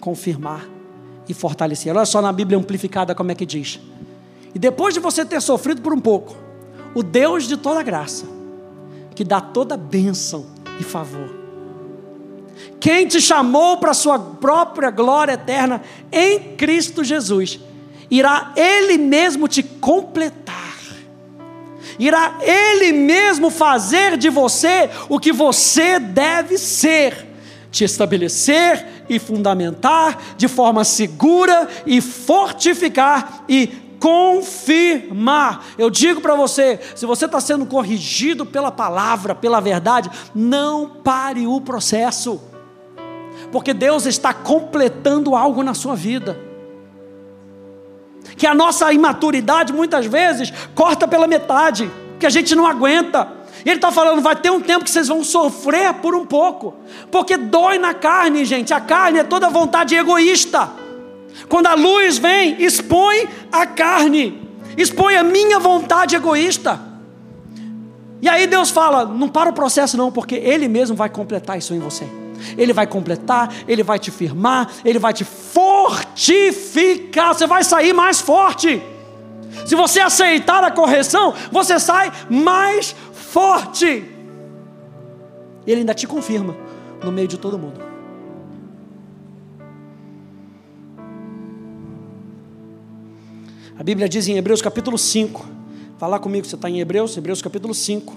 confirmar 0.00 0.68
e 1.28 1.34
fortalecer. 1.34 1.94
Olha 1.94 2.04
só 2.04 2.20
na 2.20 2.32
Bíblia 2.32 2.58
amplificada 2.58 3.14
como 3.14 3.30
é 3.30 3.34
que 3.34 3.46
diz. 3.46 3.78
E 4.56 4.58
depois 4.58 4.94
de 4.94 5.00
você 5.00 5.22
ter 5.22 5.42
sofrido 5.42 5.82
por 5.82 5.92
um 5.92 6.00
pouco, 6.00 6.34
o 6.94 7.02
Deus 7.02 7.46
de 7.46 7.58
toda 7.58 7.82
graça, 7.82 8.24
que 9.14 9.22
dá 9.22 9.38
toda 9.38 9.76
bênção 9.76 10.46
e 10.80 10.82
favor, 10.82 11.28
quem 12.80 13.06
te 13.06 13.20
chamou 13.20 13.76
para 13.76 13.90
a 13.90 13.94
sua 13.94 14.18
própria 14.18 14.90
glória 14.90 15.32
eterna 15.32 15.82
em 16.10 16.56
Cristo 16.56 17.04
Jesus, 17.04 17.60
irá 18.10 18.54
Ele 18.56 18.96
mesmo 18.96 19.46
te 19.46 19.62
completar, 19.62 20.78
irá 21.98 22.38
Ele 22.40 22.92
mesmo 22.92 23.50
fazer 23.50 24.16
de 24.16 24.30
você 24.30 24.88
o 25.10 25.20
que 25.20 25.34
você 25.34 25.98
deve 25.98 26.56
ser, 26.56 27.26
te 27.70 27.84
estabelecer 27.84 29.04
e 29.06 29.18
fundamentar 29.18 30.18
de 30.38 30.48
forma 30.48 30.82
segura 30.82 31.68
e 31.84 32.00
fortificar 32.00 33.44
e 33.46 33.84
confirmar. 34.00 35.64
Eu 35.78 35.90
digo 35.90 36.20
para 36.20 36.34
você: 36.34 36.80
se 36.94 37.06
você 37.06 37.26
está 37.26 37.40
sendo 37.40 37.66
corrigido 37.66 38.44
pela 38.44 38.70
palavra, 38.70 39.34
pela 39.34 39.60
verdade, 39.60 40.10
não 40.34 40.88
pare 40.88 41.46
o 41.46 41.60
processo, 41.60 42.40
porque 43.50 43.72
Deus 43.72 44.06
está 44.06 44.32
completando 44.32 45.34
algo 45.34 45.62
na 45.62 45.74
sua 45.74 45.94
vida. 45.94 46.38
Que 48.36 48.46
a 48.46 48.54
nossa 48.54 48.92
imaturidade 48.92 49.72
muitas 49.72 50.04
vezes 50.06 50.52
corta 50.74 51.08
pela 51.08 51.26
metade, 51.26 51.90
que 52.18 52.26
a 52.26 52.30
gente 52.30 52.54
não 52.54 52.66
aguenta. 52.66 53.36
E 53.64 53.68
ele 53.70 53.78
está 53.78 53.90
falando, 53.90 54.20
vai 54.20 54.36
ter 54.36 54.50
um 54.50 54.60
tempo 54.60 54.84
que 54.84 54.90
vocês 54.90 55.08
vão 55.08 55.24
sofrer 55.24 55.94
por 55.94 56.14
um 56.14 56.26
pouco, 56.26 56.74
porque 57.10 57.36
dói 57.36 57.78
na 57.78 57.94
carne, 57.94 58.44
gente. 58.44 58.72
A 58.74 58.80
carne 58.80 59.20
é 59.20 59.24
toda 59.24 59.48
vontade 59.48 59.94
egoísta. 59.94 60.85
Quando 61.48 61.66
a 61.66 61.74
luz 61.74 62.18
vem, 62.18 62.62
expõe 62.62 63.28
a 63.52 63.66
carne, 63.66 64.48
expõe 64.76 65.16
a 65.16 65.22
minha 65.22 65.58
vontade 65.58 66.16
egoísta. 66.16 66.80
E 68.20 68.28
aí 68.28 68.46
Deus 68.46 68.70
fala: 68.70 69.04
não 69.04 69.28
para 69.28 69.50
o 69.50 69.52
processo, 69.52 69.96
não, 69.96 70.10
porque 70.10 70.34
Ele 70.34 70.68
mesmo 70.68 70.96
vai 70.96 71.08
completar 71.08 71.58
isso 71.58 71.74
em 71.74 71.78
você. 71.78 72.06
Ele 72.56 72.72
vai 72.72 72.86
completar, 72.86 73.52
Ele 73.66 73.82
vai 73.82 73.98
te 73.98 74.10
firmar, 74.10 74.70
Ele 74.84 74.98
vai 74.98 75.12
te 75.12 75.24
fortificar. 75.24 77.34
Você 77.34 77.46
vai 77.46 77.64
sair 77.64 77.92
mais 77.92 78.20
forte. 78.20 78.82
Se 79.64 79.74
você 79.74 80.00
aceitar 80.00 80.62
a 80.64 80.70
correção, 80.70 81.34
você 81.50 81.78
sai 81.78 82.12
mais 82.28 82.94
forte. 83.12 84.04
Ele 85.66 85.80
ainda 85.80 85.94
te 85.94 86.06
confirma 86.06 86.56
no 87.02 87.10
meio 87.10 87.28
de 87.28 87.38
todo 87.38 87.58
mundo. 87.58 87.85
A 93.78 93.82
Bíblia 93.82 94.08
diz 94.08 94.26
em 94.26 94.38
Hebreus 94.38 94.62
capítulo 94.62 94.96
5. 94.96 95.44
Fala 95.98 96.18
comigo, 96.18 96.46
você 96.46 96.54
está 96.54 96.68
em 96.68 96.80
Hebreus, 96.80 97.14
Hebreus 97.14 97.42
capítulo 97.42 97.74
5. 97.74 98.16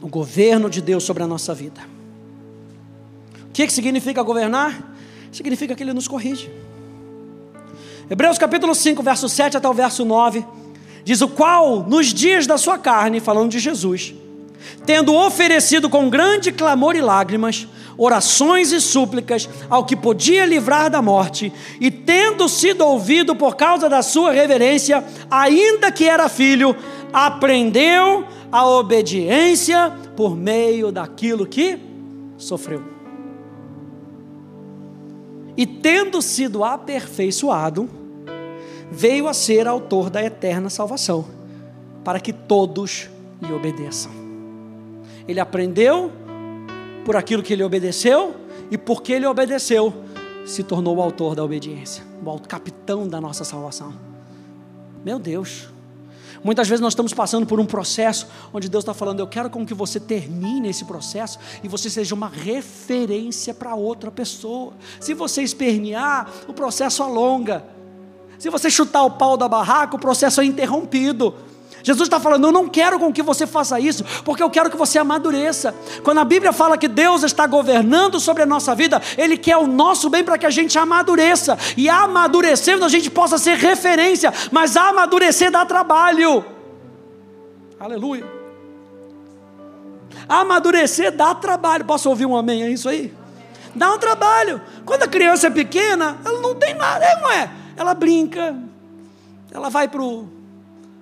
O 0.00 0.08
governo 0.08 0.70
de 0.70 0.80
Deus 0.80 1.04
sobre 1.04 1.22
a 1.22 1.26
nossa 1.26 1.54
vida. 1.54 1.82
O 3.44 3.52
que, 3.52 3.66
que 3.66 3.72
significa 3.72 4.22
governar? 4.22 4.94
Significa 5.30 5.74
que 5.74 5.82
Ele 5.82 5.92
nos 5.92 6.08
corrige. 6.08 6.50
Hebreus 8.08 8.38
capítulo 8.38 8.74
5, 8.74 9.02
verso 9.02 9.28
7 9.28 9.58
até 9.58 9.68
o 9.68 9.74
verso 9.74 10.02
9, 10.06 10.46
diz: 11.04 11.20
O 11.20 11.28
qual, 11.28 11.86
nos 11.86 12.06
dias 12.06 12.46
da 12.46 12.56
sua 12.56 12.78
carne, 12.78 13.20
falando 13.20 13.50
de 13.50 13.58
Jesus, 13.58 14.14
tendo 14.84 15.14
oferecido 15.14 15.88
com 15.88 16.10
grande 16.10 16.52
clamor 16.52 16.96
e 16.96 17.00
lágrimas, 17.00 17.66
orações 17.96 18.72
e 18.72 18.80
súplicas 18.80 19.48
ao 19.68 19.84
que 19.84 19.94
podia 19.94 20.46
livrar 20.46 20.90
da 20.90 21.02
morte, 21.02 21.52
e 21.80 21.90
tendo 21.90 22.48
sido 22.48 22.84
ouvido 22.84 23.36
por 23.36 23.56
causa 23.56 23.88
da 23.88 24.02
sua 24.02 24.32
reverência, 24.32 25.04
ainda 25.30 25.92
que 25.92 26.08
era 26.08 26.28
filho, 26.28 26.74
aprendeu 27.12 28.24
a 28.50 28.66
obediência 28.66 29.92
por 30.16 30.36
meio 30.36 30.90
daquilo 30.90 31.46
que 31.46 31.78
sofreu. 32.38 32.82
E 35.56 35.66
tendo 35.66 36.22
sido 36.22 36.64
aperfeiçoado, 36.64 37.88
veio 38.90 39.28
a 39.28 39.34
ser 39.34 39.68
autor 39.68 40.08
da 40.08 40.22
eterna 40.22 40.70
salvação, 40.70 41.26
para 42.02 42.18
que 42.18 42.32
todos 42.32 43.10
lhe 43.42 43.52
obedeçam. 43.52 44.19
Ele 45.30 45.38
aprendeu 45.38 46.10
por 47.04 47.14
aquilo 47.14 47.40
que 47.40 47.52
ele 47.52 47.62
obedeceu, 47.62 48.34
e 48.68 48.76
porque 48.76 49.12
ele 49.12 49.26
obedeceu, 49.26 49.94
se 50.44 50.64
tornou 50.64 50.96
o 50.96 51.00
autor 51.02 51.36
da 51.36 51.44
obediência, 51.44 52.02
o 52.24 52.40
capitão 52.40 53.06
da 53.06 53.20
nossa 53.20 53.44
salvação. 53.44 53.94
Meu 55.04 55.20
Deus. 55.20 55.68
Muitas 56.42 56.66
vezes 56.68 56.80
nós 56.80 56.94
estamos 56.94 57.12
passando 57.12 57.46
por 57.46 57.60
um 57.60 57.66
processo 57.66 58.26
onde 58.52 58.68
Deus 58.68 58.82
está 58.82 58.92
falando: 58.92 59.20
Eu 59.20 59.26
quero 59.28 59.48
com 59.50 59.64
que 59.64 59.72
você 59.72 60.00
termine 60.00 60.68
esse 60.68 60.84
processo 60.84 61.38
e 61.62 61.68
você 61.68 61.88
seja 61.88 62.12
uma 62.12 62.28
referência 62.28 63.54
para 63.54 63.74
outra 63.76 64.10
pessoa. 64.10 64.72
Se 64.98 65.14
você 65.14 65.42
espernear, 65.42 66.28
o 66.48 66.52
processo 66.52 67.04
alonga. 67.04 67.64
Se 68.36 68.50
você 68.50 68.68
chutar 68.68 69.04
o 69.04 69.12
pau 69.12 69.36
da 69.36 69.48
barraca, 69.48 69.94
o 69.94 69.98
processo 69.98 70.40
é 70.40 70.44
interrompido. 70.44 71.34
Jesus 71.82 72.06
está 72.06 72.20
falando: 72.20 72.46
Eu 72.46 72.52
não 72.52 72.68
quero 72.68 72.98
com 72.98 73.12
que 73.12 73.22
você 73.22 73.46
faça 73.46 73.78
isso, 73.80 74.04
porque 74.24 74.42
eu 74.42 74.50
quero 74.50 74.70
que 74.70 74.76
você 74.76 74.98
amadureça. 74.98 75.74
Quando 76.02 76.18
a 76.18 76.24
Bíblia 76.24 76.52
fala 76.52 76.76
que 76.76 76.88
Deus 76.88 77.22
está 77.22 77.46
governando 77.46 78.20
sobre 78.20 78.42
a 78.42 78.46
nossa 78.46 78.74
vida, 78.74 79.00
Ele 79.16 79.36
quer 79.36 79.56
o 79.56 79.66
nosso 79.66 80.08
bem 80.10 80.22
para 80.22 80.38
que 80.38 80.46
a 80.46 80.50
gente 80.50 80.78
amadureça. 80.78 81.58
E 81.76 81.88
amadurecendo, 81.88 82.84
a 82.84 82.88
gente 82.88 83.10
possa 83.10 83.38
ser 83.38 83.56
referência, 83.56 84.32
mas 84.50 84.76
amadurecer 84.76 85.50
dá 85.50 85.64
trabalho. 85.64 86.44
Aleluia. 87.78 88.24
Amadurecer 90.28 91.12
dá 91.12 91.34
trabalho. 91.34 91.84
Posso 91.84 92.08
ouvir 92.08 92.26
um 92.26 92.36
amém? 92.36 92.62
É 92.62 92.70
isso 92.70 92.88
aí? 92.88 93.12
Dá 93.74 93.92
um 93.92 93.98
trabalho. 93.98 94.60
Quando 94.84 95.04
a 95.04 95.08
criança 95.08 95.46
é 95.46 95.50
pequena, 95.50 96.18
ela 96.24 96.40
não 96.40 96.54
tem 96.54 96.74
nada, 96.74 97.06
não 97.20 97.30
é? 97.30 97.50
Ela 97.76 97.94
brinca, 97.94 98.56
ela 99.50 99.70
vai 99.70 99.88
para 99.88 100.02
o 100.02 100.39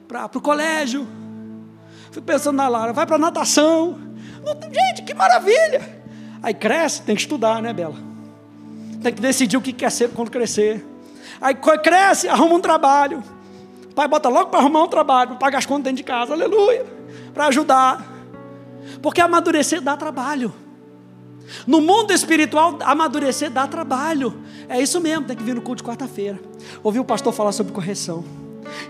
para 0.09 0.27
o 0.35 0.41
colégio. 0.41 1.07
Fico 2.11 2.25
pensando 2.25 2.57
na 2.57 2.67
Lara, 2.67 2.93
vai 2.93 3.07
para 3.07 3.19
natação. 3.19 3.99
Gente, 4.73 5.03
que 5.03 5.13
maravilha! 5.13 6.03
Aí 6.43 6.55
cresce, 6.55 7.03
tem 7.03 7.15
que 7.15 7.21
estudar, 7.21 7.61
né, 7.61 7.73
Bela? 7.73 7.97
Tem 9.03 9.13
que 9.13 9.21
decidir 9.21 9.57
o 9.57 9.61
que 9.61 9.73
quer 9.73 9.91
ser 9.91 10.09
quando 10.11 10.31
crescer. 10.31 10.85
Aí 11.41 11.55
cresce, 11.55 12.27
arruma 12.29 12.55
um 12.55 12.61
trabalho. 12.61 13.23
O 13.91 13.95
pai 13.95 14.09
bota 14.09 14.29
logo 14.29 14.51
para 14.51 14.61
arrumar 14.61 14.85
um 14.85 14.89
trabalho, 14.89 15.31
para 15.31 15.39
pagar 15.39 15.59
as 15.59 15.67
contas 15.67 15.85
dentro 15.85 15.99
de 15.99 16.05
casa, 16.05 16.33
aleluia, 16.33 16.87
para 17.35 17.47
ajudar. 17.49 18.05
Porque 19.03 19.21
amadurecer 19.21 19.81
dá 19.81 19.97
trabalho. 19.97 20.53
No 21.67 21.81
mundo 21.81 22.13
espiritual, 22.13 22.79
amadurecer 22.83 23.51
dá 23.51 23.67
trabalho. 23.67 24.43
É 24.69 24.81
isso 24.81 25.01
mesmo, 25.01 25.27
tem 25.27 25.37
que 25.37 25.43
vir 25.43 25.55
no 25.55 25.61
culto 25.61 25.83
de 25.83 25.89
quarta-feira. 25.89 26.39
Ouvir 26.83 27.01
o 27.01 27.05
pastor 27.05 27.33
falar 27.33 27.53
sobre 27.53 27.73
correção. 27.73 28.25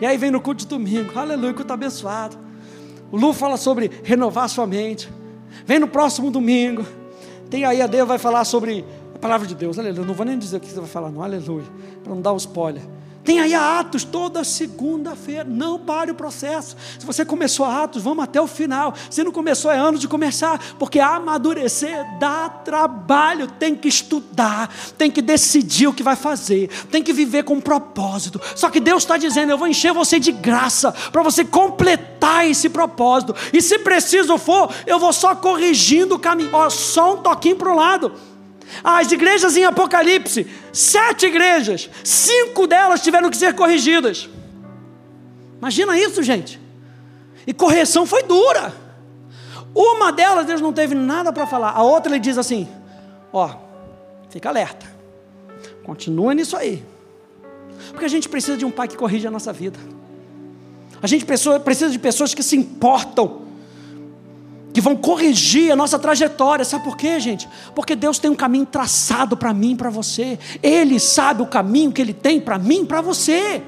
E 0.01 0.07
aí 0.07 0.17
vem 0.17 0.31
no 0.31 0.41
culto 0.41 0.61
de 0.61 0.67
domingo, 0.67 1.19
aleluia, 1.19 1.55
culto 1.55 1.73
abençoado. 1.73 2.37
O 3.11 3.17
Lu 3.17 3.33
fala 3.33 3.57
sobre 3.57 3.91
renovar 4.05 4.49
sua 4.49 4.67
mente. 4.67 5.09
Vem 5.65 5.79
no 5.79 5.89
próximo 5.89 6.31
domingo. 6.31 6.85
Tem 7.51 7.65
aí 7.65 7.81
a 7.81 7.87
Deus 7.87 8.07
vai 8.07 8.19
falar 8.19 8.45
sobre 8.45 8.85
a 9.15 9.19
palavra 9.19 9.47
de 9.47 9.55
Deus, 9.55 9.79
aleluia. 9.79 10.07
Não 10.07 10.15
vou 10.15 10.27
nem 10.27 10.39
dizer 10.39 10.59
o 10.59 10.61
que 10.61 10.69
você 10.69 10.79
vai 10.79 10.89
falar, 10.89 11.11
não, 11.11 11.23
aleluia, 11.23 11.65
para 12.03 12.15
não 12.15 12.21
dar 12.21 12.33
um 12.33 12.37
spoiler. 12.37 12.83
Tem 13.29 13.41
aí 13.41 13.53
a 13.55 13.81
Atos 13.81 14.05
toda 14.05 14.43
segunda-feira. 14.43 15.45
Não 15.45 15.79
pare 15.79 16.11
o 16.11 16.15
processo. 16.15 16.75
Se 16.99 17.05
você 17.05 17.27
começou 17.27 17.67
a 17.67 17.83
Atos, 17.83 18.03
vamos 18.03 18.25
até 18.25 18.41
o 18.41 18.47
final. 18.47 18.95
Se 19.11 19.23
não 19.23 19.31
começou, 19.31 19.71
é 19.71 19.77
ano 19.77 19.99
de 19.99 20.09
começar. 20.09 20.59
Porque 20.79 20.99
amadurecer 20.99 22.07
dá 22.19 22.49
trabalho. 22.49 23.47
Tem 23.47 23.77
que 23.77 23.87
estudar, 23.87 24.75
tem 24.97 25.11
que 25.11 25.21
decidir 25.21 25.89
o 25.89 25.93
que 25.93 26.03
vai 26.03 26.17
fazer, 26.17 26.71
tem 26.91 27.03
que 27.03 27.13
viver 27.13 27.45
com 27.45 27.57
um 27.57 27.61
propósito. 27.61 28.41
Só 28.57 28.71
que 28.71 28.81
Deus 28.81 29.03
está 29.03 29.19
dizendo: 29.19 29.53
eu 29.53 29.59
vou 29.59 29.69
encher 29.69 29.93
você 29.93 30.19
de 30.19 30.33
graça 30.33 30.91
para 31.13 31.23
você 31.23 31.45
completar 31.45 32.49
esse 32.49 32.71
propósito. 32.71 33.35
E 33.53 33.61
se 33.61 33.79
preciso 33.81 34.39
for, 34.39 34.73
eu 34.87 34.99
vou 34.99 35.13
só 35.13 35.35
corrigindo 35.35 36.15
o 36.15 36.19
caminho. 36.19 36.49
Ó, 36.51 36.71
só 36.71 37.13
um 37.13 37.19
toquinho 37.19 37.57
para 37.57 37.71
o 37.71 37.77
lado. 37.77 38.11
As 38.83 39.11
igrejas 39.11 39.57
em 39.57 39.65
Apocalipse, 39.65 40.47
sete 40.73 41.27
igrejas, 41.27 41.89
cinco 42.05 42.67
delas 42.67 43.03
tiveram 43.03 43.31
que 43.31 43.37
ser 43.37 43.55
corrigidas. 43.55 44.29
Imagina 45.59 45.99
isso, 45.99 46.23
gente. 46.23 46.61
E 47.47 47.53
correção 47.53 48.07
foi 48.07 48.23
dura. 48.23 48.75
Uma 49.75 50.13
delas, 50.13 50.47
Deus 50.47 50.61
não 50.61 50.73
teve 50.73 50.95
nada 50.95 51.33
para 51.33 51.47
falar. 51.47 51.71
A 51.71 51.83
outra, 51.83 52.13
ele 52.13 52.21
diz 52.21 52.39
assim: 52.39 52.69
Ó, 53.33 53.51
fica 54.31 54.49
alerta. 54.49 54.87
Continua 55.83 56.35
nisso 56.35 56.57
aí. 56.57 56.85
Porque 57.91 58.05
a 58.05 58.09
gente 58.09 58.29
precisa 58.29 58.57
de 58.57 58.65
um 58.65 58.71
pai 58.71 58.89
que 58.89 58.97
corrija 58.97 59.29
a 59.29 59.31
nossa 59.31 59.53
vida. 59.53 59.79
A 61.01 61.07
gente 61.07 61.25
precisa 61.25 61.91
de 61.91 61.99
pessoas 61.99 62.35
que 62.35 62.43
se 62.43 62.57
importam, 62.57 63.43
que 64.79 64.81
vão 64.81 64.95
corrigir 64.95 65.73
a 65.73 65.75
nossa 65.75 65.99
trajetória. 65.99 66.65
Sabe 66.65 66.85
por 66.85 66.97
quê, 66.97 67.19
gente? 67.19 67.49
Porque 67.75 67.97
Deus 67.97 68.21
tem 68.21 68.31
um 68.31 68.35
caminho 68.37 68.65
traçado 68.65 69.37
para 69.37 69.53
mim 69.53 69.75
para 69.75 69.91
você. 69.91 70.39
Ele 70.63 71.01
sabe 71.01 71.43
o 71.43 71.47
caminho 71.47 71.91
que 71.91 72.01
Ele 72.01 72.15
tem 72.15 72.41
para 72.41 72.61
mim 72.61 72.87
para 72.87 73.01
você. 73.01 73.61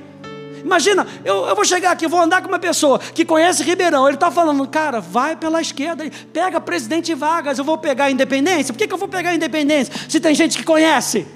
Imagina, 0.65 1.05
eu, 1.25 1.47
eu, 1.47 1.57
vou 1.57 1.65
chegar 1.65 1.91
aqui, 1.91 2.07
vou 2.07 2.21
andar 2.21 2.43
com 2.43 2.47
uma 2.47 2.61
pessoa 2.61 3.01
que 3.01 3.25
conhece 3.25 3.65
Ribeirão. 3.65 4.07
Ele 4.07 4.15
está 4.15 4.31
falando, 4.31 4.65
cara, 4.69 5.01
vai 5.01 5.35
pela 5.35 5.61
esquerda, 5.61 6.09
pega 6.33 6.61
presidente 6.61 7.13
Vargas, 7.13 7.59
eu 7.59 7.65
vou 7.65 7.77
pegar 7.77 8.05
a 8.05 8.11
independência. 8.13 8.73
Por 8.73 8.79
que, 8.79 8.87
que 8.87 8.95
eu 8.95 8.99
vou 8.99 9.09
pegar 9.09 9.31
a 9.31 9.35
independência 9.35 9.93
se 10.09 10.21
tem 10.21 10.33
gente 10.33 10.57
que 10.57 10.63
conhece? 10.63 11.27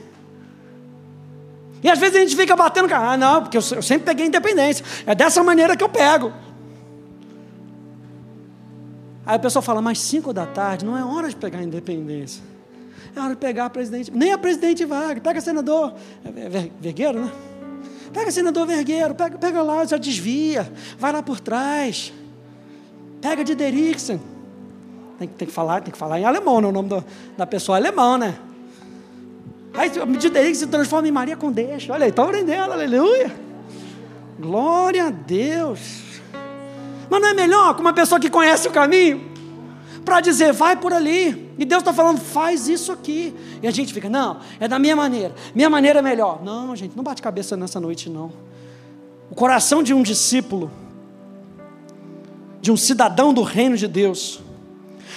E 1.82 1.90
às 1.90 1.98
vezes 1.98 2.14
a 2.14 2.20
gente 2.20 2.36
fica 2.36 2.54
batendo, 2.54 2.94
ah, 2.94 3.16
não, 3.16 3.42
porque 3.42 3.56
eu, 3.56 3.62
eu 3.72 3.82
sempre 3.82 4.06
peguei 4.06 4.26
independência. 4.26 4.86
É 5.04 5.16
dessa 5.16 5.42
maneira 5.42 5.76
que 5.76 5.82
eu 5.82 5.88
pego. 5.88 6.32
Aí 9.26 9.36
a 9.36 9.38
pessoa 9.38 9.62
fala, 9.62 9.80
mas 9.80 9.98
cinco 10.00 10.32
da 10.32 10.46
tarde 10.46 10.84
não 10.84 10.96
é 10.96 11.04
hora 11.04 11.28
de 11.28 11.36
pegar 11.36 11.58
a 11.58 11.62
independência. 11.62 12.42
É 13.16 13.20
hora 13.20 13.30
de 13.30 13.36
pegar 13.36 13.66
a 13.66 13.70
presidente. 13.70 14.10
Nem 14.10 14.32
a 14.32 14.38
presidente 14.38 14.84
Vargas, 14.84 15.22
pega 15.22 15.40
senador. 15.40 15.94
É, 16.24 16.28
é, 16.28 16.70
Vergueiro, 16.80 17.20
né? 17.20 17.32
Pega 18.12 18.30
senador 18.30 18.66
Vergueiro, 18.66 19.14
pega, 19.14 19.38
pega 19.38 19.62
lá, 19.62 19.84
já 19.84 19.96
desvia, 19.96 20.70
vai 20.98 21.12
lá 21.12 21.22
por 21.22 21.40
trás. 21.40 22.12
Pega 23.20 23.42
de 23.42 23.54
Deriksen. 23.54 24.20
Tem, 25.18 25.28
tem, 25.28 25.48
que 25.48 25.54
falar, 25.54 25.80
tem 25.80 25.92
que 25.92 25.98
falar 25.98 26.20
em 26.20 26.24
alemão, 26.24 26.60
né? 26.60 26.68
O 26.68 26.72
nome 26.72 26.88
do, 26.88 27.04
da 27.36 27.46
pessoa 27.46 27.78
é 27.78 27.80
alemão, 27.80 28.18
né? 28.18 28.36
Aí 29.72 29.90
aí 29.90 30.48
que 30.50 30.54
se 30.54 30.66
transforma 30.66 31.08
em 31.08 31.12
Maria 31.12 31.36
com 31.36 31.50
deixa. 31.50 31.92
Olha 31.92 32.04
aí, 32.04 32.10
está 32.10 32.22
aprendendo, 32.22 32.72
aleluia. 32.72 33.32
Glória 34.38 35.06
a 35.06 35.10
Deus. 35.10 36.03
Mas 37.08 37.20
não 37.20 37.28
é 37.28 37.34
melhor 37.34 37.74
com 37.74 37.80
uma 37.80 37.92
pessoa 37.92 38.20
que 38.20 38.30
conhece 38.30 38.68
o 38.68 38.70
caminho? 38.70 39.32
Para 40.04 40.20
dizer, 40.20 40.52
vai 40.52 40.76
por 40.76 40.92
ali. 40.92 41.52
E 41.58 41.64
Deus 41.64 41.80
está 41.80 41.92
falando, 41.92 42.20
faz 42.20 42.68
isso 42.68 42.92
aqui. 42.92 43.34
E 43.62 43.66
a 43.66 43.70
gente 43.70 43.92
fica, 43.92 44.08
não, 44.10 44.40
é 44.60 44.68
da 44.68 44.78
minha 44.78 44.94
maneira. 44.94 45.34
Minha 45.54 45.70
maneira 45.70 46.00
é 46.00 46.02
melhor. 46.02 46.42
Não, 46.42 46.74
gente, 46.76 46.96
não 46.96 47.02
bate 47.02 47.22
cabeça 47.22 47.56
nessa 47.56 47.80
noite, 47.80 48.10
não. 48.10 48.32
O 49.30 49.34
coração 49.34 49.82
de 49.82 49.94
um 49.94 50.02
discípulo, 50.02 50.70
de 52.60 52.70
um 52.70 52.76
cidadão 52.76 53.32
do 53.32 53.42
reino 53.42 53.76
de 53.76 53.88
Deus, 53.88 54.40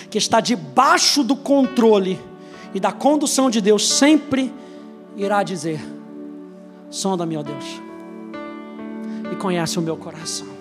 que 0.10 0.18
está 0.18 0.40
debaixo 0.40 1.24
do 1.24 1.36
controle 1.36 2.20
e 2.74 2.80
da 2.80 2.92
condução 2.92 3.50
de 3.50 3.60
Deus 3.60 3.88
sempre 3.88 4.54
irá 5.16 5.44
dizer: 5.44 5.82
sonda-me, 6.90 7.36
ó 7.38 7.44
Deus, 7.44 7.66
e 9.32 9.36
conhece 9.36 9.78
o 9.80 9.82
meu 9.82 9.98
coração. 9.98 10.57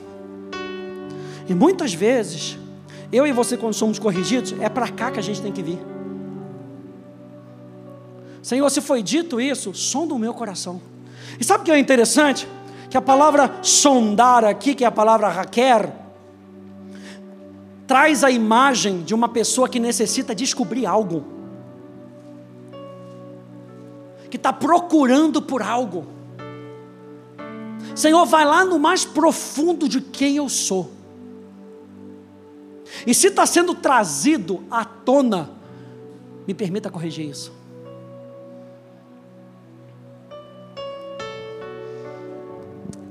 E 1.49 1.55
muitas 1.55 1.95
vezes, 1.95 2.59
eu 3.13 3.27
e 3.27 3.33
você, 3.33 3.57
quando 3.57 3.75
somos 3.75 3.99
corrigidos, 3.99 4.55
é 4.61 4.69
para 4.69 4.89
cá 4.89 5.11
que 5.11 5.19
a 5.19 5.23
gente 5.23 5.41
tem 5.41 5.53
que 5.53 5.63
vir. 5.63 5.79
Senhor, 8.43 8.69
se 8.71 8.81
foi 8.81 9.03
dito 9.03 9.41
isso, 9.41 9.75
sonda 9.75 10.15
o 10.15 10.19
meu 10.19 10.33
coração. 10.33 10.81
E 11.39 11.45
sabe 11.45 11.63
o 11.63 11.65
que 11.65 11.73
é 11.73 11.79
interessante? 11.79 12.49
Que 12.89 12.97
a 12.97 13.03
palavra 13.03 13.59
sondar 13.63 14.45
aqui, 14.45 14.75
que 14.75 14.85
é 14.85 14.87
a 14.87 14.93
palavra 14.93 15.29
raquer, 15.29 15.93
traz 17.87 18.25
a 18.25 18.31
imagem 18.31 19.03
de 19.03 19.15
uma 19.15 19.29
pessoa 19.29 19.69
que 19.69 19.79
necessita 19.79 20.35
descobrir 20.35 20.87
algo 20.87 21.37
que 24.29 24.37
está 24.37 24.53
procurando 24.53 25.41
por 25.41 25.63
algo. 25.63 26.07
Senhor, 27.95 28.25
vai 28.27 28.45
lá 28.45 28.65
no 28.65 28.79
mais 28.79 29.05
profundo 29.05 29.89
de 29.89 30.01
quem 30.01 30.37
eu 30.37 30.49
sou. 30.49 30.96
E 33.07 33.15
se 33.15 33.29
está 33.29 33.47
sendo 33.47 33.75
trazido 33.75 34.65
à 34.71 34.85
tona, 34.85 35.51
me 36.47 36.55
permita 36.55 36.91
corrigir 36.91 37.29
isso. 37.29 37.53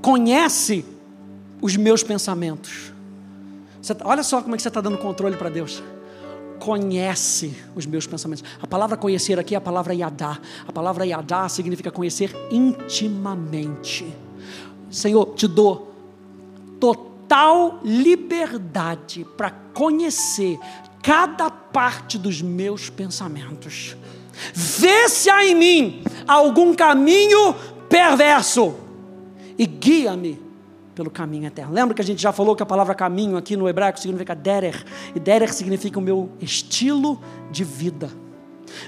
Conhece 0.01 0.85
os 1.61 1.75
meus 1.75 2.03
pensamentos. 2.03 2.93
Você, 3.81 3.95
tá, 3.95 4.07
olha 4.07 4.23
só 4.23 4.41
como 4.41 4.55
é 4.55 4.57
que 4.57 4.61
você 4.61 4.67
está 4.67 4.81
dando 4.81 4.97
controle 4.97 5.35
para 5.35 5.49
Deus 5.49 5.81
conhece 6.57 7.53
os 7.75 7.85
meus 7.85 8.07
pensamentos. 8.07 8.43
A 8.61 8.65
palavra 8.65 8.97
conhecer 8.97 9.37
aqui 9.39 9.53
é 9.53 9.57
a 9.57 9.61
palavra 9.61 9.93
yadá. 9.93 10.39
A 10.67 10.71
palavra 10.71 11.05
yadá 11.05 11.47
significa 11.47 11.91
conhecer 11.91 12.35
intimamente. 12.49 14.07
Senhor, 14.89 15.33
te 15.35 15.47
dou 15.47 15.93
total 16.79 17.14
liberdade 17.83 19.25
para 19.37 19.51
conhecer 19.73 20.59
cada 21.01 21.49
parte 21.49 22.17
dos 22.17 22.41
meus 22.41 22.89
pensamentos. 22.89 23.95
Vê 24.53 25.07
se 25.07 25.29
há 25.29 25.45
em 25.45 25.55
mim 25.55 26.03
algum 26.27 26.73
caminho 26.73 27.53
perverso 27.89 28.75
e 29.57 29.65
guia-me 29.65 30.41
pelo 30.93 31.09
caminho 31.09 31.45
eterno. 31.45 31.73
Lembra 31.73 31.93
que 31.93 32.01
a 32.01 32.05
gente 32.05 32.21
já 32.21 32.31
falou 32.31 32.55
que 32.55 32.63
a 32.63 32.65
palavra 32.65 32.95
caminho 32.95 33.37
aqui 33.37 33.55
no 33.55 33.67
hebraico 33.67 33.99
significa 33.99 34.33
derer, 34.33 34.83
e 35.13 35.19
derer 35.19 35.53
significa 35.53 35.99
o 35.99 36.01
meu 36.01 36.31
estilo 36.39 37.21
de 37.51 37.63
vida. 37.63 38.09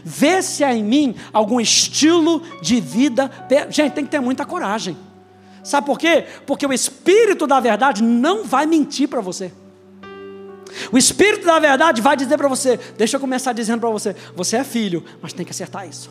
Vê 0.04 0.42
se 0.42 0.64
há 0.64 0.74
em 0.74 0.84
mim 0.84 1.16
algum 1.32 1.60
estilo 1.60 2.42
de 2.62 2.80
vida. 2.82 3.30
Gente, 3.70 3.94
tem 3.94 4.06
que 4.06 4.12
ter 4.12 4.20
muita 4.20 4.46
coragem. 4.46 4.98
Sabe 5.68 5.86
por 5.86 6.00
quê? 6.00 6.26
Porque 6.46 6.66
o 6.66 6.72
Espírito 6.72 7.46
da 7.46 7.60
verdade 7.60 8.02
não 8.02 8.46
vai 8.46 8.66
mentir 8.66 9.10
para 9.10 9.20
você. 9.20 9.52
O 10.94 10.98
Espírito 10.98 11.46
da 11.46 11.60
verdade 11.60 12.02
vai 12.02 12.16
dizer 12.16 12.38
para 12.38 12.48
você: 12.48 12.80
deixa 12.98 13.18
eu 13.18 13.20
começar 13.20 13.52
dizendo 13.52 13.82
para 13.82 13.90
você, 13.90 14.16
você 14.34 14.56
é 14.56 14.64
filho, 14.64 15.04
mas 15.22 15.34
tem 15.34 15.46
que 15.46 15.52
acertar 15.52 15.86
isso. 15.86 16.10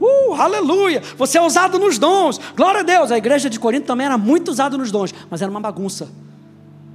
Uh, 0.00 0.32
aleluia! 0.34 1.02
Você 1.18 1.38
é 1.38 1.42
usado 1.42 1.76
nos 1.76 1.98
dons. 1.98 2.38
Glória 2.56 2.82
a 2.82 2.84
Deus. 2.84 3.10
A 3.10 3.18
igreja 3.18 3.50
de 3.50 3.58
Corinto 3.58 3.84
também 3.84 4.06
era 4.06 4.16
muito 4.16 4.52
usada 4.52 4.78
nos 4.78 4.92
dons, 4.92 5.12
mas 5.28 5.42
era 5.42 5.50
uma 5.50 5.60
bagunça. 5.60 6.08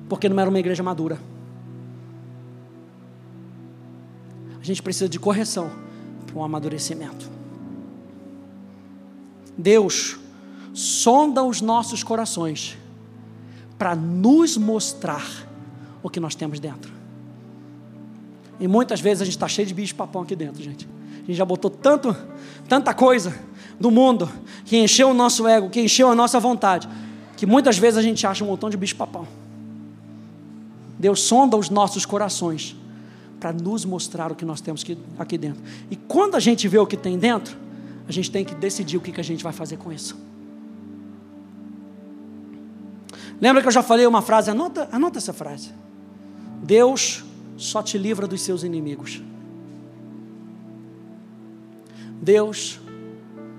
Porque 0.08 0.30
não 0.30 0.40
era 0.40 0.50
uma 0.50 0.60
igreja 0.60 0.82
madura. 0.82 1.20
A 4.58 4.64
gente 4.64 4.82
precisa 4.82 5.10
de 5.10 5.20
correção 5.20 5.70
para 6.26 6.38
um 6.38 6.46
amadurecimento. 6.46 7.30
Deus 9.58 10.18
sonda 10.76 11.42
os 11.42 11.62
nossos 11.62 12.04
corações 12.04 12.78
para 13.78 13.96
nos 13.96 14.58
mostrar 14.58 15.26
o 16.04 16.10
que 16.10 16.20
nós 16.20 16.36
temos 16.36 16.60
dentro. 16.60 16.94
E 18.60 18.68
muitas 18.68 19.00
vezes 19.00 19.22
a 19.22 19.26
gente 19.26 19.36
está 19.36 19.48
cheio 19.48 19.68
de 19.68 19.74
bicho 19.74 19.96
papão 19.96 20.22
aqui 20.22 20.36
dentro, 20.36 20.62
gente. 20.62 20.88
A 21.16 21.26
gente 21.26 21.36
já 21.36 21.46
botou 21.46 21.72
tanto, 21.72 22.16
tanta 22.68 22.94
coisa 22.94 23.34
do 23.80 23.90
mundo 23.90 24.30
que 24.66 24.78
encheu 24.78 25.10
o 25.10 25.14
nosso 25.14 25.48
ego, 25.48 25.70
que 25.70 25.82
encheu 25.82 26.10
a 26.10 26.16
nossa 26.16 26.40
vontade, 26.40 26.88
que 27.38 27.46
muitas 27.46 27.78
vezes 27.78 27.98
a 27.98 28.02
gente 28.02 28.28
acha 28.28 28.44
um 28.44 28.48
montão 28.48 28.70
de 28.70 28.76
bicho-papão. 28.78 29.26
Deus 31.00 31.22
sonda 31.22 31.56
os 31.56 31.70
nossos 31.70 32.06
corações 32.06 32.76
para 33.40 33.54
nos 33.54 33.86
mostrar 33.86 34.32
o 34.32 34.36
que 34.36 34.46
nós 34.46 34.60
temos 34.60 34.84
aqui 35.18 35.38
dentro. 35.38 35.62
E 35.90 35.96
quando 35.96 36.36
a 36.36 36.40
gente 36.40 36.68
vê 36.68 36.78
o 36.78 36.86
que 36.86 36.98
tem 36.98 37.18
dentro, 37.18 37.58
a 38.08 38.12
gente 38.12 38.30
tem 38.30 38.44
que 38.44 38.56
decidir 38.56 38.98
o 38.98 39.02
que 39.02 39.20
a 39.20 39.24
gente 39.24 39.44
vai 39.44 39.54
fazer 39.54 39.78
com 39.78 39.92
isso. 39.92 40.16
Lembra 43.40 43.62
que 43.62 43.68
eu 43.68 43.72
já 43.72 43.84
falei 43.84 44.06
uma 44.08 44.22
frase? 44.22 44.50
Anota, 44.50 44.88
anota 44.92 45.18
essa 45.18 45.34
frase. 45.34 45.72
Deus 46.64 47.24
só 47.58 47.82
te 47.84 47.98
livra 47.98 48.28
dos 48.28 48.42
seus 48.42 48.64
inimigos. 48.64 49.22
Deus 52.22 52.80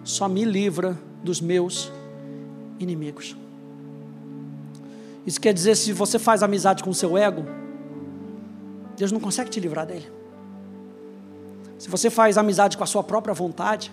só 0.03 0.29
me 0.29 0.45
livra 0.45 0.99
dos 1.23 1.41
meus 1.41 1.91
inimigos. 2.79 3.37
Isso 5.27 5.41
quer 5.41 5.53
dizer, 5.53 5.75
se 5.77 5.93
você 5.93 6.19
faz 6.19 6.43
amizade 6.43 6.83
com 6.83 6.91
o 6.91 6.95
seu 6.95 7.17
ego, 7.19 7.45
Deus 8.97 9.13
não 9.13 9.21
consegue 9.21 9.51
te 9.51 9.61
livrar 9.61 9.87
dele. 9.87 10.11
Se 11.79 11.91
você 11.91 12.09
faz 12.09 12.39
amizade 12.39 12.77
com 12.77 12.85
a 12.85 12.87
sua 12.87 13.03
própria 13.03 13.35
vontade, 13.35 13.93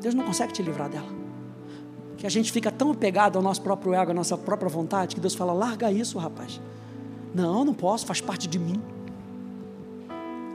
Deus 0.00 0.14
não 0.14 0.24
consegue 0.24 0.52
te 0.52 0.62
livrar 0.62 0.88
dela. 0.88 1.27
Que 2.18 2.26
a 2.26 2.30
gente 2.30 2.52
fica 2.52 2.70
tão 2.70 2.90
apegado 2.90 3.36
ao 3.36 3.42
nosso 3.42 3.62
próprio 3.62 3.94
ego, 3.94 4.10
à 4.10 4.14
nossa 4.14 4.36
própria 4.36 4.68
vontade, 4.68 5.14
que 5.14 5.20
Deus 5.20 5.34
fala: 5.34 5.52
larga 5.52 5.90
isso, 5.90 6.18
rapaz. 6.18 6.60
Não, 7.34 7.64
não 7.64 7.72
posso, 7.72 8.04
faz 8.04 8.20
parte 8.20 8.46
de 8.46 8.58
mim. 8.58 8.82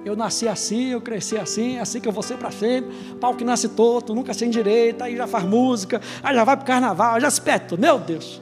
Eu 0.05 0.17
nasci 0.17 0.47
assim, 0.49 0.89
eu 0.89 0.99
cresci 0.99 1.37
assim, 1.37 1.77
é 1.77 1.79
assim 1.79 2.01
que 2.01 2.07
eu 2.07 2.11
vou 2.11 2.21
ser 2.21 2.37
para 2.37 2.51
sempre. 2.51 2.93
Pau 3.21 3.33
que 3.33 3.45
nasce 3.45 3.69
torto, 3.69 4.13
nunca 4.13 4.33
sem 4.33 4.49
direito, 4.49 5.01
aí 5.01 5.15
já 5.15 5.25
faz 5.25 5.45
música, 5.45 6.01
aí 6.21 6.35
já 6.35 6.43
vai 6.43 6.57
para 6.57 6.63
o 6.63 6.67
carnaval, 6.67 7.21
já 7.21 7.31
se 7.31 7.41
peta. 7.41 7.77
Meu 7.77 7.97
Deus, 7.97 8.41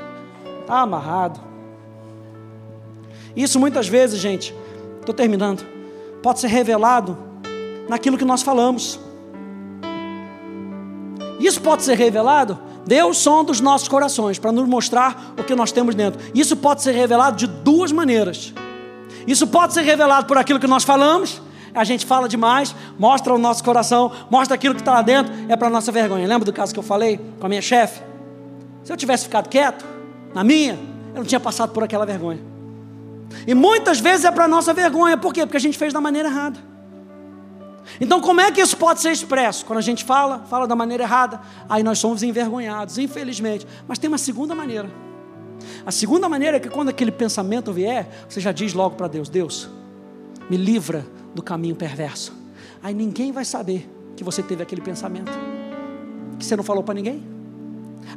está 0.62 0.80
amarrado. 0.80 1.40
Isso 3.36 3.60
muitas 3.60 3.88
vezes, 3.88 4.20
gente, 4.20 4.56
estou 5.00 5.14
terminando, 5.14 5.64
pode 6.24 6.40
ser 6.40 6.48
revelado 6.48 7.16
naquilo 7.88 8.18
que 8.18 8.26
nós 8.26 8.42
falamos. 8.42 9.00
Isso 11.40 11.62
pode 11.62 11.84
ser 11.84 11.96
revelado. 11.96 12.71
Deus 12.86 13.18
sonda 13.18 13.52
os 13.52 13.60
nossos 13.60 13.88
corações 13.88 14.40
para 14.40 14.52
nos 14.52 14.68
mostrar 14.68 15.34
o 15.38 15.44
que 15.44 15.56
nós 15.56 15.72
temos 15.72 15.96
dentro. 15.96 16.20
Isso 16.34 16.56
pode 16.56 16.82
ser 16.82 16.92
revelado 16.92 17.38
de 17.38 17.48
duas 17.48 17.92
maneiras. 17.92 18.54
Isso 19.28 19.46
pode 19.46 19.74
ser 19.74 19.82
revelado 19.82 20.26
por 20.26 20.38
aquilo 20.38 20.60
que 20.60 20.68
nós 20.68 20.84
falamos. 20.84 21.42
A 21.74 21.84
gente 21.84 22.06
fala 22.06 22.28
demais, 22.28 22.76
mostra 23.00 23.34
o 23.34 23.38
nosso 23.38 23.64
coração, 23.64 24.12
mostra 24.30 24.56
aquilo 24.56 24.76
que 24.76 24.82
está 24.82 24.94
lá 24.94 25.02
dentro, 25.02 25.34
é 25.48 25.56
para 25.56 25.70
nossa 25.70 25.92
vergonha. 25.92 26.28
Lembra 26.28 26.44
do 26.44 26.52
caso 26.52 26.74
que 26.74 26.80
eu 26.80 26.84
falei 26.84 27.20
com 27.40 27.46
a 27.46 27.50
minha 27.50 27.62
chefe? 27.62 28.02
Se 28.84 28.92
eu 28.92 28.98
tivesse 28.98 29.26
ficado 29.26 29.48
quieto, 29.48 29.86
na 30.34 30.44
minha, 30.44 30.78
eu 31.14 31.18
não 31.18 31.26
tinha 31.26 31.40
passado 31.40 31.72
por 31.72 31.84
aquela 31.84 32.06
vergonha. 32.06 32.40
E 33.48 33.54
muitas 33.54 34.00
vezes 34.00 34.26
é 34.26 34.32
para 34.32 34.48
nossa 34.48 34.74
vergonha, 34.74 35.18
por 35.18 35.34
quê? 35.34 35.46
Porque 35.46 35.58
a 35.58 35.62
gente 35.62 35.78
fez 35.78 35.94
da 35.94 36.02
maneira 36.02 36.28
errada. 36.28 36.71
Então, 38.00 38.22
como 38.22 38.42
é 38.42 38.52
que 38.52 38.62
isso 38.62 38.78
pode 38.78 39.02
ser 39.02 39.12
expresso? 39.12 39.66
Quando 39.66 39.80
a 39.80 39.84
gente 39.84 40.04
fala, 40.04 40.40
fala 40.50 40.68
da 40.68 40.76
maneira 40.76 41.04
errada, 41.04 41.42
aí 41.68 41.84
nós 41.84 42.00
somos 42.00 42.24
envergonhados, 42.24 42.98
infelizmente. 42.98 43.68
Mas 43.88 43.98
tem 43.98 44.08
uma 44.08 44.18
segunda 44.18 44.56
maneira. 44.56 44.90
A 45.86 45.92
segunda 45.92 46.28
maneira 46.28 46.58
é 46.58 46.60
que 46.60 46.70
quando 46.70 46.90
aquele 46.90 47.12
pensamento 47.12 47.72
vier, 47.72 48.10
você 48.28 48.40
já 48.40 48.52
diz 48.52 48.74
logo 48.74 48.96
para 48.96 49.08
Deus: 49.08 49.30
Deus, 49.30 49.70
me 50.50 50.58
livra 50.58 51.06
do 51.34 51.42
caminho 51.42 51.76
perverso. 51.76 52.34
Aí 52.82 52.94
ninguém 52.94 53.32
vai 53.32 53.46
saber 53.46 53.90
que 54.16 54.24
você 54.24 54.42
teve 54.42 54.64
aquele 54.64 54.82
pensamento, 54.82 55.32
que 56.38 56.46
você 56.46 56.56
não 56.56 56.64
falou 56.64 56.84
para 56.84 56.96
ninguém. 56.96 57.24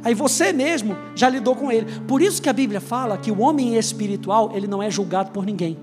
Aí 0.03 0.13
você 0.13 0.51
mesmo 0.51 0.95
já 1.15 1.29
lidou 1.29 1.55
com 1.55 1.71
ele. 1.71 2.01
Por 2.01 2.21
isso 2.21 2.41
que 2.41 2.49
a 2.49 2.53
Bíblia 2.53 2.81
fala 2.81 3.17
que 3.17 3.31
o 3.31 3.39
homem 3.41 3.75
espiritual, 3.75 4.51
ele 4.53 4.67
não 4.67 4.81
é 4.81 4.89
julgado 4.89 5.31
por 5.31 5.45
ninguém. 5.45 5.77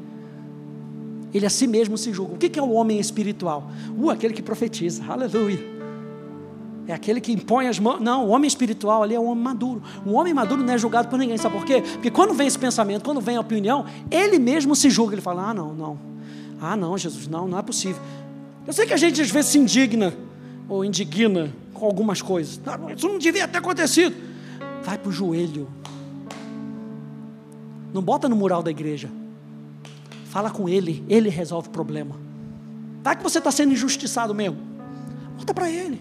Ele 1.32 1.46
a 1.46 1.50
si 1.50 1.66
mesmo 1.66 1.96
se 1.96 2.12
julga. 2.12 2.34
O 2.34 2.38
que 2.38 2.58
é 2.58 2.62
o 2.62 2.72
homem 2.72 2.98
espiritual? 2.98 3.70
Uh, 3.96 4.10
aquele 4.10 4.34
que 4.34 4.42
profetiza. 4.42 5.02
Aleluia. 5.08 5.72
É 6.86 6.92
aquele 6.92 7.20
que 7.20 7.32
impõe 7.32 7.68
as 7.68 7.78
mãos. 7.78 8.00
Não, 8.00 8.26
o 8.26 8.30
homem 8.30 8.48
espiritual 8.48 9.02
ali 9.02 9.14
é 9.14 9.20
um 9.20 9.26
homem 9.26 9.42
maduro. 9.42 9.82
Um 10.04 10.14
homem 10.14 10.34
maduro 10.34 10.62
não 10.62 10.74
é 10.74 10.78
julgado 10.78 11.08
por 11.08 11.18
ninguém. 11.18 11.38
Sabe 11.38 11.56
por 11.56 11.64
quê? 11.64 11.80
Porque 11.80 12.10
quando 12.10 12.34
vem 12.34 12.46
esse 12.46 12.58
pensamento, 12.58 13.04
quando 13.04 13.20
vem 13.20 13.36
a 13.36 13.40
opinião, 13.40 13.86
ele 14.10 14.38
mesmo 14.38 14.74
se 14.74 14.90
julga. 14.90 15.14
Ele 15.14 15.22
fala: 15.22 15.50
Ah, 15.50 15.54
não, 15.54 15.72
não. 15.72 15.98
Ah, 16.60 16.76
não, 16.76 16.96
Jesus, 16.98 17.28
não, 17.28 17.48
não 17.48 17.58
é 17.58 17.62
possível. 17.62 18.00
Eu 18.66 18.72
sei 18.72 18.86
que 18.86 18.92
a 18.92 18.96
gente 18.96 19.20
às 19.20 19.30
vezes 19.30 19.50
se 19.50 19.58
indigna 19.58 20.14
ou 20.68 20.84
indigna 20.84 21.52
com 21.72 21.86
algumas 21.86 22.20
coisas. 22.20 22.60
Isso 22.96 23.08
não 23.08 23.18
devia 23.18 23.48
ter 23.48 23.58
acontecido. 23.58 24.14
Vai 24.84 24.98
para 24.98 25.08
o 25.08 25.12
joelho. 25.12 25.68
Não 27.92 28.02
bota 28.02 28.28
no 28.28 28.36
mural 28.36 28.62
da 28.62 28.70
igreja. 28.70 29.08
Fala 30.32 30.50
com 30.50 30.66
ele, 30.66 31.04
ele 31.10 31.28
resolve 31.28 31.68
o 31.68 31.70
problema. 31.70 32.16
Vai 33.02 33.14
que 33.14 33.22
você 33.22 33.36
está 33.36 33.50
sendo 33.50 33.74
injustiçado 33.74 34.34
mesmo. 34.34 34.56
Bota 35.36 35.52
para 35.52 35.70
ele. 35.70 36.00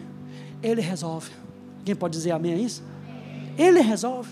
Ele 0.64 0.80
resolve. 0.80 1.30
Quem 1.84 1.94
pode 1.94 2.14
dizer 2.14 2.32
amém 2.32 2.54
a 2.54 2.56
isso? 2.56 2.82
Ele 3.58 3.82
resolve. 3.82 4.30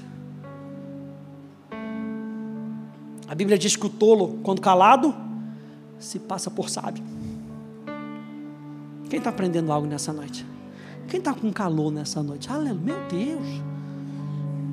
A 3.27 3.35
Bíblia 3.35 3.57
diz 3.57 3.75
que 3.75 3.87
o 3.87 3.89
tolo, 3.89 4.39
quando 4.41 4.61
calado, 4.61 5.13
se 5.99 6.17
passa 6.17 6.49
por 6.49 6.69
sábio. 6.69 7.03
Quem 9.09 9.17
está 9.17 9.31
aprendendo 9.31 9.69
algo 9.69 9.85
nessa 9.85 10.13
noite? 10.13 10.45
Quem 11.09 11.17
está 11.19 11.33
com 11.33 11.51
calor 11.51 11.91
nessa 11.91 12.23
noite? 12.23 12.49
Aleluia, 12.49 12.73
meu 12.73 13.07
Deus. 13.09 13.47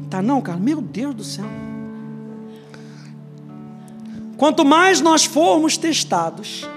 Tá 0.08 0.22
não, 0.22 0.40
cara? 0.40 0.60
Meu 0.60 0.80
Deus 0.80 1.16
do 1.16 1.24
céu. 1.24 1.46
Quanto 4.36 4.64
mais 4.64 5.00
nós 5.00 5.24
formos 5.24 5.76
testados, 5.76 6.68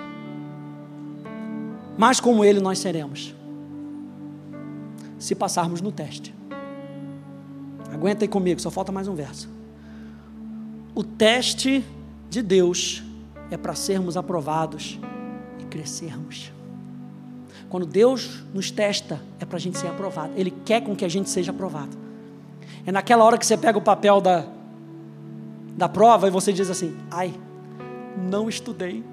mais 1.97 2.19
como 2.19 2.45
Ele 2.45 2.61
nós 2.61 2.79
seremos. 2.79 3.35
Se 5.17 5.35
passarmos 5.35 5.81
no 5.81 5.91
teste. 5.91 6.33
Aguenta 7.91 8.23
aí 8.23 8.27
comigo, 8.29 8.61
só 8.61 8.71
falta 8.71 8.91
mais 8.91 9.09
um 9.09 9.15
verso. 9.15 9.49
O 10.95 11.03
teste 11.03 11.83
de 12.29 12.41
Deus 12.41 13.03
é 13.51 13.57
para 13.57 13.75
sermos 13.75 14.15
aprovados 14.15 14.97
e 15.59 15.65
crescermos. 15.65 16.53
Quando 17.69 17.85
Deus 17.85 18.43
nos 18.53 18.71
testa, 18.71 19.19
é 19.39 19.45
para 19.45 19.57
a 19.57 19.59
gente 19.59 19.77
ser 19.77 19.87
aprovado. 19.87 20.31
Ele 20.37 20.51
quer 20.63 20.81
com 20.81 20.95
que 20.95 21.03
a 21.03 21.09
gente 21.09 21.29
seja 21.29 21.51
aprovado. 21.51 21.97
É 22.85 22.91
naquela 22.91 23.25
hora 23.25 23.37
que 23.37 23.45
você 23.45 23.57
pega 23.57 23.77
o 23.77 23.81
papel 23.81 24.21
da, 24.21 24.45
da 25.77 25.89
prova 25.89 26.27
e 26.27 26.31
você 26.31 26.53
diz 26.53 26.69
assim: 26.69 26.95
ai, 27.11 27.33
não 28.17 28.49
estudei, 28.49 29.03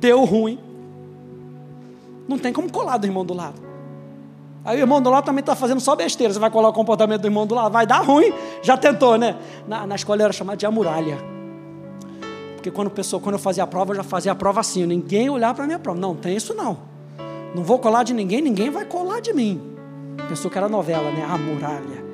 deu 0.00 0.24
ruim. 0.24 0.58
Não 2.28 2.38
tem 2.38 2.52
como 2.52 2.70
colar 2.70 2.96
do 2.96 3.06
irmão 3.06 3.24
do 3.24 3.34
lado. 3.34 3.60
Aí 4.64 4.76
o 4.78 4.80
irmão 4.80 5.00
do 5.00 5.10
lado 5.10 5.24
também 5.24 5.40
está 5.40 5.56
fazendo 5.56 5.80
só 5.80 5.96
besteira. 5.96 6.32
Você 6.32 6.38
vai 6.38 6.50
colar 6.50 6.68
o 6.68 6.72
comportamento 6.72 7.22
do 7.22 7.26
irmão 7.26 7.46
do 7.46 7.54
lado, 7.54 7.72
vai 7.72 7.86
dar 7.86 8.04
ruim. 8.04 8.32
Já 8.62 8.76
tentou, 8.76 9.16
né? 9.16 9.36
Na, 9.66 9.86
na 9.86 9.94
escola 9.94 10.22
era 10.22 10.32
chamado 10.32 10.58
de 10.58 10.66
amuralha. 10.66 11.18
Porque 12.54 12.70
quando, 12.70 12.90
pessoa, 12.90 13.20
quando 13.20 13.36
eu 13.36 13.38
fazia 13.38 13.64
a 13.64 13.66
prova, 13.66 13.92
eu 13.92 13.96
já 13.96 14.02
fazia 14.02 14.32
a 14.32 14.34
prova 14.34 14.60
assim. 14.60 14.84
Ninguém 14.84 15.30
olhar 15.30 15.54
para 15.54 15.64
a 15.64 15.66
minha 15.66 15.78
prova. 15.78 15.98
Não, 15.98 16.14
tem 16.14 16.36
isso 16.36 16.54
não. 16.54 16.78
Não 17.54 17.64
vou 17.64 17.78
colar 17.78 18.02
de 18.02 18.12
ninguém, 18.12 18.40
ninguém 18.42 18.70
vai 18.70 18.84
colar 18.84 19.20
de 19.20 19.32
mim. 19.32 19.60
Pensou 20.28 20.50
que 20.50 20.58
era 20.58 20.68
novela, 20.68 21.10
né? 21.10 21.26
A 21.28 21.38
muralha. 21.38 22.04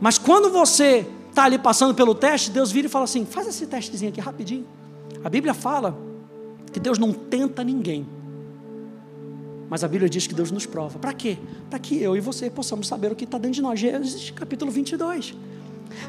Mas 0.00 0.18
quando 0.18 0.50
você 0.50 1.06
está 1.38 1.44
ali 1.44 1.56
passando 1.56 1.94
pelo 1.94 2.16
teste, 2.16 2.50
Deus 2.50 2.72
vira 2.72 2.88
e 2.88 2.90
fala 2.90 3.04
assim: 3.04 3.24
faz 3.24 3.46
esse 3.46 3.64
testezinho 3.64 4.10
aqui 4.10 4.20
rapidinho. 4.20 4.66
A 5.22 5.28
Bíblia 5.28 5.54
fala 5.54 5.96
que 6.72 6.80
Deus 6.80 6.98
não 6.98 7.12
tenta 7.12 7.62
ninguém. 7.62 8.04
Mas 9.70 9.84
a 9.84 9.88
Bíblia 9.88 10.08
diz 10.08 10.26
que 10.26 10.34
Deus 10.34 10.50
nos 10.50 10.66
prova. 10.66 10.98
Para 10.98 11.12
quê? 11.12 11.38
Para 11.70 11.78
que 11.78 12.02
eu 12.02 12.16
e 12.16 12.20
você 12.20 12.50
possamos 12.50 12.88
saber 12.88 13.12
o 13.12 13.14
que 13.14 13.24
está 13.24 13.38
dentro 13.38 13.54
de 13.54 13.62
nós. 13.62 13.78
Gênesis 13.78 14.30
capítulo 14.30 14.70
22. 14.70 15.34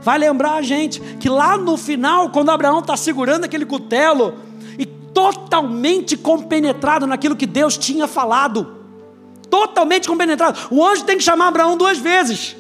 Vai 0.02 0.18
lembrar 0.18 0.56
a 0.56 0.62
gente 0.62 1.00
que 1.20 1.30
lá 1.30 1.58
no 1.58 1.78
final, 1.78 2.32
quando 2.32 2.50
Abraão 2.50 2.80
está 2.80 2.98
segurando 2.98 3.44
aquele 3.44 3.66
cutelo 3.66 4.36
e 4.80 4.86
totalmente 4.86 6.18
compenetrado 6.18 7.06
naquilo 7.06 7.36
que 7.36 7.46
Deus 7.46 7.78
tinha 7.78 8.08
falado, 8.08 8.78
totalmente 9.50 10.08
compenetrado, 10.08 10.58
o 10.72 10.84
anjo 10.84 11.04
tem 11.04 11.18
que 11.18 11.24
chamar 11.24 11.50
Abraão 11.50 11.78
duas 11.78 11.98
vezes. 12.00 12.56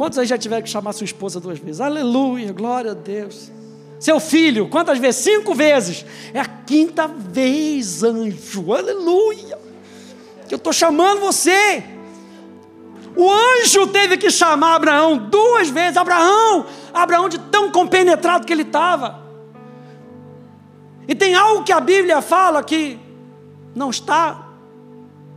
Quantos 0.00 0.18
aí 0.18 0.24
já 0.24 0.38
tiveram 0.38 0.62
que 0.62 0.70
chamar 0.70 0.94
sua 0.94 1.04
esposa 1.04 1.38
duas 1.38 1.58
vezes? 1.58 1.78
Aleluia, 1.78 2.54
glória 2.54 2.92
a 2.92 2.94
Deus. 2.94 3.52
Seu 3.98 4.18
filho, 4.18 4.66
quantas 4.66 4.98
vezes? 4.98 5.22
Cinco 5.22 5.54
vezes. 5.54 6.06
É 6.32 6.40
a 6.40 6.46
quinta 6.46 7.06
vez, 7.06 8.02
anjo. 8.02 8.72
Aleluia. 8.72 9.58
Que 10.48 10.54
eu 10.54 10.56
estou 10.56 10.72
chamando 10.72 11.20
você. 11.20 11.84
O 13.14 13.30
anjo 13.30 13.88
teve 13.88 14.16
que 14.16 14.30
chamar 14.30 14.76
Abraão 14.76 15.18
duas 15.18 15.68
vezes. 15.68 15.98
Abraão, 15.98 16.64
Abraão 16.94 17.28
de 17.28 17.38
tão 17.38 17.70
compenetrado 17.70 18.46
que 18.46 18.54
ele 18.54 18.62
estava. 18.62 19.22
E 21.06 21.14
tem 21.14 21.34
algo 21.34 21.62
que 21.62 21.72
a 21.72 21.80
Bíblia 21.80 22.22
fala 22.22 22.64
que 22.64 22.98
não 23.74 23.90
está 23.90 24.48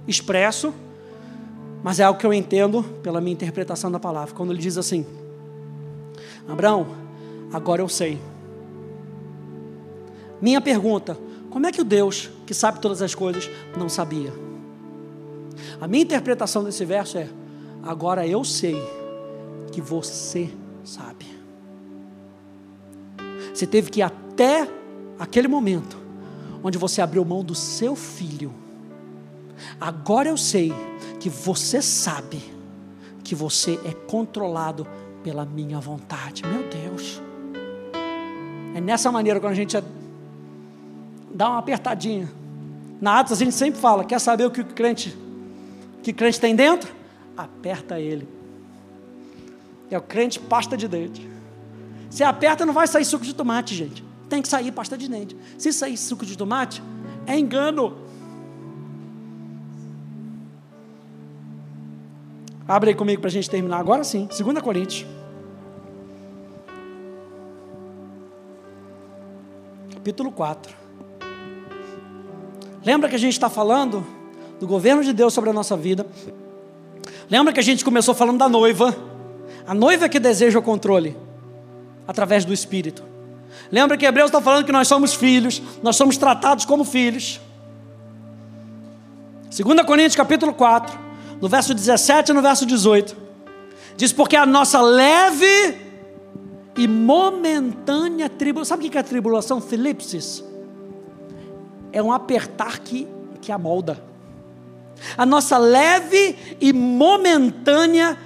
expresso, 0.07 0.73
mas 1.83 1.99
é 1.99 2.03
algo 2.03 2.17
que 2.17 2.25
eu 2.25 2.33
entendo 2.33 2.81
pela 3.03 3.19
minha 3.19 3.33
interpretação 3.33 3.91
da 3.91 3.99
palavra. 3.99 4.33
Quando 4.33 4.53
ele 4.53 4.61
diz 4.61 4.77
assim: 4.77 5.05
Abraão, 6.47 6.87
agora 7.51 7.81
eu 7.81 7.89
sei. 7.89 8.17
Minha 10.41 10.61
pergunta: 10.61 11.17
como 11.49 11.67
é 11.67 11.71
que 11.71 11.81
o 11.81 11.83
Deus, 11.83 12.29
que 12.47 12.53
sabe 12.53 12.79
todas 12.79 13.01
as 13.01 13.13
coisas, 13.13 13.49
não 13.77 13.89
sabia? 13.89 14.31
A 15.81 15.87
minha 15.87 16.03
interpretação 16.03 16.63
desse 16.63 16.85
verso 16.85 17.17
é: 17.17 17.27
agora 17.83 18.25
eu 18.25 18.45
sei 18.45 18.81
que 19.73 19.81
você 19.81 20.49
sabe. 20.85 21.25
Você 23.53 23.67
teve 23.67 23.91
que 23.91 23.99
ir 23.99 24.03
até 24.03 24.67
aquele 25.19 25.49
momento 25.49 25.97
onde 26.63 26.77
você 26.77 27.01
abriu 27.01 27.25
mão 27.25 27.43
do 27.43 27.53
seu 27.53 27.93
filho. 27.93 28.53
Agora 29.79 30.29
eu 30.29 30.37
sei 30.37 30.73
que 31.23 31.29
você 31.29 31.81
sabe 31.81 32.43
que 33.23 33.33
você 33.33 33.79
é 33.85 33.93
controlado 33.93 34.85
pela 35.23 35.45
minha 35.45 35.79
vontade. 35.79 36.43
Meu 36.45 36.67
Deus. 36.67 37.21
É 38.75 38.81
nessa 38.81 39.09
maneira 39.09 39.39
quando 39.39 39.53
a 39.53 39.55
gente 39.55 39.81
dá 41.33 41.47
uma 41.47 41.59
apertadinha. 41.59 42.29
Na 42.99 43.19
Atos 43.19 43.31
a 43.31 43.35
gente 43.45 43.55
sempre 43.55 43.79
fala, 43.79 44.03
quer 44.03 44.19
saber 44.19 44.43
o 44.43 44.51
que 44.51 44.59
o 44.59 44.65
crente, 44.65 45.17
que 46.03 46.11
crente 46.11 46.41
tem 46.41 46.57
dentro? 46.57 46.93
Aperta 47.37 47.97
ele. 47.97 48.27
É 49.89 49.97
o 49.97 50.01
crente 50.01 50.41
pasta 50.41 50.75
de 50.75 50.89
dente. 50.89 51.25
Se 52.09 52.21
aperta 52.21 52.65
não 52.65 52.73
vai 52.73 52.85
sair 52.85 53.05
suco 53.05 53.23
de 53.23 53.33
tomate, 53.33 53.73
gente. 53.73 54.03
Tem 54.27 54.41
que 54.41 54.49
sair 54.49 54.73
pasta 54.73 54.97
de 54.97 55.07
dente. 55.07 55.37
Se 55.57 55.71
sair 55.71 55.95
suco 55.95 56.25
de 56.25 56.37
tomate, 56.37 56.83
é 57.25 57.39
engano. 57.39 58.02
Abre 62.67 62.91
aí 62.91 62.95
comigo 62.95 63.21
para 63.21 63.29
a 63.29 63.31
gente 63.31 63.49
terminar 63.49 63.77
agora 63.77 64.03
sim. 64.03 64.27
2 64.27 64.61
Coríntios. 64.61 65.05
capítulo 70.03 70.33
4. 70.33 70.75
Lembra 72.83 73.07
que 73.07 73.15
a 73.15 73.19
gente 73.19 73.31
está 73.31 73.49
falando 73.49 74.05
do 74.59 74.67
governo 74.67 75.01
de 75.01 75.13
Deus 75.13 75.33
sobre 75.33 75.49
a 75.49 75.53
nossa 75.53 75.77
vida? 75.77 76.05
Lembra 77.29 77.53
que 77.53 77.59
a 77.61 77.63
gente 77.63 77.85
começou 77.85 78.13
falando 78.13 78.37
da 78.37 78.49
noiva? 78.49 78.93
A 79.65 79.73
noiva 79.73 80.09
que 80.09 80.19
deseja 80.19 80.59
o 80.59 80.61
controle 80.61 81.15
através 82.05 82.43
do 82.43 82.51
Espírito. 82.51 83.01
Lembra 83.71 83.95
que 83.95 84.05
Hebreus 84.05 84.27
está 84.27 84.41
falando 84.41 84.65
que 84.65 84.73
nós 84.73 84.89
somos 84.89 85.13
filhos, 85.13 85.61
nós 85.81 85.95
somos 85.95 86.17
tratados 86.17 86.65
como 86.65 86.83
filhos. 86.83 87.39
2 89.55 89.85
Coríntios 89.85 90.17
capítulo 90.17 90.53
4, 90.53 90.99
no 91.43 91.49
verso 91.49 91.73
17 91.73 92.31
e 92.31 92.33
no 92.33 92.41
verso 92.41 92.65
18, 92.65 93.17
diz: 93.97 94.13
Porque 94.13 94.37
a 94.37 94.45
nossa 94.45 94.81
leve 94.81 95.77
e 96.77 96.87
momentânea 96.87 98.29
tribulação, 98.29 98.77
sabe 98.77 98.87
o 98.87 98.89
que 98.89 98.97
é 98.97 99.03
tribulação? 99.03 99.59
Filipsis. 99.59 100.41
É 101.91 102.01
um 102.01 102.13
apertar 102.13 102.79
que, 102.79 103.05
que 103.41 103.51
amolda. 103.51 104.01
A 105.17 105.25
nossa 105.25 105.57
leve 105.57 106.37
e 106.61 106.71
momentânea 106.71 108.17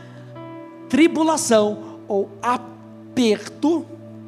tribulação 0.88 2.00
ou 2.08 2.30
aperto, 2.40 3.84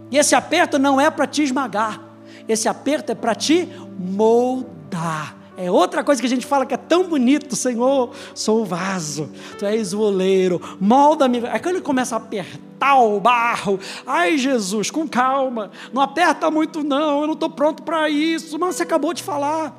e 0.09 0.17
esse 0.17 0.33
aperto 0.33 0.79
não 0.79 0.99
é 0.99 1.11
para 1.11 1.27
te 1.27 1.43
esmagar, 1.43 2.01
esse 2.47 2.67
aperto 2.67 3.11
é 3.11 3.15
para 3.15 3.35
te 3.35 3.69
moldar. 3.99 5.38
É 5.61 5.69
outra 5.69 6.05
coisa 6.05 6.21
que 6.21 6.25
a 6.25 6.29
gente 6.29 6.45
fala 6.45 6.65
que 6.65 6.73
é 6.73 6.77
tão 6.77 7.03
bonito, 7.03 7.53
Senhor, 7.53 8.11
sou 8.33 8.61
o 8.61 8.65
vaso, 8.65 9.29
tu 9.57 9.65
és 9.65 9.93
o 9.93 9.99
oleiro, 9.99 10.77
molda-me. 10.79 11.45
Aí 11.47 11.59
quando 11.59 11.75
ele 11.75 11.83
começa 11.83 12.15
a 12.15 12.17
apertar 12.17 12.97
o 13.01 13.19
barro, 13.19 13.77
ai 14.07 14.37
Jesus, 14.37 14.89
com 14.89 15.05
calma, 15.05 15.69
não 15.91 16.01
aperta 16.01 16.49
muito 16.49 16.81
não, 16.81 17.19
eu 17.19 17.27
não 17.27 17.33
estou 17.33 17.49
pronto 17.49 17.83
para 17.83 18.09
isso, 18.09 18.57
mas 18.57 18.77
você 18.77 18.83
acabou 18.83 19.13
de 19.13 19.21
falar. 19.21 19.77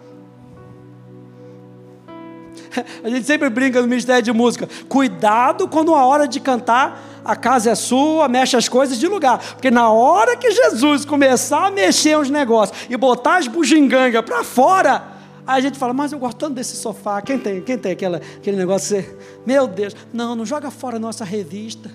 A 3.03 3.09
gente 3.09 3.27
sempre 3.27 3.49
brinca 3.49 3.81
no 3.81 3.89
Ministério 3.89 4.23
de 4.23 4.33
Música. 4.35 4.69
Cuidado 4.87 5.67
quando 5.67 5.95
a 5.95 6.05
hora 6.05 6.29
de 6.29 6.41
cantar, 6.41 7.03
a 7.25 7.35
casa 7.35 7.71
é 7.71 7.75
sua, 7.75 8.29
mexe 8.29 8.55
as 8.55 8.69
coisas 8.69 8.99
de 8.99 9.09
lugar. 9.09 9.39
Porque 9.39 9.71
na 9.71 9.91
hora 9.91 10.37
que 10.37 10.51
Jesus 10.51 11.07
começar 11.07 11.69
a 11.69 11.71
mexer 11.71 12.19
os 12.19 12.29
negócios 12.29 12.87
e 12.91 12.97
botar 12.99 13.39
as 13.39 13.49
bugigangas 13.49 14.23
para 14.23 14.45
fora, 14.45 15.20
aí 15.47 15.59
a 15.59 15.61
gente 15.61 15.79
fala, 15.79 15.93
mas 15.93 16.13
eu 16.13 16.19
gosto 16.19 16.39
tanto 16.39 16.55
desse 16.55 16.77
sofá. 16.77 17.21
Quem 17.23 17.39
tem, 17.39 17.61
quem 17.61 17.79
tem 17.79 17.93
aquela, 17.93 18.19
aquele 18.19 18.57
negócio? 18.57 19.05
Meu 19.47 19.67
Deus, 19.67 19.95
não, 20.13 20.35
não 20.35 20.47
joga 20.47 20.71
fora 20.71 20.97
a 20.97 21.01
nossa 21.01 21.25
revista. 21.25 21.91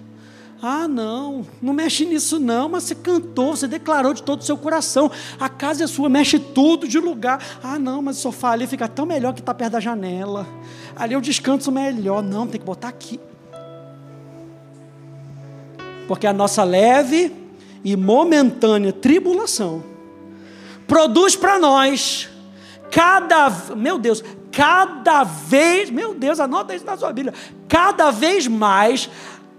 Ah, 0.61 0.87
não, 0.87 1.45
não 1.61 1.73
mexe 1.73 2.05
nisso 2.05 2.39
não, 2.39 2.69
mas 2.69 2.83
você 2.83 2.95
cantou, 2.95 3.55
você 3.55 3.67
declarou 3.67 4.13
de 4.13 4.23
todo 4.23 4.41
o 4.41 4.43
seu 4.43 4.57
coração. 4.57 5.11
A 5.39 5.49
casa 5.49 5.83
é 5.83 5.87
sua, 5.87 6.09
mexe 6.09 6.39
tudo 6.39 6.87
de 6.87 6.97
lugar. 6.97 7.39
Ah, 7.61 7.77
não, 7.77 8.01
mas 8.01 8.17
o 8.17 8.21
sofá 8.21 8.51
ali 8.51 8.65
fica 8.65 8.87
tão 8.87 9.05
melhor 9.05 9.33
que 9.33 9.41
está 9.41 9.53
perto 9.53 9.73
da 9.73 9.79
janela. 9.79 10.47
Ali 10.95 11.13
eu 11.13 11.21
descanso 11.21 11.71
melhor. 11.71 12.23
Não, 12.23 12.47
tem 12.47 12.59
que 12.59 12.65
botar 12.65 12.87
aqui. 12.87 13.19
Porque 16.07 16.25
a 16.25 16.33
nossa 16.33 16.63
leve 16.63 17.31
e 17.83 17.95
momentânea 17.95 18.93
tribulação 18.93 19.83
produz 20.87 21.35
para 21.35 21.59
nós 21.59 22.29
cada, 22.95 23.51
meu 23.75 23.99
Deus, 23.99 24.23
cada 24.53 25.25
vez, 25.25 25.89
meu 25.89 26.13
Deus, 26.13 26.39
anota 26.39 26.73
isso 26.73 26.85
na 26.85 26.95
sua 26.95 27.11
Bíblia, 27.11 27.33
cada 27.67 28.09
vez 28.09 28.47
mais 28.47 29.09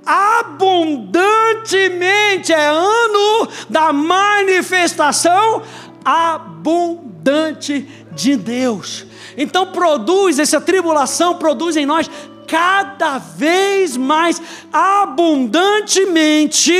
abundantemente, 0.07 2.51
é 2.51 2.68
ano 2.68 3.47
da 3.68 3.93
manifestação 3.93 5.61
abundante 6.03 7.87
de 8.12 8.37
Deus. 8.37 9.05
Então 9.37 9.66
produz 9.66 10.39
essa 10.39 10.59
tribulação, 10.59 11.34
produz 11.34 11.76
em 11.76 11.84
nós 11.84 12.11
cada 12.47 13.18
vez 13.18 13.99
mais 13.99 14.41
abundantemente 14.72 16.72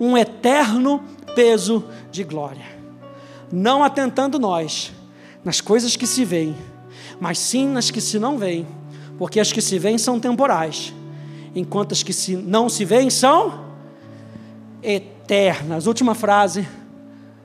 um 0.00 0.18
eterno 0.18 1.04
peso 1.36 1.84
de 2.10 2.24
glória. 2.24 2.66
Não 3.52 3.84
atentando 3.84 4.40
nós 4.40 4.92
nas 5.44 5.60
coisas 5.60 5.96
que 5.96 6.06
se 6.06 6.24
veem, 6.24 6.56
mas 7.20 7.38
sim 7.38 7.68
nas 7.68 7.90
que 7.90 8.00
se 8.00 8.18
não 8.18 8.38
veem, 8.38 8.66
porque 9.18 9.38
as 9.38 9.52
que 9.52 9.60
se 9.60 9.78
veem 9.78 9.98
são 9.98 10.18
temporais 10.18 10.94
enquanto 11.54 11.92
as 11.92 12.02
que 12.02 12.12
se, 12.12 12.36
não 12.36 12.68
se 12.68 12.84
veem 12.84 13.08
são 13.08 13.64
eternas. 14.82 15.86
Última 15.86 16.14
frase. 16.14 16.66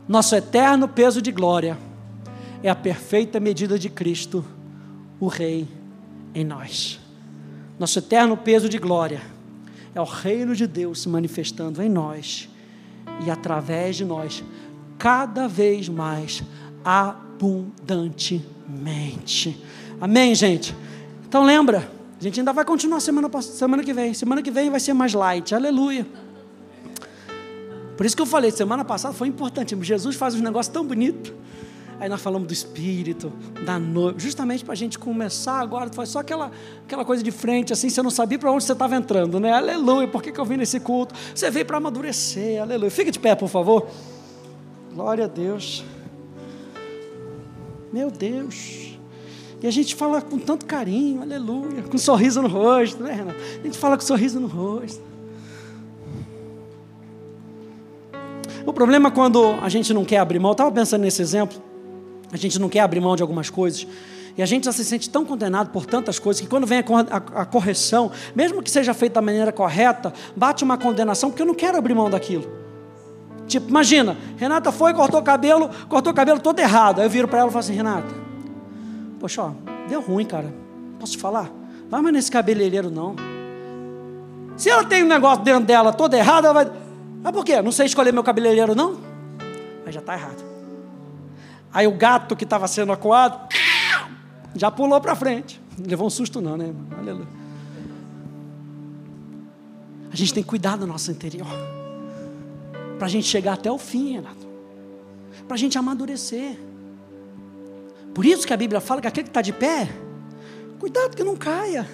Nosso 0.08 0.36
eterno 0.36 0.88
peso 0.88 1.22
de 1.22 1.32
glória 1.32 1.78
é 2.64 2.70
a 2.70 2.76
perfeita 2.76 3.40
medida 3.40 3.78
de 3.78 3.90
Cristo, 3.90 4.44
o 5.20 5.28
Rei 5.28 5.68
em 6.34 6.44
nós. 6.44 7.00
Nosso 7.78 8.00
eterno 8.00 8.36
peso 8.36 8.68
de 8.68 8.80
glória 8.80 9.22
é 9.94 10.02
o 10.02 10.06
reino 10.06 10.56
de 10.56 10.66
Deus 10.66 11.02
se 11.02 11.10
manifestando 11.10 11.82
em 11.82 11.90
nós 11.90 12.50
e 13.26 13.30
através 13.30 13.96
de 13.98 14.06
nós, 14.06 14.44
cada 14.98 15.48
vez 15.48 15.88
mais 15.88 16.44
abundantemente. 17.40 19.58
Amém, 20.02 20.36
gente? 20.36 20.76
Então 21.28 21.44
lembra 21.44 22.00
a 22.20 22.24
gente 22.24 22.40
ainda 22.42 22.52
vai 22.52 22.66
continuar 22.66 23.00
semana, 23.00 23.30
semana 23.42 23.82
que 23.82 23.94
vem. 23.94 24.14
Semana 24.14 24.42
que 24.42 24.52
vem 24.52 24.70
vai 24.70 24.82
ser 24.82 24.94
mais 24.94 25.14
light. 25.14 25.56
Aleluia. 25.56 26.06
Por 27.96 28.06
isso 28.06 28.14
que 28.14 28.22
eu 28.22 28.26
falei, 28.26 28.52
semana 28.52 28.84
passada 28.84 29.14
foi 29.14 29.30
importante. 29.30 29.74
Jesus 29.82 30.18
faz 30.18 30.36
um 30.36 30.42
negócio 30.42 30.74
tão 30.74 30.86
bonito. 30.86 31.34
Aí 31.98 32.10
nós 32.10 32.22
falamos 32.22 32.48
do 32.48 32.54
Espírito, 32.54 33.32
da 33.66 33.80
noiva, 33.80 34.20
justamente 34.20 34.66
para 34.66 34.74
a 34.74 34.76
gente 34.76 35.00
começar 35.00 35.60
agora. 35.60 35.90
Foi 35.94 36.06
só 36.06 36.20
aquela, 36.20 36.52
aquela 36.86 37.06
coisa 37.06 37.24
de 37.24 37.32
frente, 37.32 37.72
assim, 37.72 37.90
você 37.90 38.02
não 38.02 38.10
sabia 38.10 38.38
para 38.38 38.52
onde 38.52 38.66
você 38.66 38.74
estava 38.74 38.96
entrando, 38.96 39.40
né? 39.40 39.52
Aleluia, 39.52 40.08
por 40.08 40.22
que, 40.22 40.32
que 40.32 40.40
eu 40.40 40.46
vim 40.46 40.58
nesse 40.58 40.80
culto? 40.80 41.16
Você 41.36 41.50
veio 41.50 41.66
para 41.66 41.78
amadurecer, 41.78 42.62
aleluia. 42.62 42.92
Fique 42.92 43.12
de 43.12 43.20
pé, 43.20 43.36
por 43.36 43.50
favor. 43.50 43.88
Glória 44.94 45.26
a 45.26 45.28
Deus. 45.28 45.84
Meu 47.92 48.12
Deus. 48.12 48.98
E 49.62 49.68
a 49.68 49.72
gente 49.72 49.96
fala 49.96 50.22
com 50.22 50.40
tanto 50.40 50.66
carinho, 50.66 51.22
aleluia, 51.22 51.84
com 51.84 51.96
um 51.96 52.00
sorriso 52.00 52.42
no 52.42 52.48
rosto, 52.48 53.04
né, 53.04 53.14
Renato? 53.14 53.40
A 53.60 53.66
gente 53.66 53.78
fala 53.78 53.98
com 53.98 54.04
um 54.04 54.08
sorriso 54.08 54.40
no 54.40 54.48
rosto. 54.48 55.02
O 58.66 58.72
problema 58.72 59.10
é 59.10 59.12
quando 59.12 59.44
a 59.62 59.68
gente 59.68 59.94
não 59.94 60.06
quer 60.06 60.20
abrir 60.20 60.40
mão, 60.40 60.52
eu 60.52 60.54
estava 60.54 60.72
pensando 60.72 61.02
nesse 61.02 61.22
exemplo, 61.22 61.62
a 62.32 62.38
gente 62.38 62.60
não 62.60 62.70
quer 62.70 62.82
abrir 62.82 63.02
mão 63.02 63.16
de 63.16 63.22
algumas 63.22 63.50
coisas, 63.50 63.86
e 64.38 64.42
a 64.42 64.46
gente 64.46 64.66
já 64.66 64.72
se 64.72 64.86
sente 64.86 65.10
tão 65.10 65.26
condenado 65.26 65.72
por 65.72 65.86
tantas 65.86 66.20
coisas, 66.20 66.40
que 66.40 66.48
quando 66.48 66.66
vem 66.66 66.80
a, 66.80 67.46
correção, 67.46 68.12
mesmo 68.34 68.64
que 68.64 68.72
seja 68.72 68.94
feita 68.94 69.16
da 69.16 69.22
maneira 69.22 69.52
correta, 69.52 70.14
bate 70.36 70.64
uma 70.64 70.78
condenação, 70.78 71.30
porque 71.30 71.42
eu 71.42 71.48
não 71.48 71.56
quero 71.56 71.78
abrir 71.78 71.94
mão 71.94 72.10
daquilo. 72.10 72.69
Tipo, 73.50 73.68
imagina, 73.68 74.16
Renata 74.38 74.72
foi, 74.72 74.94
cortou 74.94 75.20
o 75.20 75.24
cabelo, 75.24 75.70
cortou 75.90 76.14
o 76.14 76.16
cabelo 76.16 76.40
todo 76.40 76.60
errado. 76.60 77.00
Aí 77.00 77.06
eu 77.06 77.10
viro 77.10 77.28
para 77.28 77.40
ela 77.40 77.50
e 77.50 77.52
falo 77.52 77.60
assim, 77.60 77.74
Renata, 77.74 78.30
Poxa, 79.20 79.44
ó, 79.44 79.52
deu 79.88 80.02
ruim, 80.02 80.26
cara. 80.26 80.54
Posso 81.00 81.14
te 81.14 81.18
falar? 81.18 81.52
Vai 81.90 82.02
mais 82.02 82.14
nesse 82.14 82.32
cabeleireiro, 82.32 82.90
não. 82.90 83.16
Se 84.56 84.70
ela 84.70 84.84
tem 84.84 85.04
um 85.04 85.08
negócio 85.08 85.44
dentro 85.44 85.66
dela 85.66 85.92
todo 85.92 86.14
errado, 86.14 86.46
ela 86.46 86.54
vai. 86.54 86.72
Mas 87.22 87.34
por 87.34 87.44
quê? 87.44 87.62
Não 87.62 87.72
sei 87.72 87.86
escolher 87.86 88.14
meu 88.14 88.24
cabeleireiro, 88.24 88.74
não? 88.74 88.98
Mas 89.84 89.94
já 89.94 90.00
está 90.00 90.14
errado. 90.14 90.44
Aí 91.74 91.86
o 91.86 91.92
gato 91.92 92.36
que 92.36 92.46
estava 92.46 92.68
sendo 92.68 92.92
acuado 92.92 93.48
já 94.56 94.72
pulou 94.72 95.00
para 95.02 95.16
frente. 95.16 95.62
Levou 95.78 96.08
um 96.08 96.10
susto, 96.10 96.42
não, 96.42 96.56
né? 96.56 96.74
Aleluia. 96.98 97.28
A 100.12 100.16
gente 100.16 100.34
tem 100.34 100.44
que 100.44 100.50
cuidar 100.50 100.78
do 100.78 100.88
nosso 100.88 101.12
interior. 101.12 101.48
Para 103.00 103.08
a 103.08 103.10
gente 103.10 103.28
chegar 103.28 103.54
até 103.54 103.72
o 103.72 103.78
fim, 103.78 104.12
Renato. 104.16 104.46
Para 105.48 105.56
a 105.56 105.58
gente 105.58 105.78
amadurecer. 105.78 106.60
Por 108.14 108.26
isso 108.26 108.46
que 108.46 108.54
a 108.54 108.58
Bíblia 108.58 108.82
fala 108.82 109.00
que 109.00 109.08
aquele 109.08 109.24
que 109.24 109.30
está 109.30 109.42
de 109.42 109.54
pé, 109.54 109.90
cuidado 110.78 111.16
que 111.16 111.24
não 111.24 111.38
caia. 111.38 111.90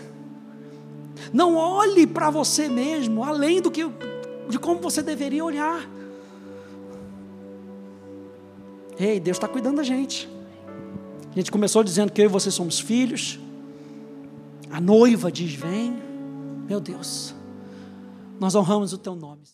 Não 1.31 1.55
olhe 1.55 2.07
para 2.07 2.31
você 2.31 2.67
mesmo, 2.67 3.23
além 3.23 3.61
do 3.61 3.69
que 3.69 3.83
de 4.49 4.57
como 4.57 4.81
você 4.81 5.03
deveria 5.03 5.45
olhar. 5.45 5.87
Ei, 8.97 9.19
Deus 9.19 9.37
está 9.37 9.47
cuidando 9.47 9.77
da 9.77 9.83
gente. 9.83 10.27
A 11.31 11.35
gente 11.35 11.51
começou 11.51 11.83
dizendo 11.83 12.11
que 12.11 12.21
eu 12.21 12.25
e 12.25 12.29
você 12.29 12.49
somos 12.49 12.79
filhos. 12.79 13.39
A 14.71 14.81
noiva 14.81 15.31
diz: 15.31 15.53
Vem, 15.53 15.95
meu 16.67 16.79
Deus, 16.79 17.35
nós 18.39 18.55
honramos 18.55 18.91
o 18.91 18.97
teu 18.97 19.15
nome. 19.15 19.45